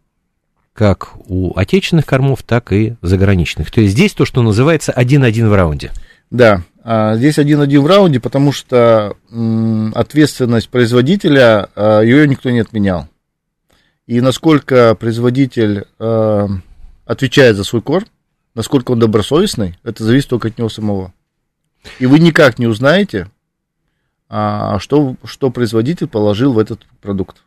как 0.72 1.14
у 1.26 1.58
отечественных 1.58 2.06
кормов, 2.06 2.42
так 2.44 2.72
и 2.72 2.94
заграничных. 3.02 3.70
То 3.70 3.80
есть 3.80 3.94
здесь 3.94 4.14
то, 4.14 4.24
что 4.24 4.42
называется 4.42 4.92
1-1 4.96 5.48
в 5.48 5.54
раунде. 5.54 5.90
Да, 6.30 6.62
а, 6.84 7.16
здесь 7.16 7.38
один-один 7.38 7.82
в 7.82 7.86
раунде, 7.86 8.20
потому 8.20 8.52
что 8.52 9.16
ответственность 9.94 10.68
производителя, 10.68 11.68
а, 11.74 12.00
ее 12.00 12.28
никто 12.28 12.48
не 12.50 12.60
отменял. 12.60 13.08
И 14.06 14.20
насколько 14.20 14.94
производитель 14.94 15.84
а, 15.98 16.46
отвечает 17.06 17.56
за 17.56 17.64
свой 17.64 17.82
корм, 17.82 18.06
насколько 18.54 18.92
он 18.92 19.00
добросовестный, 19.00 19.78
это 19.82 20.04
зависит 20.04 20.28
только 20.28 20.48
от 20.48 20.58
него 20.58 20.68
самого. 20.68 21.12
И 21.98 22.06
вы 22.06 22.20
никак 22.20 22.58
не 22.58 22.66
узнаете, 22.66 23.28
что, 24.28 25.16
что 25.24 25.50
производитель 25.50 26.06
положил 26.06 26.52
в 26.52 26.58
этот 26.58 26.86
продукт. 27.00 27.42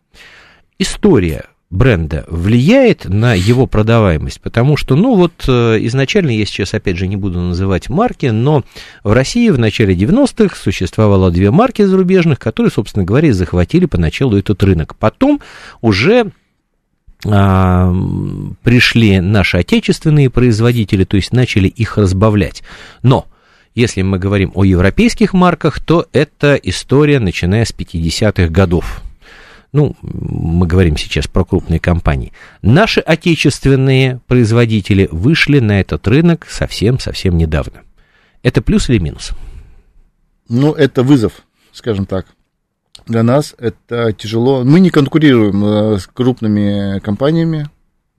История 0.81 1.45
бренда 1.69 2.25
влияет 2.27 3.05
на 3.05 3.35
его 3.35 3.67
продаваемость, 3.67 4.41
потому 4.41 4.77
что, 4.77 4.95
ну 4.95 5.13
вот, 5.13 5.31
э, 5.47 5.77
изначально, 5.81 6.31
я 6.31 6.43
сейчас, 6.43 6.73
опять 6.73 6.97
же, 6.97 7.05
не 7.05 7.17
буду 7.17 7.39
называть 7.39 7.87
марки, 7.87 8.25
но 8.25 8.63
в 9.03 9.13
России 9.13 9.49
в 9.49 9.59
начале 9.59 9.93
90-х 9.93 10.55
существовало 10.55 11.29
две 11.29 11.51
марки 11.51 11.83
зарубежных, 11.83 12.39
которые, 12.39 12.71
собственно 12.71 13.05
говоря, 13.05 13.31
захватили 13.31 13.85
поначалу 13.85 14.35
этот 14.35 14.63
рынок. 14.63 14.95
Потом 14.95 15.39
уже 15.81 16.31
а, 17.27 17.93
пришли 18.63 19.19
наши 19.19 19.57
отечественные 19.57 20.31
производители, 20.31 21.03
то 21.03 21.15
есть 21.15 21.31
начали 21.31 21.67
их 21.67 21.99
разбавлять. 21.99 22.63
Но 23.03 23.27
если 23.75 24.01
мы 24.01 24.17
говорим 24.17 24.51
о 24.55 24.63
европейских 24.63 25.33
марках, 25.33 25.79
то 25.79 26.07
это 26.11 26.55
история, 26.55 27.19
начиная 27.19 27.65
с 27.65 27.71
50-х 27.71 28.47
годов. 28.47 29.03
Ну, 29.73 29.95
мы 30.01 30.67
говорим 30.67 30.97
сейчас 30.97 31.27
про 31.27 31.45
крупные 31.45 31.79
компании. 31.79 32.33
Наши 32.61 32.99
отечественные 32.99 34.19
производители 34.27 35.07
вышли 35.11 35.59
на 35.59 35.79
этот 35.79 36.07
рынок 36.07 36.45
совсем-совсем 36.49 37.37
недавно. 37.37 37.81
Это 38.43 38.61
плюс 38.61 38.89
или 38.89 38.97
минус? 38.97 39.31
Ну, 40.49 40.73
это 40.73 41.03
вызов, 41.03 41.43
скажем 41.71 42.05
так. 42.05 42.25
Для 43.07 43.23
нас 43.23 43.55
это 43.57 44.11
тяжело. 44.11 44.63
Мы 44.65 44.81
не 44.81 44.89
конкурируем 44.89 45.63
э, 45.63 45.99
с 45.99 46.07
крупными 46.07 46.99
компаниями, 46.99 47.69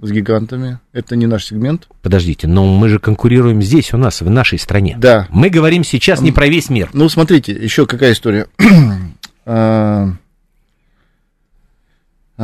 с 0.01 0.11
гигантами. 0.11 0.81
Это 0.95 1.17
не 1.17 1.27
наш 1.27 1.45
сегмент. 1.45 1.87
Подождите, 2.01 2.49
но 2.49 2.65
мы 2.65 2.89
же 2.89 2.99
конкурируем 2.99 3.61
здесь, 3.61 3.93
у 3.93 3.99
нас, 3.99 4.23
в 4.23 4.31
нашей 4.31 4.59
стране. 4.59 4.97
Да. 4.99 5.29
Мы 5.31 5.51
говорим 5.51 5.85
сейчас 5.85 6.23
не 6.23 6.33
про 6.33 6.47
весь 6.49 6.71
мир. 6.71 6.89
Ну, 6.95 7.11
смотрите, 7.11 7.53
еще 7.53 7.87
какая 7.87 8.13
история. 8.13 8.47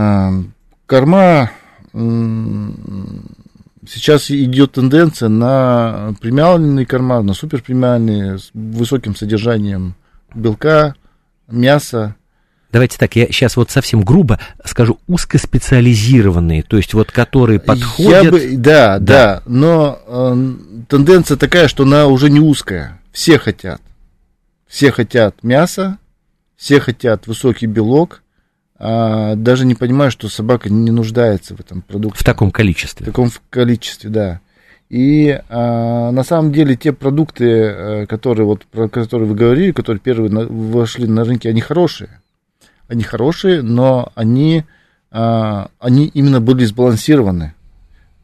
А, 0.00 0.30
Корма 0.86 1.50
сейчас 3.84 4.30
идет 4.30 4.72
тенденция 4.72 5.28
на 5.28 6.14
премиальные 6.20 6.86
корма, 6.86 7.20
на 7.22 7.34
суперпремиальные 7.34 8.38
с 8.38 8.50
высоким 8.54 9.16
содержанием 9.16 9.96
белка, 10.34 10.94
мяса. 11.48 12.14
Давайте 12.70 12.96
так, 12.96 13.16
я 13.16 13.26
сейчас 13.26 13.56
вот 13.56 13.72
совсем 13.72 14.02
грубо 14.02 14.38
скажу, 14.64 15.00
узкоспециализированные, 15.08 16.62
то 16.62 16.76
есть 16.76 16.94
вот 16.94 17.10
которые 17.10 17.58
подходят... 17.58 18.24
Я 18.24 18.30
бы, 18.30 18.56
да, 18.56 18.98
Да. 18.98 19.00
да, 19.00 19.42
но 19.46 19.98
э, 20.06 20.84
тенденция 20.88 21.36
такая, 21.38 21.66
что 21.66 21.82
она 21.82 22.06
уже 22.06 22.30
не 22.30 22.40
узкая. 22.40 23.00
Все 23.10 23.38
хотят. 23.38 23.80
Все 24.68 24.92
хотят 24.92 25.42
мяса, 25.42 25.98
все 26.56 26.78
хотят 26.78 27.26
высокий 27.26 27.66
белок, 27.66 28.22
а 28.78 29.34
даже 29.34 29.66
не 29.66 29.74
понимая, 29.74 30.10
что 30.10 30.28
собака 30.28 30.70
не 30.70 30.90
нуждается 30.90 31.54
в 31.56 31.60
этом 31.60 31.82
продукте. 31.82 32.18
В 32.20 32.24
таком 32.24 32.50
В 32.50 32.52
количестве. 32.52 33.06
таком 33.06 33.28
в 33.30 33.42
количестве, 33.50 34.10
да. 34.10 34.40
И 34.88 35.38
а, 35.50 36.10
на 36.12 36.22
самом 36.24 36.52
деле 36.52 36.74
те 36.76 36.92
продукты, 36.92 37.44
э, 37.44 38.06
которые, 38.06 38.46
вот, 38.46 38.64
про 38.66 38.88
которые 38.88 39.28
вы 39.28 39.34
говорили, 39.34 39.72
которые 39.72 40.00
первые 40.00 40.30
на- 40.30 40.46
вошли 40.46 41.06
на 41.06 41.24
рынке, 41.24 41.50
они 41.50 41.60
хорошие. 41.60 42.20
Они 42.88 43.02
хорошие, 43.02 43.60
но 43.60 44.10
они, 44.14 44.64
а, 45.10 45.68
они 45.78 46.06
именно 46.06 46.40
были 46.40 46.64
сбалансированы. 46.64 47.52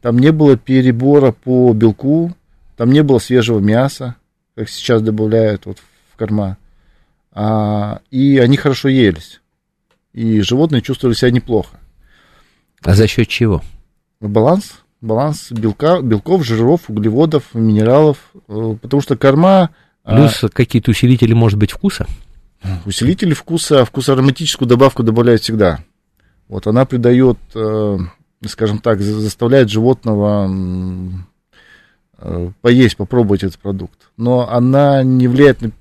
Там 0.01 0.17
не 0.17 0.31
было 0.31 0.57
перебора 0.57 1.31
по 1.31 1.71
белку, 1.73 2.33
там 2.77 2.91
не 2.91 3.03
было 3.03 3.19
свежего 3.19 3.59
мяса. 3.59 4.15
как 4.55 4.69
сейчас 4.69 5.01
добавляют 5.01 5.65
вот 5.65 5.79
в 6.13 6.17
корма. 6.17 6.55
А, 7.33 7.99
и 8.09 8.37
они 8.37 8.55
хорошо 8.57 8.87
елись. 8.87 9.41
И 10.15 10.39
животные 10.39 10.81
чувствовали 10.81 11.13
себя 11.13 11.29
неплохо. 11.29 11.77
А 12.81 12.93
за 12.93 13.05
счет 13.05 13.27
чего? 13.27 13.61
Баланс. 14.21 14.79
Баланс 15.01 15.51
белка, 15.51 15.99
белков, 16.01 16.45
жиров, 16.45 16.89
углеводов, 16.89 17.43
минералов. 17.53 18.17
Э, 18.47 18.77
потому 18.81 19.01
что 19.01 19.17
корма... 19.17 19.71
а, 20.05 20.15
Плюс 20.15 20.49
какие-то 20.53 20.91
усилители, 20.91 21.33
может 21.33 21.59
быть, 21.59 21.71
вкуса? 21.71 22.07
Усилители 22.85 23.33
вкуса, 23.33 23.83
вкусоароматическую 23.83 24.69
добавку 24.69 25.03
добавляют 25.03 25.41
всегда. 25.41 25.79
Вот 26.47 26.65
она 26.65 26.85
придает, 26.85 27.37
э, 27.53 27.97
скажем 28.47 28.79
так, 28.79 29.01
за- 29.01 29.19
заставляет 29.19 29.69
животного 29.69 30.49
э, 32.19 32.51
поесть, 32.61 32.95
попробовать 32.95 33.43
этот 33.43 33.59
продукт. 33.59 34.11
Но 34.15 34.49
она 34.49 35.03
не 35.03 35.27
влияет 35.27 35.61
на 35.61 35.71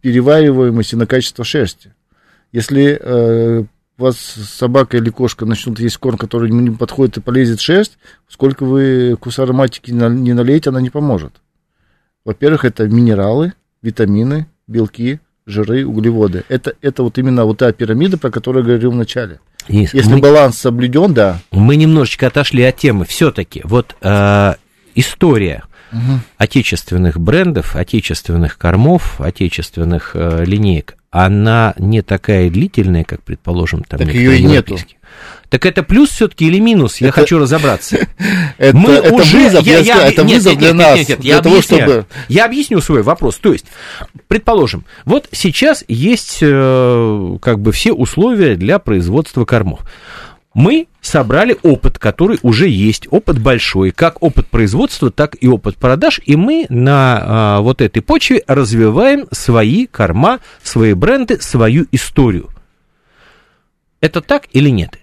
перевариваемость 0.00 0.92
и 0.92 0.96
на 0.96 1.06
качество 1.06 1.44
шерсти. 1.44 1.92
Если 2.52 3.66
вас 4.00 4.16
собака 4.18 4.96
или 4.96 5.10
кошка 5.10 5.46
начнут 5.46 5.78
есть 5.80 5.96
корм, 5.98 6.16
который 6.18 6.48
ему 6.50 6.60
не 6.60 6.70
подходит 6.70 7.16
и 7.18 7.20
полезет 7.20 7.60
шерсть, 7.60 7.98
сколько 8.28 8.64
вы 8.64 9.14
вкусоароматики 9.16 9.90
на- 9.92 10.08
не 10.08 10.32
налейте, 10.32 10.70
она 10.70 10.80
не 10.80 10.90
поможет. 10.90 11.34
Во-первых, 12.24 12.64
это 12.64 12.86
минералы, 12.86 13.52
витамины, 13.82 14.46
белки, 14.66 15.20
жиры, 15.46 15.86
углеводы. 15.86 16.44
Это, 16.48 16.74
это 16.82 17.02
вот 17.02 17.18
именно 17.18 17.44
вот 17.44 17.58
та 17.58 17.72
пирамида, 17.72 18.18
про 18.18 18.30
которую 18.30 18.62
я 18.64 18.68
говорил 18.68 18.90
в 18.92 18.96
начале. 18.96 19.40
Денис, 19.68 19.92
Если 19.94 20.12
мы, 20.14 20.20
баланс 20.20 20.58
соблюден, 20.58 21.12
да. 21.14 21.40
мы 21.50 21.76
немножечко 21.76 22.26
отошли 22.26 22.62
от 22.64 22.76
темы. 22.76 23.04
Все-таки 23.04 23.62
вот 23.64 23.94
э, 24.00 24.54
история 24.94 25.64
отечественных 26.36 27.18
брендов, 27.20 27.76
отечественных 27.76 28.58
кормов, 28.58 29.20
отечественных 29.20 30.12
э, 30.14 30.44
линеек, 30.44 30.96
она 31.10 31.74
не 31.78 32.02
такая 32.02 32.48
длительная, 32.50 33.04
как, 33.04 33.22
предположим, 33.22 33.82
там 33.82 33.98
Так 33.98 34.08
её 34.14 34.32
и 34.32 34.42
нету. 34.42 34.78
Так 35.48 35.66
это 35.66 35.82
плюс 35.82 36.10
все-таки 36.10 36.46
или 36.46 36.60
минус? 36.60 36.98
Я 37.00 37.08
Это- 37.08 37.20
хочу 37.22 37.38
разобраться. 37.40 37.96
Это, 38.58 38.76
Мы 38.76 38.92
это 38.92 39.12
уже- 39.14 39.36
вызов, 39.36 39.66
я- 39.66 39.78
я 39.78 39.96
я- 39.96 40.08
это 40.08 40.22
нет, 40.22 40.36
вызов 40.36 40.52
нет, 40.52 40.58
для 40.60 40.68
нет, 40.68 40.76
нас, 40.76 40.98
нет, 40.98 41.08
нет, 41.08 41.20
для 41.20 41.34
я 41.34 41.42
того, 41.42 41.54
объясняю. 41.56 41.82
чтобы... 41.82 42.06
Я 42.28 42.44
объясню 42.44 42.80
свой 42.80 43.02
вопрос. 43.02 43.36
То 43.36 43.52
есть, 43.52 43.66
предположим, 44.28 44.84
вот 45.04 45.28
сейчас 45.32 45.82
есть 45.88 46.38
э, 46.40 47.36
как 47.42 47.58
бы 47.58 47.72
все 47.72 47.92
условия 47.92 48.54
для 48.54 48.78
производства 48.78 49.44
кормов. 49.44 49.80
Мы 50.52 50.88
собрали 51.00 51.56
опыт, 51.62 51.98
который 51.98 52.38
уже 52.42 52.68
есть, 52.68 53.06
опыт 53.10 53.38
большой, 53.38 53.92
как 53.92 54.20
опыт 54.22 54.48
производства, 54.48 55.10
так 55.10 55.36
и 55.40 55.46
опыт 55.46 55.76
продаж, 55.76 56.20
и 56.26 56.34
мы 56.34 56.66
на 56.68 57.20
а, 57.22 57.60
вот 57.60 57.80
этой 57.80 58.02
почве 58.02 58.42
развиваем 58.48 59.26
свои 59.30 59.86
корма, 59.86 60.40
свои 60.62 60.94
бренды, 60.94 61.40
свою 61.40 61.86
историю. 61.92 62.48
Это 64.00 64.20
так 64.20 64.48
или 64.52 64.70
нет? 64.70 64.98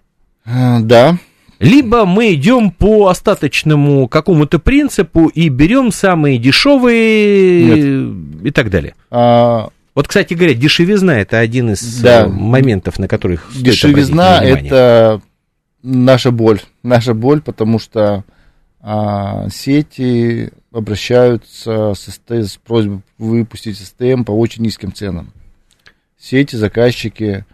Э, 0.46 0.80
Да, 0.82 1.18
Либо 1.60 2.06
мы 2.06 2.34
идем 2.34 2.70
по 2.70 3.08
остаточному 3.08 4.08
какому-то 4.08 4.60
принципу 4.60 5.28
и 5.28 5.50
берем 5.50 5.92
самые 5.92 6.38
дешевые 6.38 8.12
и 8.44 8.52
так 8.52 8.70
далее. 8.70 8.96
а, 9.10 9.70
Вот, 9.96 10.08
кстати 10.08 10.36
говоря, 10.36 10.54
дешевизна 10.54 11.20
это 11.20 11.40
один 11.40 11.72
из 11.72 12.02
Да. 12.02 12.26
э, 12.26 12.28
моментов, 12.28 13.00
на 13.00 13.08
которых 13.08 13.48
стоит 13.50 13.64
дешевизна 13.64 14.44
это 14.44 15.22
наша 15.88 16.32
боль, 16.32 16.62
наша 16.84 17.14
боль, 17.14 17.42
потому 17.42 17.80
что 17.80 18.24
а, 18.82 19.50
сети 19.50 20.52
обращаются 20.72 21.94
с, 21.94 22.12
СТ 22.12 22.32
с 22.32 22.58
просьбой 22.58 23.02
выпустить 23.18 23.78
СТМ 23.78 24.24
по 24.24 24.32
очень 24.32 24.64
низким 24.64 24.94
ценам. 24.94 25.34
Сети, 26.20 26.56
заказчики, 26.56 27.46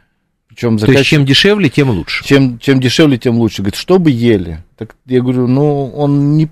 причем 0.47 0.77
То 0.77 0.91
есть, 0.91 1.05
чем 1.05 1.25
дешевле, 1.25 1.69
тем 1.69 1.89
лучше. 1.89 2.23
чем, 2.25 2.59
чем 2.59 2.79
дешевле, 2.79 3.17
тем 3.17 3.38
лучше. 3.38 3.61
Говорит, 3.61 3.75
что 3.75 3.99
бы 3.99 4.11
ели? 4.11 4.63
Так 4.77 4.95
я 5.05 5.21
говорю, 5.21 5.47
ну, 5.47 5.88
он 5.89 6.38
не 6.38 6.49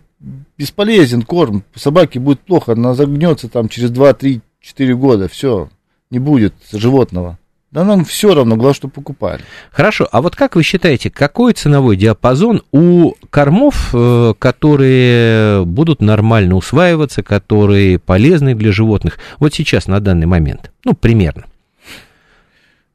бесполезен, 0.57 1.23
корм. 1.23 1.63
Собаке 1.75 2.19
будет 2.19 2.41
плохо, 2.41 2.73
она 2.73 2.93
загнется 2.93 3.49
там 3.49 3.69
через 3.69 3.91
2, 3.91 4.13
3, 4.13 4.41
4 4.59 4.95
года, 4.95 5.27
все, 5.27 5.69
не 6.09 6.19
будет 6.19 6.53
животного. 6.71 7.37
Да 7.71 7.85
нам 7.85 8.03
все 8.03 8.33
равно, 8.35 8.55
главное, 8.57 8.73
что 8.73 8.89
покупали. 8.89 9.41
Хорошо, 9.71 10.05
а 10.11 10.21
вот 10.21 10.35
как 10.35 10.55
вы 10.55 10.63
считаете, 10.63 11.09
какой 11.09 11.53
ценовой 11.53 11.95
диапазон 11.95 12.63
у 12.73 13.13
кормов, 13.29 13.91
э, 13.93 14.33
которые 14.37 15.63
будут 15.65 16.01
нормально 16.01 16.55
усваиваться, 16.55 17.23
которые 17.23 17.97
полезны 17.97 18.55
для 18.55 18.73
животных, 18.73 19.19
вот 19.39 19.53
сейчас, 19.53 19.87
на 19.87 20.01
данный 20.01 20.25
момент? 20.27 20.69
Ну, 20.83 20.93
примерно. 20.93 21.45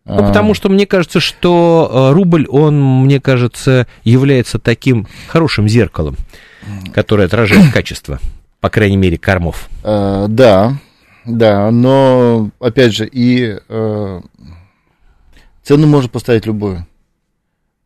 Ну, 0.04 0.18
А, 0.18 0.28
потому 0.28 0.52
что 0.52 0.68
мне 0.68 0.86
кажется, 0.86 1.20
что 1.20 2.10
э, 2.10 2.14
рубль, 2.14 2.46
он, 2.46 2.78
мне 3.02 3.18
кажется, 3.18 3.86
является 4.04 4.58
таким 4.58 5.08
хорошим 5.26 5.68
зеркалом, 5.68 6.16
которое 6.92 7.24
отражает 7.24 7.72
качество, 7.72 8.20
по 8.60 8.68
крайней 8.68 8.98
мере, 8.98 9.16
кормов. 9.16 9.68
э, 9.84 10.26
да, 10.28 10.74
да, 11.24 11.70
но, 11.70 12.50
опять 12.60 12.94
же, 12.94 13.08
и 13.10 13.58
э, 13.68 14.20
цену 15.66 15.86
можно 15.86 16.08
поставить 16.08 16.46
любую. 16.46 16.86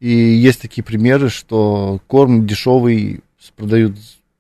И 0.01 0.11
есть 0.11 0.61
такие 0.61 0.83
примеры, 0.83 1.29
что 1.31 2.01
корм 2.07 2.47
дешевый 2.47 3.21
продают... 3.57 3.97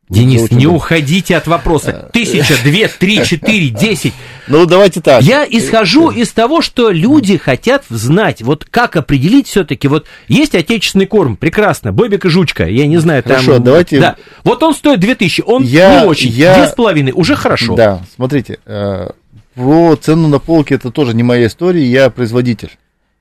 Денис, 0.08 0.50
не 0.50 0.66
уходите 0.66 1.36
от 1.36 1.46
вопроса. 1.46 2.10
Тысяча, 2.12 2.54
две, 2.64 2.88
три, 2.88 3.24
четыре, 3.24 3.68
десять. 3.68 4.12
Ну, 4.48 4.66
давайте 4.66 5.00
так. 5.00 5.22
Я 5.22 5.46
исхожу 5.48 6.10
из 6.10 6.30
того, 6.32 6.62
что 6.62 6.90
люди 6.90 7.36
хотят 7.36 7.84
знать, 7.88 8.42
вот 8.42 8.64
как 8.68 8.96
определить 8.96 9.46
все-таки, 9.46 9.86
вот 9.86 10.06
есть 10.26 10.56
отечественный 10.56 11.06
корм, 11.06 11.36
прекрасно, 11.36 11.92
Бобик 11.92 12.24
и 12.24 12.28
Жучка, 12.28 12.66
я 12.66 12.88
не 12.88 12.98
знаю, 12.98 13.22
там... 13.22 13.34
Хорошо, 13.34 13.60
давайте- 13.60 14.00
Да, 14.00 14.16
вот 14.42 14.60
он 14.64 14.74
стоит 14.74 14.98
2000, 14.98 15.42
он 15.46 15.62
Я- 15.62 16.00
не 16.00 16.06
очень, 16.08 16.30
я- 16.30 16.54
две 16.56 16.66
с 16.66 16.74
половиной, 16.74 17.12
уже 17.14 17.36
хорошо. 17.36 17.76
Да, 17.76 18.02
смотрите, 18.16 18.58
э, 18.66 19.10
про 19.54 19.94
цену 19.94 20.26
на 20.26 20.40
полке 20.40 20.74
это 20.74 20.90
тоже 20.90 21.14
не 21.14 21.22
моя 21.22 21.46
история, 21.46 21.86
я 21.86 22.10
производитель. 22.10 22.70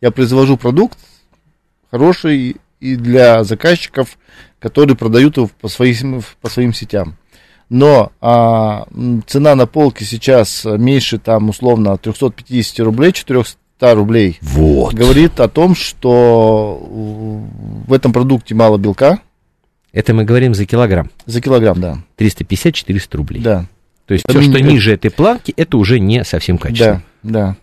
Я 0.01 0.11
произвожу 0.11 0.57
продукт 0.57 0.97
хороший 1.91 2.57
и 2.79 2.95
для 2.95 3.43
заказчиков, 3.43 4.17
которые 4.59 4.95
продают 4.95 5.37
его 5.37 5.49
по 5.59 5.67
своим, 5.67 6.21
по 6.41 6.49
своим 6.49 6.73
сетям. 6.73 7.17
Но 7.69 8.11
а, 8.19 8.87
цена 9.27 9.55
на 9.55 9.67
полке 9.67 10.05
сейчас 10.05 10.65
меньше 10.65 11.19
там 11.19 11.49
условно 11.49 11.97
350 11.97 12.79
рублей, 12.79 13.11
400 13.11 13.57
рублей. 13.93 14.39
Вот. 14.41 14.93
Говорит 14.93 15.39
о 15.39 15.47
том, 15.47 15.75
что 15.75 16.79
в 16.81 17.93
этом 17.93 18.11
продукте 18.11 18.55
мало 18.55 18.77
белка 18.77 19.19
Это 19.91 20.13
мы 20.13 20.23
говорим 20.23 20.55
за 20.55 20.65
килограмм. 20.65 21.11
за 21.25 21.41
килограмм, 21.41 21.79
да. 21.79 21.97
350-400 22.17 23.17
рублей. 23.17 23.41
Да. 23.41 23.65
То 24.07 24.13
есть 24.13 24.25
Это 24.27 24.39
все, 24.39 24.49
что 24.49 24.59
ниже 24.61 24.93
этой 24.93 25.11
планки, 25.11 25.53
это 25.55 25.77
уже 25.77 25.99
не 25.99 26.23
совсем 26.23 26.57
качественно. 26.57 27.03
Да, 27.21 27.31
да. 27.31 27.57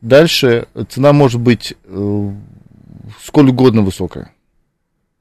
Дальше 0.00 0.66
цена 0.88 1.12
может 1.12 1.40
быть 1.40 1.74
э, 1.84 2.30
сколь 3.22 3.50
угодно 3.50 3.82
высокая. 3.82 4.32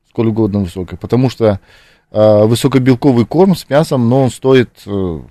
Сколь 0.10 0.28
угодно 0.28 0.60
высокая. 0.60 0.98
Потому 0.98 1.30
что 1.30 1.60
э, 2.12 2.44
высокобелковый 2.46 3.26
корм 3.26 3.56
с 3.56 3.70
мясом, 3.70 4.10
но 4.10 4.24
он 4.24 4.32
стоит 4.32 4.70
э, 4.86 5.22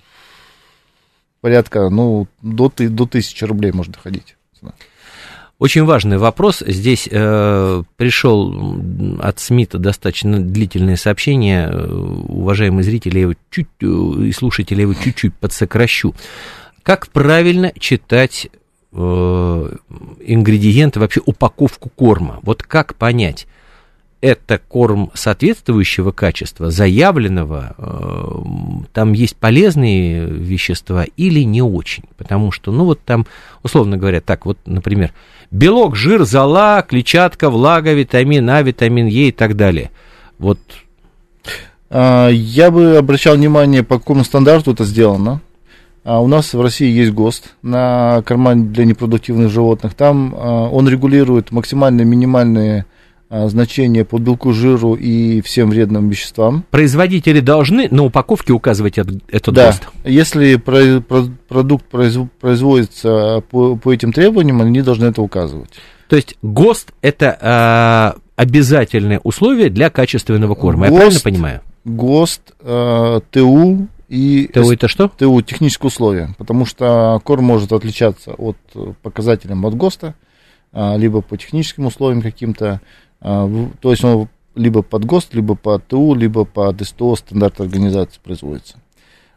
порядка, 1.40 1.88
ну, 1.88 2.26
до, 2.42 2.70
до 2.76 3.06
тысячи 3.06 3.44
рублей 3.44 3.72
может 3.72 3.94
доходить. 3.94 4.36
цена. 4.58 4.74
Очень 5.58 5.84
важный 5.84 6.18
вопрос. 6.18 6.62
Здесь 6.64 7.08
э, 7.10 7.82
пришел 7.96 8.78
от 9.20 9.40
Смита 9.40 9.78
достаточно 9.78 10.38
длительное 10.40 10.94
сообщение. 10.94 11.68
Уважаемые 11.68 12.84
зрители, 12.84 13.16
я 13.16 13.22
его 13.22 13.34
чуть 13.50 13.66
э, 13.80 13.86
и 13.86 14.32
слушатели, 14.32 14.76
я 14.76 14.82
его 14.82 14.94
чуть-чуть 14.94 15.34
подсокращу. 15.34 16.14
Как 16.84 17.08
правильно 17.08 17.72
читать 17.76 18.48
э, 18.92 19.76
ингредиенты, 20.20 21.00
вообще 21.00 21.20
упаковку 21.24 21.90
корма? 21.90 22.40
Вот 22.42 22.62
как 22.62 22.94
понять? 22.94 23.46
это 24.20 24.60
корм 24.68 25.10
соответствующего 25.14 26.10
качества, 26.10 26.70
заявленного, 26.70 27.74
э, 27.78 28.84
там 28.92 29.12
есть 29.12 29.36
полезные 29.36 30.26
вещества 30.26 31.04
или 31.16 31.40
не 31.40 31.62
очень. 31.62 32.04
Потому 32.16 32.50
что, 32.50 32.72
ну 32.72 32.84
вот 32.84 33.00
там, 33.04 33.26
условно 33.62 33.96
говоря, 33.96 34.20
так 34.20 34.44
вот, 34.44 34.58
например, 34.66 35.12
белок, 35.50 35.94
жир, 35.94 36.24
зола, 36.24 36.82
клетчатка, 36.82 37.48
влага, 37.48 37.92
витамин 37.92 38.48
А, 38.50 38.62
витамин 38.62 39.06
Е 39.06 39.28
и 39.28 39.32
так 39.32 39.56
далее. 39.56 39.90
Вот 40.38 40.58
А, 41.88 42.28
Я 42.28 42.72
бы 42.72 42.96
обращал 42.96 43.36
внимание, 43.36 43.84
по 43.84 43.98
какому 43.98 44.24
стандарту 44.24 44.72
это 44.72 44.84
сделано. 44.84 45.40
А 46.08 46.20
У 46.22 46.26
нас 46.26 46.54
в 46.54 46.60
России 46.62 46.90
есть 46.90 47.12
ГОСТ 47.12 47.52
на 47.60 48.22
корма 48.24 48.54
для 48.54 48.86
непродуктивных 48.86 49.50
животных. 49.50 49.92
Там 49.92 50.34
а, 50.34 50.66
он 50.70 50.88
регулирует 50.88 51.52
максимальные, 51.52 52.06
минимальные 52.06 52.86
а, 53.28 53.46
значение 53.50 54.06
по 54.06 54.16
белку, 54.16 54.54
жиру 54.54 54.94
и 54.94 55.42
всем 55.42 55.68
вредным 55.68 56.08
веществам. 56.08 56.64
Производители 56.70 57.40
должны 57.40 57.88
на 57.90 58.04
упаковке 58.04 58.54
указывать 58.54 58.96
этот, 58.96 59.22
этот 59.28 59.54
да. 59.54 59.66
ГОСТ? 59.66 59.82
Если 60.04 60.56
про, 60.56 61.02
про, 61.02 61.24
продукт 61.46 61.84
производится 61.84 63.42
по, 63.50 63.76
по 63.76 63.92
этим 63.92 64.14
требованиям, 64.14 64.62
они 64.62 64.80
должны 64.80 65.04
это 65.04 65.20
указывать. 65.20 65.68
То 66.08 66.16
есть 66.16 66.36
ГОСТ 66.40 66.94
это 67.02 68.14
э, 68.16 68.20
обязательное 68.34 69.20
условие 69.24 69.68
для 69.68 69.90
качественного 69.90 70.54
корма, 70.54 70.88
ГОСТ, 70.88 70.94
я 70.94 71.00
правильно 71.00 71.20
понимаю? 71.22 71.60
ГОСТ, 71.84 72.54
э, 72.60 73.20
ТУ 73.30 73.88
и... 74.08 74.48
ТУ 74.48 74.70
это 74.70 74.88
что? 74.88 75.08
ТУ, 75.08 75.40
технические 75.42 75.88
условия, 75.88 76.34
потому 76.38 76.64
что 76.64 77.20
корм 77.24 77.44
может 77.44 77.72
отличаться 77.72 78.32
от 78.32 78.56
показателям 79.02 79.64
от 79.66 79.74
ГОСТа, 79.74 80.14
э, 80.72 80.98
либо 80.98 81.20
по 81.20 81.36
техническим 81.36 81.86
условиям 81.86 82.22
каким-то, 82.22 82.80
э, 83.20 83.66
то 83.80 83.90
есть 83.90 84.04
он 84.04 84.28
либо 84.54 84.82
под 84.82 85.04
ГОСТ, 85.04 85.34
либо 85.34 85.54
по 85.54 85.78
ТУ, 85.78 86.14
либо 86.14 86.44
по 86.44 86.74
СТО, 86.82 87.16
стандарт 87.16 87.60
организации 87.60 88.20
производится. 88.22 88.78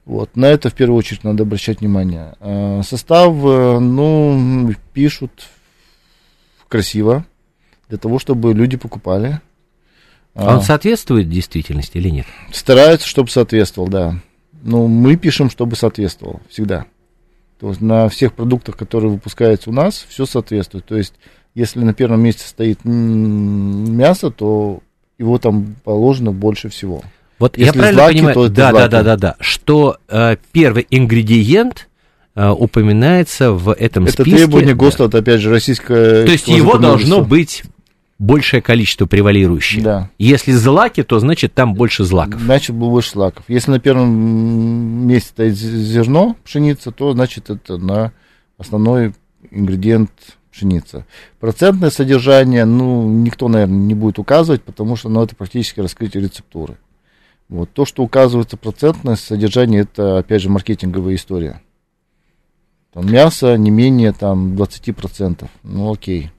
Вот, 0.06 0.36
на 0.36 0.46
это 0.46 0.70
в 0.70 0.74
первую 0.74 0.98
очередь 0.98 1.24
надо 1.24 1.44
обращать 1.44 1.82
внимание. 1.82 2.34
Э, 2.40 2.82
состав, 2.84 3.34
э, 3.44 3.80
ну, 3.80 4.74
пишут 4.94 5.32
красиво, 6.68 7.26
для 7.88 7.98
того, 7.98 8.20
чтобы 8.20 8.54
люди 8.54 8.78
покупали. 8.78 9.42
А 10.34 10.56
он 10.56 10.62
соответствует 10.62 11.30
действительности 11.30 11.98
или 11.98 12.10
нет? 12.10 12.26
Стараются, 12.52 13.08
чтобы 13.08 13.30
соответствовал, 13.30 13.90
да. 13.90 14.16
Но 14.62 14.88
мы 14.88 15.16
пишем, 15.16 15.50
чтобы 15.50 15.76
соответствовал 15.76 16.42
всегда. 16.50 16.86
То 17.60 17.70
есть 17.70 17.82
на 17.82 18.10
всех 18.10 18.34
продуктах, 18.34 18.76
которые 18.76 19.12
выпускаются 19.12 19.70
у 19.70 19.74
нас, 19.74 20.06
все 20.10 20.26
соответствует. 20.26 20.86
То 20.86 20.98
есть 20.98 21.14
если 21.54 21.80
на 21.80 21.94
первом 21.94 22.22
месте 22.24 22.48
стоит 22.48 22.80
мясо, 22.84 24.32
то 24.32 24.80
его 25.18 25.38
там 25.38 25.76
положено 25.84 26.32
больше 26.32 26.70
всего. 26.70 27.04
Вот 27.40 27.58
если 27.58 27.68
я 27.68 27.74
правильно 27.74 28.02
злаки, 28.02 28.18
понимаю, 28.18 28.36
то 28.36 28.50
да, 28.50 28.72
да, 28.72 28.88
да, 28.88 29.04
да, 29.04 29.18
да, 29.18 29.36
что 29.40 29.98
э, 30.08 30.38
первый 30.52 30.86
ингредиент 30.90 31.90
э, 32.36 32.50
упоминается 32.50 33.52
в 33.52 33.72
этом 33.74 34.04
это 34.04 34.14
списке. 34.14 34.32
Это 34.32 34.40
требование 34.44 34.76
ГОСТа, 34.76 35.06
это 35.06 35.18
опять 35.20 35.42
же 35.42 35.50
российское. 35.50 36.26
То 36.26 36.32
есть 36.32 36.48
его 36.48 36.78
должно 36.78 37.24
быть 37.24 37.64
большее 38.22 38.62
количество 38.62 39.08
превалирующее. 39.08 39.84
Да. 39.84 40.10
Если 40.20 40.52
злаки, 40.52 41.02
то 41.02 41.20
значит 41.20 41.54
там 41.54 41.74
больше 41.74 42.04
злаков. 42.04 42.40
Значит, 42.40 42.76
больше 42.76 43.12
злаков. 43.12 43.44
Если 43.48 43.72
на 43.72 43.80
первом 43.80 45.08
месте 45.08 45.30
стоит 45.30 45.56
зерно, 45.56 46.36
пшеница, 46.44 46.92
то 46.92 47.14
значит 47.14 47.50
это 47.50 47.78
на 47.78 48.14
основной 48.60 49.16
ингредиент 49.50 50.12
пшеница. 50.52 51.08
Процентное 51.40 51.90
содержание, 51.90 52.66
ну, 52.66 53.10
никто, 53.10 53.48
наверное, 53.48 53.78
не 53.78 53.96
будет 53.96 54.20
указывать, 54.20 54.62
потому 54.62 54.96
что 54.96 55.10
ну, 55.10 55.24
это 55.24 55.36
практически 55.36 55.80
раскрытие 55.80 56.24
рецептуры. 56.24 56.78
Вот. 57.50 57.72
То, 57.72 57.86
что 57.86 58.04
указывается 58.04 58.56
процентное 58.56 59.16
содержание, 59.16 59.82
это, 59.82 60.20
опять 60.20 60.44
же, 60.44 60.50
маркетинговая 60.50 61.16
история. 61.16 61.62
Там 62.94 63.12
мясо 63.12 63.58
не 63.58 63.72
менее 63.72 64.12
там, 64.12 64.54
20%. 64.54 65.48
Ну, 65.64 65.92
окей. 65.92 66.30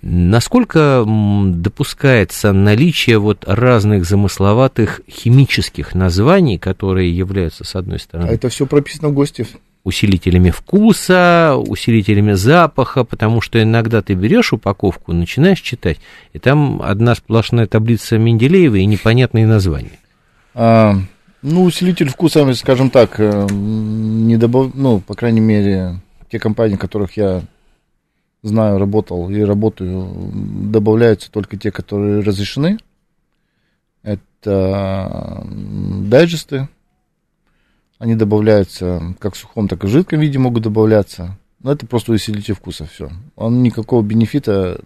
Насколько 0.00 1.04
допускается 1.06 2.52
наличие 2.52 3.18
вот 3.18 3.44
разных 3.46 4.04
замысловатых 4.04 5.02
химических 5.08 5.94
названий, 5.94 6.58
которые 6.58 7.16
являются, 7.16 7.64
с 7.64 7.76
одной 7.76 8.00
стороны... 8.00 8.28
А 8.28 8.32
это 8.32 8.48
все 8.48 8.66
прописано 8.66 9.10
в 9.10 9.14
ГОСТе. 9.14 9.46
Усилителями 9.84 10.50
вкуса, 10.50 11.54
усилителями 11.56 12.32
запаха, 12.32 13.04
потому 13.04 13.40
что 13.40 13.62
иногда 13.62 14.00
ты 14.00 14.14
берешь 14.14 14.52
упаковку, 14.52 15.12
начинаешь 15.12 15.60
читать, 15.60 15.98
и 16.32 16.38
там 16.38 16.80
одна 16.82 17.14
сплошная 17.14 17.66
таблица 17.66 18.16
Менделеева 18.16 18.76
и 18.76 18.86
непонятные 18.86 19.46
названия. 19.46 19.98
А, 20.54 20.96
ну, 21.42 21.64
усилитель 21.64 22.08
вкуса, 22.08 22.52
скажем 22.54 22.90
так, 22.90 23.18
э, 23.18 23.46
не 23.50 24.36
добав... 24.36 24.74
ну, 24.74 25.00
по 25.00 25.14
крайней 25.14 25.40
мере, 25.40 26.00
те 26.30 26.38
компании, 26.38 26.76
которых 26.76 27.16
я 27.16 27.42
знаю, 28.42 28.78
работал 28.78 29.30
и 29.30 29.40
работаю, 29.40 30.30
добавляются 30.32 31.30
только 31.30 31.56
те, 31.56 31.70
которые 31.70 32.20
разрешены. 32.20 32.78
Это 34.02 35.46
дайджесты. 35.46 36.68
Они 37.98 38.16
добавляются 38.16 39.14
как 39.20 39.34
в 39.34 39.38
сухом, 39.38 39.68
так 39.68 39.84
и 39.84 39.86
в 39.86 39.90
жидком 39.90 40.20
виде 40.20 40.38
могут 40.38 40.64
добавляться. 40.64 41.38
Но 41.60 41.70
это 41.70 41.86
просто 41.86 42.12
усилитель 42.12 42.54
вкуса, 42.54 42.84
все. 42.86 43.10
Он 43.36 43.62
никакого 43.62 44.02
бенефита 44.02 44.80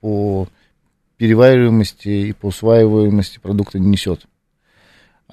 по 0.00 0.46
перевариваемости 1.16 2.08
и 2.08 2.32
по 2.32 2.46
усваиваемости 2.46 3.38
продукта 3.38 3.78
не 3.78 3.86
несет. 3.86 4.26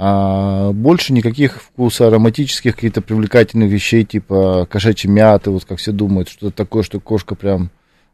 А 0.04 0.72
больше 0.72 1.14
никаких 1.14 1.62
вкуса 1.62 2.08
ароматических, 2.08 2.74
каких-то 2.74 3.04
привлекательных 3.04 3.70
вещей, 3.70 4.04
типа 4.04 4.66
кошачьей 4.68 5.14
мяты, 5.14 5.52
вот 5.52 5.66
как 5.66 5.78
все 5.78 5.92
думают, 5.92 6.28
что 6.28 6.48
это 6.48 6.58
такое, 6.58 6.82
что 6.82 7.00
кошка 7.00 7.36
прям... 7.36 7.70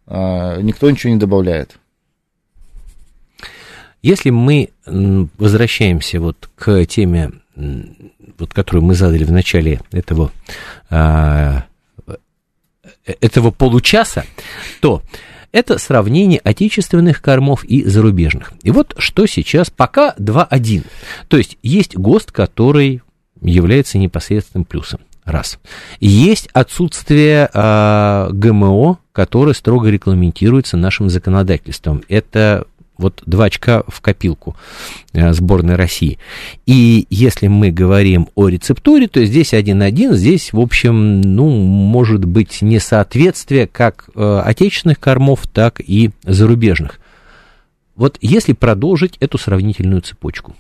А, 0.06 0.60
никто 0.60 0.92
ничего 0.92 1.14
не 1.14 1.20
добавляет. 1.20 1.80
Если 4.02 4.32
мы 4.32 4.72
возвращаемся 4.86 6.20
вот 6.20 6.50
к 6.58 6.84
теме, 6.88 7.32
вот, 7.56 8.54
которую 8.54 8.84
мы 8.84 8.94
задали 8.94 9.24
в 9.24 9.32
начале 9.32 9.80
этого, 9.94 10.34
а, 10.90 11.68
э, 12.06 12.16
этого 13.22 13.52
получаса, 13.52 14.26
то 14.82 15.02
это 15.52 15.78
сравнение 15.78 16.40
отечественных 16.44 17.22
кормов 17.22 17.64
и 17.64 17.84
зарубежных. 17.84 18.54
И 18.64 18.72
вот 18.72 18.96
что 18.98 19.26
сейчас, 19.26 19.70
пока 19.70 20.14
2-1. 20.18 20.84
То 21.28 21.38
есть 21.38 21.58
есть 21.64 21.96
ГОСТ, 21.96 22.32
который 22.32 23.02
является 23.42 23.98
непосредственным 23.98 24.66
плюсом. 24.66 25.02
Раз. 25.26 25.60
Есть 26.00 26.48
отсутствие 26.54 27.50
э, 27.54 28.30
ГМО, 28.32 29.00
которое 29.12 29.54
строго 29.54 29.90
регламентируется 29.90 30.78
нашим 30.78 31.10
законодательством. 31.10 32.02
Это 32.08 32.66
вот 32.98 33.22
два 33.26 33.46
очка 33.46 33.84
в 33.88 34.02
копилку 34.02 34.56
э, 35.14 35.34
сборной 35.34 35.76
России. 35.76 36.18
И 36.66 37.06
если 37.10 37.48
мы 37.48 37.72
говорим 37.72 38.30
о 38.36 38.48
рецептуре, 38.50 39.08
то 39.08 39.24
здесь 39.26 39.54
1-1, 39.54 40.16
здесь, 40.16 40.54
в 40.54 40.60
общем, 40.60 41.22
ну, 41.22 41.50
может 41.50 42.26
быть 42.26 42.62
несоответствие 42.62 43.68
как 43.68 44.10
э, 44.16 44.42
отечественных 44.44 45.00
кормов, 45.00 45.48
так 45.48 45.80
и 45.80 46.12
зарубежных. 46.24 47.00
Вот 47.96 48.18
если 48.22 48.54
продолжить 48.54 49.18
эту 49.20 49.38
сравнительную 49.38 50.02
цепочку, 50.02 50.56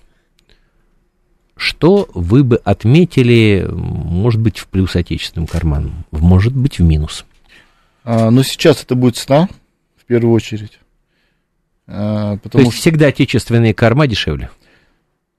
что 1.57 2.07
вы 2.13 2.43
бы 2.43 2.57
отметили, 2.57 3.67
может 3.71 4.39
быть, 4.39 4.59
в 4.59 4.67
плюс 4.67 4.95
отечественным 4.95 5.47
карманам, 5.47 6.05
может 6.11 6.55
быть, 6.55 6.79
в 6.79 6.83
минус? 6.83 7.25
А, 8.03 8.29
ну, 8.29 8.43
сейчас 8.43 8.83
это 8.83 8.95
будет 8.95 9.17
цена, 9.17 9.49
в 9.97 10.05
первую 10.05 10.33
очередь. 10.33 10.79
А, 11.87 12.37
потому 12.37 12.51
То 12.51 12.59
есть 12.59 12.73
что... 12.73 12.81
всегда 12.81 13.07
отечественные 13.07 13.73
корма 13.73 14.07
дешевле? 14.07 14.49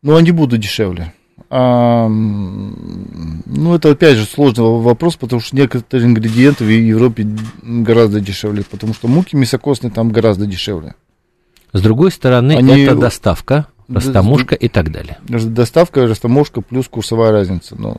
Ну, 0.02 0.16
они 0.16 0.30
будут 0.30 0.60
дешевле. 0.60 1.12
А, 1.50 2.08
ну, 2.08 3.74
это 3.74 3.90
опять 3.90 4.16
же 4.16 4.24
сложный 4.24 4.64
вопрос, 4.64 5.16
потому 5.16 5.40
что 5.40 5.56
некоторые 5.56 6.06
ингредиенты 6.08 6.64
в 6.64 6.68
Европе 6.68 7.26
гораздо 7.62 8.20
дешевле, 8.20 8.64
потому 8.64 8.94
что 8.94 9.08
муки 9.08 9.36
мясокостные 9.36 9.90
там 9.90 10.10
гораздо 10.10 10.46
дешевле. 10.46 10.94
С 11.72 11.80
другой 11.80 12.10
стороны, 12.10 12.52
Они... 12.52 12.82
это 12.82 12.96
доставка, 12.96 13.66
растаможка 13.88 14.54
и 14.54 14.68
так 14.68 14.90
далее. 14.90 15.18
Доставка, 15.28 16.06
растаможка 16.06 16.60
плюс 16.60 16.88
курсовая 16.88 17.32
разница. 17.32 17.76
Но... 17.76 17.98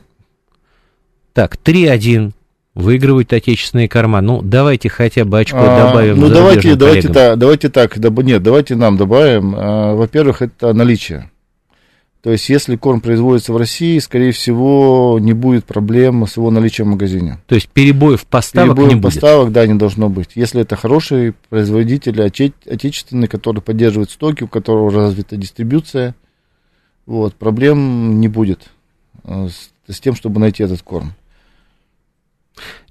Так, 1.32 1.56
3-1 1.56 2.32
выигрывают 2.74 3.32
отечественные 3.32 3.88
корма. 3.88 4.20
Ну, 4.20 4.42
давайте 4.42 4.88
хотя 4.88 5.24
бы 5.24 5.40
очко 5.40 5.58
а, 5.60 5.88
добавим. 5.88 6.20
Ну, 6.20 6.28
давайте, 6.28 6.74
давайте, 6.74 7.08
так, 7.08 7.38
давайте 7.38 7.68
так, 7.68 7.98
даб, 7.98 8.22
нет, 8.22 8.42
давайте 8.42 8.76
нам 8.76 8.96
добавим. 8.96 9.54
А, 9.56 9.94
во-первых, 9.94 10.42
это 10.42 10.72
наличие. 10.72 11.30
То 12.22 12.30
есть, 12.30 12.50
если 12.50 12.76
корм 12.76 13.00
производится 13.00 13.52
в 13.52 13.56
России, 13.56 13.98
скорее 13.98 14.32
всего, 14.32 15.18
не 15.18 15.32
будет 15.32 15.64
проблем 15.64 16.26
с 16.26 16.36
его 16.36 16.50
наличием 16.50 16.88
в 16.88 16.90
магазине. 16.92 17.38
То 17.46 17.54
есть, 17.54 17.68
перебоев 17.68 18.26
поставок 18.26 18.76
перебоев 18.76 18.94
не 18.94 19.00
поставок, 19.00 19.46
будет? 19.46 19.54
да, 19.54 19.66
не 19.66 19.74
должно 19.74 20.10
быть. 20.10 20.32
Если 20.34 20.60
это 20.60 20.76
хороший 20.76 21.34
производитель, 21.48 22.20
отече- 22.20 22.52
отечественный, 22.70 23.26
который 23.26 23.62
поддерживает 23.62 24.10
стоки, 24.10 24.44
у 24.44 24.48
которого 24.48 24.90
развита 24.92 25.36
дистрибуция, 25.36 26.14
вот, 27.06 27.34
проблем 27.36 28.20
не 28.20 28.28
будет 28.28 28.70
а, 29.24 29.48
с, 29.48 29.70
с 29.90 29.98
тем, 29.98 30.14
чтобы 30.14 30.40
найти 30.40 30.62
этот 30.62 30.82
корм. 30.82 31.14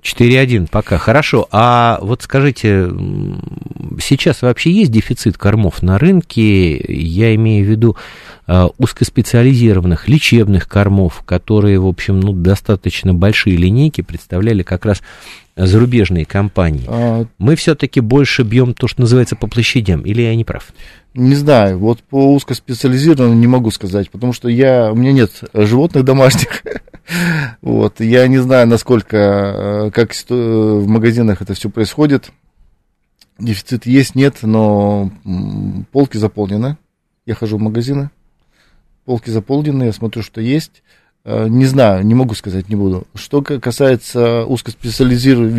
4-1 0.02 0.68
пока. 0.70 0.97
Хорошо. 0.97 1.47
А 1.52 2.00
вот 2.02 2.22
скажите, 2.22 2.89
сейчас 4.02 4.41
вообще 4.41 4.72
есть 4.72 4.91
дефицит 4.91 5.38
кормов 5.38 5.82
на 5.82 5.97
рынке? 5.97 6.78
Я 6.78 7.36
имею 7.36 7.66
в 7.66 7.70
виду 7.70 7.97
э, 8.47 8.68
узкоспециализированных 8.78 10.08
лечебных 10.08 10.68
кормов, 10.68 11.24
которые, 11.26 11.80
в 11.80 11.88
общем, 11.88 12.20
ну, 12.20 12.34
достаточно 12.34 13.14
большие 13.14 13.58
линейки 13.58 14.02
представляли 14.02 14.64
как 14.64 14.86
раз 14.86 15.02
зарубежные 15.66 16.26
компании, 16.26 16.86
а... 16.88 17.26
мы 17.38 17.56
все-таки 17.56 18.00
больше 18.00 18.43
бьем 18.43 18.74
то, 18.74 18.88
что 18.88 19.02
называется 19.02 19.36
по 19.36 19.47
площадям, 19.47 20.02
или 20.02 20.22
я 20.22 20.36
не 20.36 20.45
прав? 20.45 20.72
Не 21.14 21.36
знаю, 21.36 21.80
вот 21.80 22.02
по 22.04 22.34
узкоспециализированному 22.34 23.39
не 23.39 23.47
могу 23.47 23.72
сказать, 23.72 24.10
потому 24.10 24.32
что 24.32 24.47
я, 24.47 24.91
у 24.91 24.95
меня 24.95 25.12
нет 25.12 25.32
животных 25.54 26.06
домашних, 26.06 26.64
вот, 27.62 27.99
я 27.99 28.28
не 28.28 28.38
знаю, 28.38 28.68
насколько, 28.68 29.18
э, 29.18 29.91
как 29.91 30.14
в 30.14 30.88
магазинах 30.88 31.41
это 31.41 31.53
все 31.53 31.70
происходит, 31.70 32.32
дефицит 33.39 33.86
есть, 33.86 34.16
нет, 34.16 34.39
но 34.41 35.12
полки 35.91 36.18
заполнены, 36.18 36.78
я 37.26 37.36
хожу 37.36 37.57
в 37.57 37.62
магазины, 37.62 38.10
полки 39.05 39.30
заполнены, 39.30 39.86
я 39.86 39.93
смотрю, 39.93 40.24
что 40.24 40.41
есть, 40.41 40.84
э, 41.26 41.47
не 41.47 41.66
знаю, 41.66 42.05
не 42.05 42.16
могу 42.16 42.36
сказать, 42.36 42.70
не 42.70 42.76
буду. 42.76 43.07
Что 43.16 43.41
касается 43.41 44.45
узкоспециализированных 44.45 45.55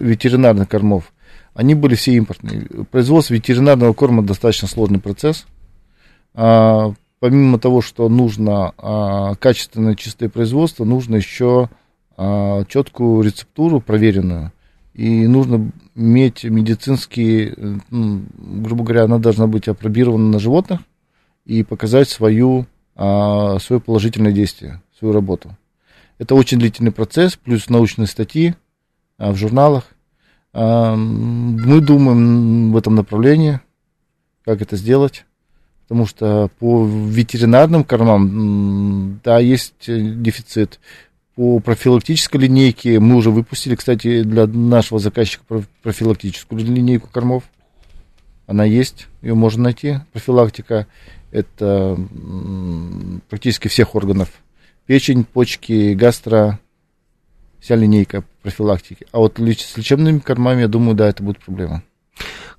ветеринарных 0.00 0.68
кормов, 0.68 1.12
они 1.54 1.74
были 1.74 1.94
все 1.94 2.12
импортные. 2.12 2.66
Производство 2.90 3.34
ветеринарного 3.34 3.92
корма 3.92 4.22
достаточно 4.22 4.68
сложный 4.68 5.00
процесс. 5.00 5.46
А, 6.34 6.94
помимо 7.22 7.60
того, 7.60 7.82
что 7.82 8.08
нужно 8.08 8.74
а, 8.78 9.36
качественное 9.36 9.94
чистое 9.94 10.28
производство, 10.28 10.84
нужно 10.84 11.14
еще 11.14 11.70
а, 12.16 12.64
четкую 12.64 13.22
рецептуру 13.22 13.80
проверенную. 13.80 14.50
И 14.92 15.28
нужно 15.28 15.70
иметь 15.94 16.42
медицинские, 16.42 17.78
ну, 17.90 18.22
грубо 18.34 18.82
говоря, 18.82 19.04
она 19.04 19.18
должна 19.18 19.46
быть 19.46 19.68
опробирована 19.68 20.30
на 20.30 20.40
животных 20.40 20.80
и 21.44 21.62
показать 21.62 22.08
свою, 22.08 22.66
а, 22.96 23.60
свое 23.60 23.80
положительное 23.80 24.32
действие, 24.32 24.82
свою 24.98 25.14
работу. 25.14 25.56
Это 26.18 26.34
очень 26.34 26.58
длительный 26.58 26.90
процесс, 26.90 27.36
плюс 27.36 27.70
научные 27.70 28.08
статьи 28.08 28.56
а, 29.16 29.30
в 29.30 29.36
журналах. 29.36 29.84
Мы 30.52 31.80
думаем 31.80 32.72
в 32.72 32.76
этом 32.76 32.96
направлении, 32.96 33.60
как 34.44 34.60
это 34.60 34.76
сделать, 34.76 35.24
потому 35.92 36.06
что 36.06 36.48
по 36.58 36.86
ветеринарным 36.86 37.84
кормам, 37.84 39.20
да, 39.22 39.38
есть 39.38 39.74
дефицит. 39.86 40.80
По 41.34 41.60
профилактической 41.60 42.38
линейке 42.38 42.98
мы 42.98 43.16
уже 43.16 43.30
выпустили, 43.30 43.74
кстати, 43.74 44.22
для 44.22 44.46
нашего 44.46 44.98
заказчика 44.98 45.44
профилактическую 45.82 46.64
линейку 46.64 47.10
кормов. 47.12 47.44
Она 48.46 48.64
есть, 48.64 49.08
ее 49.20 49.34
можно 49.34 49.64
найти. 49.64 49.96
Профилактика 50.14 50.86
это 51.30 51.98
практически 53.28 53.68
всех 53.68 53.94
органов. 53.94 54.30
Печень, 54.86 55.24
почки, 55.24 55.92
гастро, 55.92 56.58
вся 57.60 57.76
линейка 57.76 58.24
профилактики. 58.40 59.06
А 59.12 59.18
вот 59.18 59.38
с 59.38 59.76
лечебными 59.76 60.20
кормами, 60.20 60.62
я 60.62 60.68
думаю, 60.68 60.94
да, 60.94 61.08
это 61.08 61.22
будет 61.22 61.40
проблема. 61.40 61.82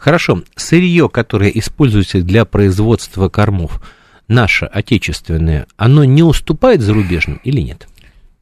Хорошо. 0.03 0.43
Сырье, 0.57 1.07
которое 1.07 1.49
используется 1.49 2.21
для 2.21 2.43
производства 2.43 3.29
кормов, 3.29 3.81
наше 4.27 4.65
отечественное, 4.65 5.65
оно 5.77 6.03
не 6.03 6.23
уступает 6.23 6.81
зарубежным 6.81 7.39
или 7.45 7.61
нет? 7.61 7.87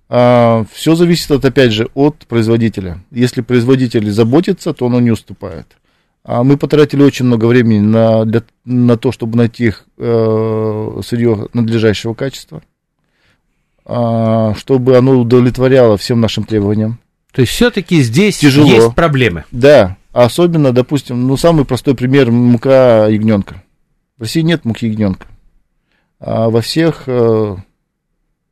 А, 0.09 0.65
все 0.73 0.95
зависит, 0.95 1.29
от, 1.29 1.45
опять 1.45 1.71
же, 1.71 1.87
от 1.93 2.25
производителя. 2.25 3.03
Если 3.11 3.41
производитель 3.41 4.09
заботится, 4.09 4.73
то 4.73 4.87
оно 4.87 4.99
не 4.99 5.11
уступает. 5.11 5.67
А 6.23 6.43
мы 6.43 6.57
потратили 6.57 7.03
очень 7.03 7.25
много 7.25 7.45
времени 7.45 7.79
на, 7.79 8.25
для, 8.25 8.41
на 8.65 8.97
то, 8.97 9.11
чтобы 9.11 9.37
найти 9.37 9.71
э, 9.99 11.01
сырье 11.05 11.47
надлежащего 11.53 12.15
качества. 12.15 12.63
А, 13.85 14.55
чтобы 14.55 14.97
оно 14.97 15.11
удовлетворяло 15.11 15.95
всем 15.97 16.21
нашим 16.21 16.43
требованиям. 16.43 16.97
То 17.31 17.41
есть 17.41 17.53
все-таки 17.53 18.01
здесь 18.01 18.39
Тяжело. 18.39 18.67
есть 18.67 18.95
проблемы. 18.95 19.45
Да, 19.51 19.97
особенно, 20.11 20.71
допустим, 20.71 21.27
ну 21.27 21.37
самый 21.37 21.65
простой 21.65 21.95
пример 21.95 22.31
мука 22.31 23.07
ягненка. 23.07 23.63
В 24.17 24.21
России 24.21 24.41
нет 24.41 24.65
муки 24.65 24.87
ягненка. 24.87 25.27
А 26.19 26.49
во 26.49 26.61
всех 26.61 27.03
э, 27.07 27.55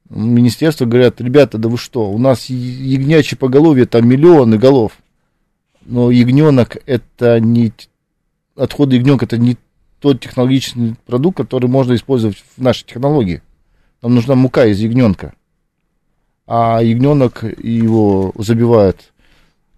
министерствах 0.09 0.89
говорят, 0.89 1.21
ребята, 1.21 1.57
да 1.57 1.69
вы 1.69 1.77
что, 1.77 2.09
у 2.09 2.17
нас 2.17 2.45
ягнячье 2.49 3.37
поголовье 3.37 3.85
там 3.85 4.07
миллионы 4.07 4.57
голов. 4.57 4.93
Но 5.85 6.11
ягненок 6.11 6.77
это 6.85 7.39
не 7.39 7.73
отходы 8.55 8.97
ягненка 8.97 9.25
это 9.25 9.37
не 9.37 9.57
тот 9.99 10.21
технологический 10.21 10.95
продукт, 11.05 11.37
который 11.37 11.69
можно 11.69 11.93
использовать 11.93 12.43
в 12.55 12.61
нашей 12.61 12.85
технологии. 12.85 13.41
Нам 14.01 14.15
нужна 14.15 14.35
мука 14.35 14.65
из 14.65 14.79
ягненка. 14.79 15.33
А 16.47 16.81
ягненок 16.81 17.43
его 17.43 18.31
забивают 18.37 19.11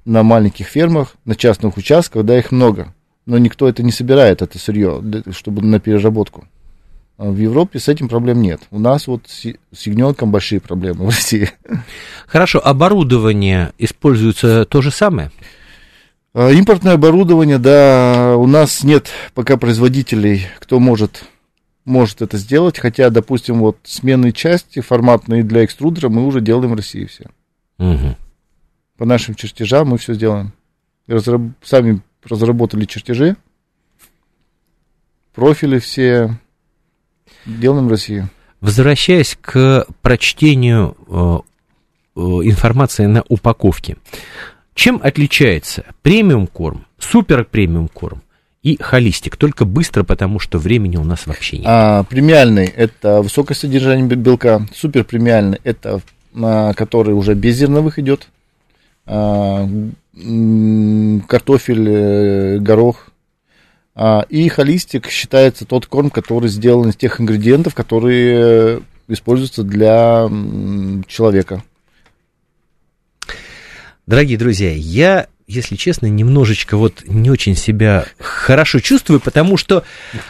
на 0.06 0.24
маленьких 0.24 0.68
фермах, 0.68 1.16
на 1.26 1.36
частных 1.36 1.78
участках, 1.78 2.26
да, 2.26 2.38
их 2.38 2.52
много. 2.52 2.93
Но 3.26 3.38
никто 3.38 3.68
это 3.68 3.84
не 3.84 3.91
собирает, 3.91 4.41
это 4.41 4.58
сырье, 4.58 5.02
чтобы 5.32 5.62
на 5.62 5.80
переработку. 5.80 6.45
А 7.18 7.30
в 7.30 7.38
Европе 7.38 7.80
с 7.80 7.88
этим 7.88 8.10
проблем 8.10 8.41
нет. 8.41 8.62
У 8.72 8.80
нас 8.80 9.06
вот 9.06 9.28
с, 9.28 9.45
ягненком 9.86 10.32
большие 10.32 10.60
проблемы 10.60 11.06
в 11.06 11.10
России. 11.10 11.52
Хорошо, 12.26 12.60
оборудование 12.66 13.74
используется 13.78 14.66
то 14.66 14.82
же 14.82 14.89
самое? 14.89 15.32
А, 16.34 16.49
импортное 16.49 16.93
оборудование, 16.93 17.60
да, 17.60 18.36
у 18.38 18.47
нас 18.47 18.84
нет 18.84 19.10
пока 19.36 19.58
производителей, 19.58 20.47
кто 20.60 20.80
может 20.80 21.24
может 21.86 22.22
это 22.22 22.38
сделать, 22.38 22.80
хотя, 22.80 23.10
допустим, 23.10 23.60
вот 23.60 23.78
сменные 23.84 24.32
части 24.32 24.82
форматные 24.82 25.43
для 25.43 25.66
экструдера 25.66 26.10
мы 26.10 26.26
уже 26.26 26.41
делаем 26.41 26.72
в 26.72 26.76
России 26.76 27.06
все. 27.06 27.26
Угу. 27.80 28.16
По 29.02 29.06
нашим 29.06 29.34
чертежам 29.34 29.88
мы 29.88 29.97
все 29.97 30.14
сделаем. 30.14 30.54
Разраб... 31.08 31.41
Сами 31.64 32.02
разработали 32.24 32.86
чертежи, 32.86 33.36
профили 35.34 35.80
все 35.80 36.38
делаем 37.47 37.88
в 37.88 37.89
России. 37.89 38.28
Возвращаясь 38.60 39.36
к 39.41 39.88
прочтению 40.04 40.95
э, 41.08 41.39
э, 42.16 42.20
информации 42.20 43.08
на 43.08 43.24
упаковке, 43.28 43.97
чем 44.76 45.02
отличается 45.04 45.84
премиум 46.04 46.45
корм, 46.45 46.86
супер 46.99 47.43
премиум 47.43 47.88
корм 47.88 48.22
и 48.62 48.78
холистик, 48.80 49.36
только 49.36 49.66
быстро, 49.66 50.04
потому 50.04 50.38
что 50.38 50.60
времени 50.60 50.97
у 50.97 51.04
нас 51.04 51.26
вообще 51.26 51.58
нет. 51.58 51.66
А, 51.68 52.04
премиальный– 52.04 52.66
это 52.76 53.24
высокое 53.24 53.56
содержание 53.56 54.06
белка, 54.06 54.68
супер 54.76 55.06
премиальный– 55.06 55.60
это 55.64 56.02
а, 56.39 56.74
который 56.74 57.16
уже 57.16 57.34
без 57.34 57.56
зерновых 57.56 57.97
идет, 57.97 58.30
картофель, 61.28 61.89
э, 61.89 62.58
горох. 62.60 63.08
А, 63.93 64.26
и 64.30 64.47
холистик 64.47 65.10
считается 65.10 65.66
тот 65.66 65.86
корм, 65.86 66.10
который 66.10 66.49
сделан 66.49 66.89
из 66.89 66.95
тех 66.95 67.20
ингредиентов, 67.20 67.76
которые 67.76 68.82
используются 69.08 69.64
для 69.64 70.30
человека. 71.08 71.64
Дорогие 74.08 74.38
друзья, 74.38 74.74
я 74.74 75.28
если 75.52 75.76
честно, 75.76 76.06
немножечко 76.08 76.78
вот 76.78 77.04
не 77.06 77.30
очень 77.30 77.56
себя 77.56 78.06
хорошо 78.20 78.80
чувствую, 78.80 79.20
потому 79.20 79.58
что, 79.58 79.84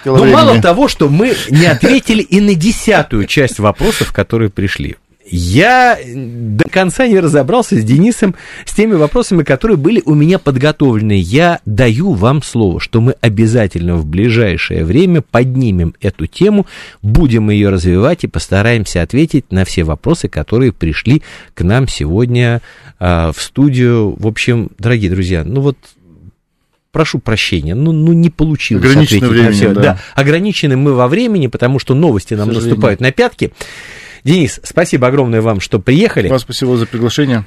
ну, 0.03 0.26
мало 0.26 0.59
того, 0.61 0.88
что 0.88 1.09
мы 1.09 1.36
не 1.49 1.67
ответили 1.67 2.24
и 2.24 2.41
на 2.41 2.55
десятую 2.55 3.28
часть 3.28 3.59
вопросов, 3.59 4.13
которые 4.13 4.49
пришли. 4.49 4.97
Я 5.32 5.97
до 6.05 6.67
конца 6.69 7.07
не 7.07 7.17
разобрался 7.19 7.79
с 7.79 7.84
Денисом, 7.86 8.36
с 8.65 8.73
теми 8.73 8.95
вопросами, 8.95 9.43
которые 9.43 9.77
были 9.77 10.03
у 10.05 10.13
меня 10.13 10.39
подготовлены. 10.39 11.13
Я 11.13 11.61
даю 11.65 12.11
вам 12.11 12.43
слово, 12.43 12.82
что 12.82 12.99
мы 12.99 13.15
обязательно 13.21 13.95
в 13.95 14.05
ближайшее 14.05 14.84
время 14.84 15.21
поднимем 15.21 15.95
эту 16.01 16.27
тему, 16.27 16.67
будем 17.01 17.49
ее 17.49 17.69
развивать 17.69 18.25
и 18.25 18.27
постараемся 18.27 19.01
ответить 19.01 19.51
на 19.53 19.63
все 19.63 19.86
вопросы, 19.86 20.27
которые 20.27 20.73
пришли 20.73 21.21
к 21.53 21.61
нам 21.61 21.88
сегодня 21.88 22.61
а, 22.99 23.32
в 23.32 23.41
студию. 23.41 24.15
В 24.19 24.27
общем, 24.27 24.69
дорогие 24.77 25.09
друзья, 25.09 25.45
ну 25.45 25.61
вот 25.61 25.77
прошу 26.91 27.19
прощения, 27.19 27.73
ну, 27.73 27.93
ну 27.93 28.11
не 28.11 28.29
получилось 28.29 28.86
ответить 28.91 29.23
времени, 29.23 29.45
на 29.45 29.51
все. 29.53 29.73
Да. 29.73 29.82
да, 29.82 29.99
ограничены 30.13 30.75
мы 30.75 30.93
во 30.93 31.07
времени, 31.07 31.47
потому 31.47 31.79
что 31.79 31.95
новости 31.95 32.34
нам 32.34 32.51
наступают 32.51 32.99
на 32.99 33.13
пятки. 33.13 33.53
Денис, 34.24 34.59
спасибо 34.63 35.07
огромное 35.07 35.41
вам, 35.41 35.59
что 35.59 35.80
приехали. 35.80 36.28
Вам 36.28 36.39
спасибо 36.39 36.78
за 36.78 36.86
приглашение. 36.86 37.45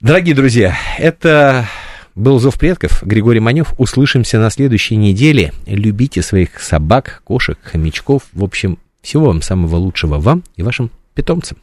Дорогие 0.00 0.34
друзья, 0.34 0.76
это 0.98 1.66
был 2.14 2.38
Зов 2.38 2.58
предков, 2.58 3.02
Григорий 3.04 3.40
Манев. 3.40 3.74
Услышимся 3.78 4.38
на 4.38 4.50
следующей 4.50 4.96
неделе. 4.96 5.52
Любите 5.66 6.22
своих 6.22 6.60
собак, 6.60 7.22
кошек, 7.24 7.58
хомячков. 7.62 8.22
В 8.32 8.42
общем, 8.42 8.78
всего 9.02 9.26
вам 9.26 9.42
самого 9.42 9.76
лучшего 9.76 10.18
вам 10.18 10.42
и 10.56 10.62
вашим 10.62 10.90
питомцам. 11.14 11.58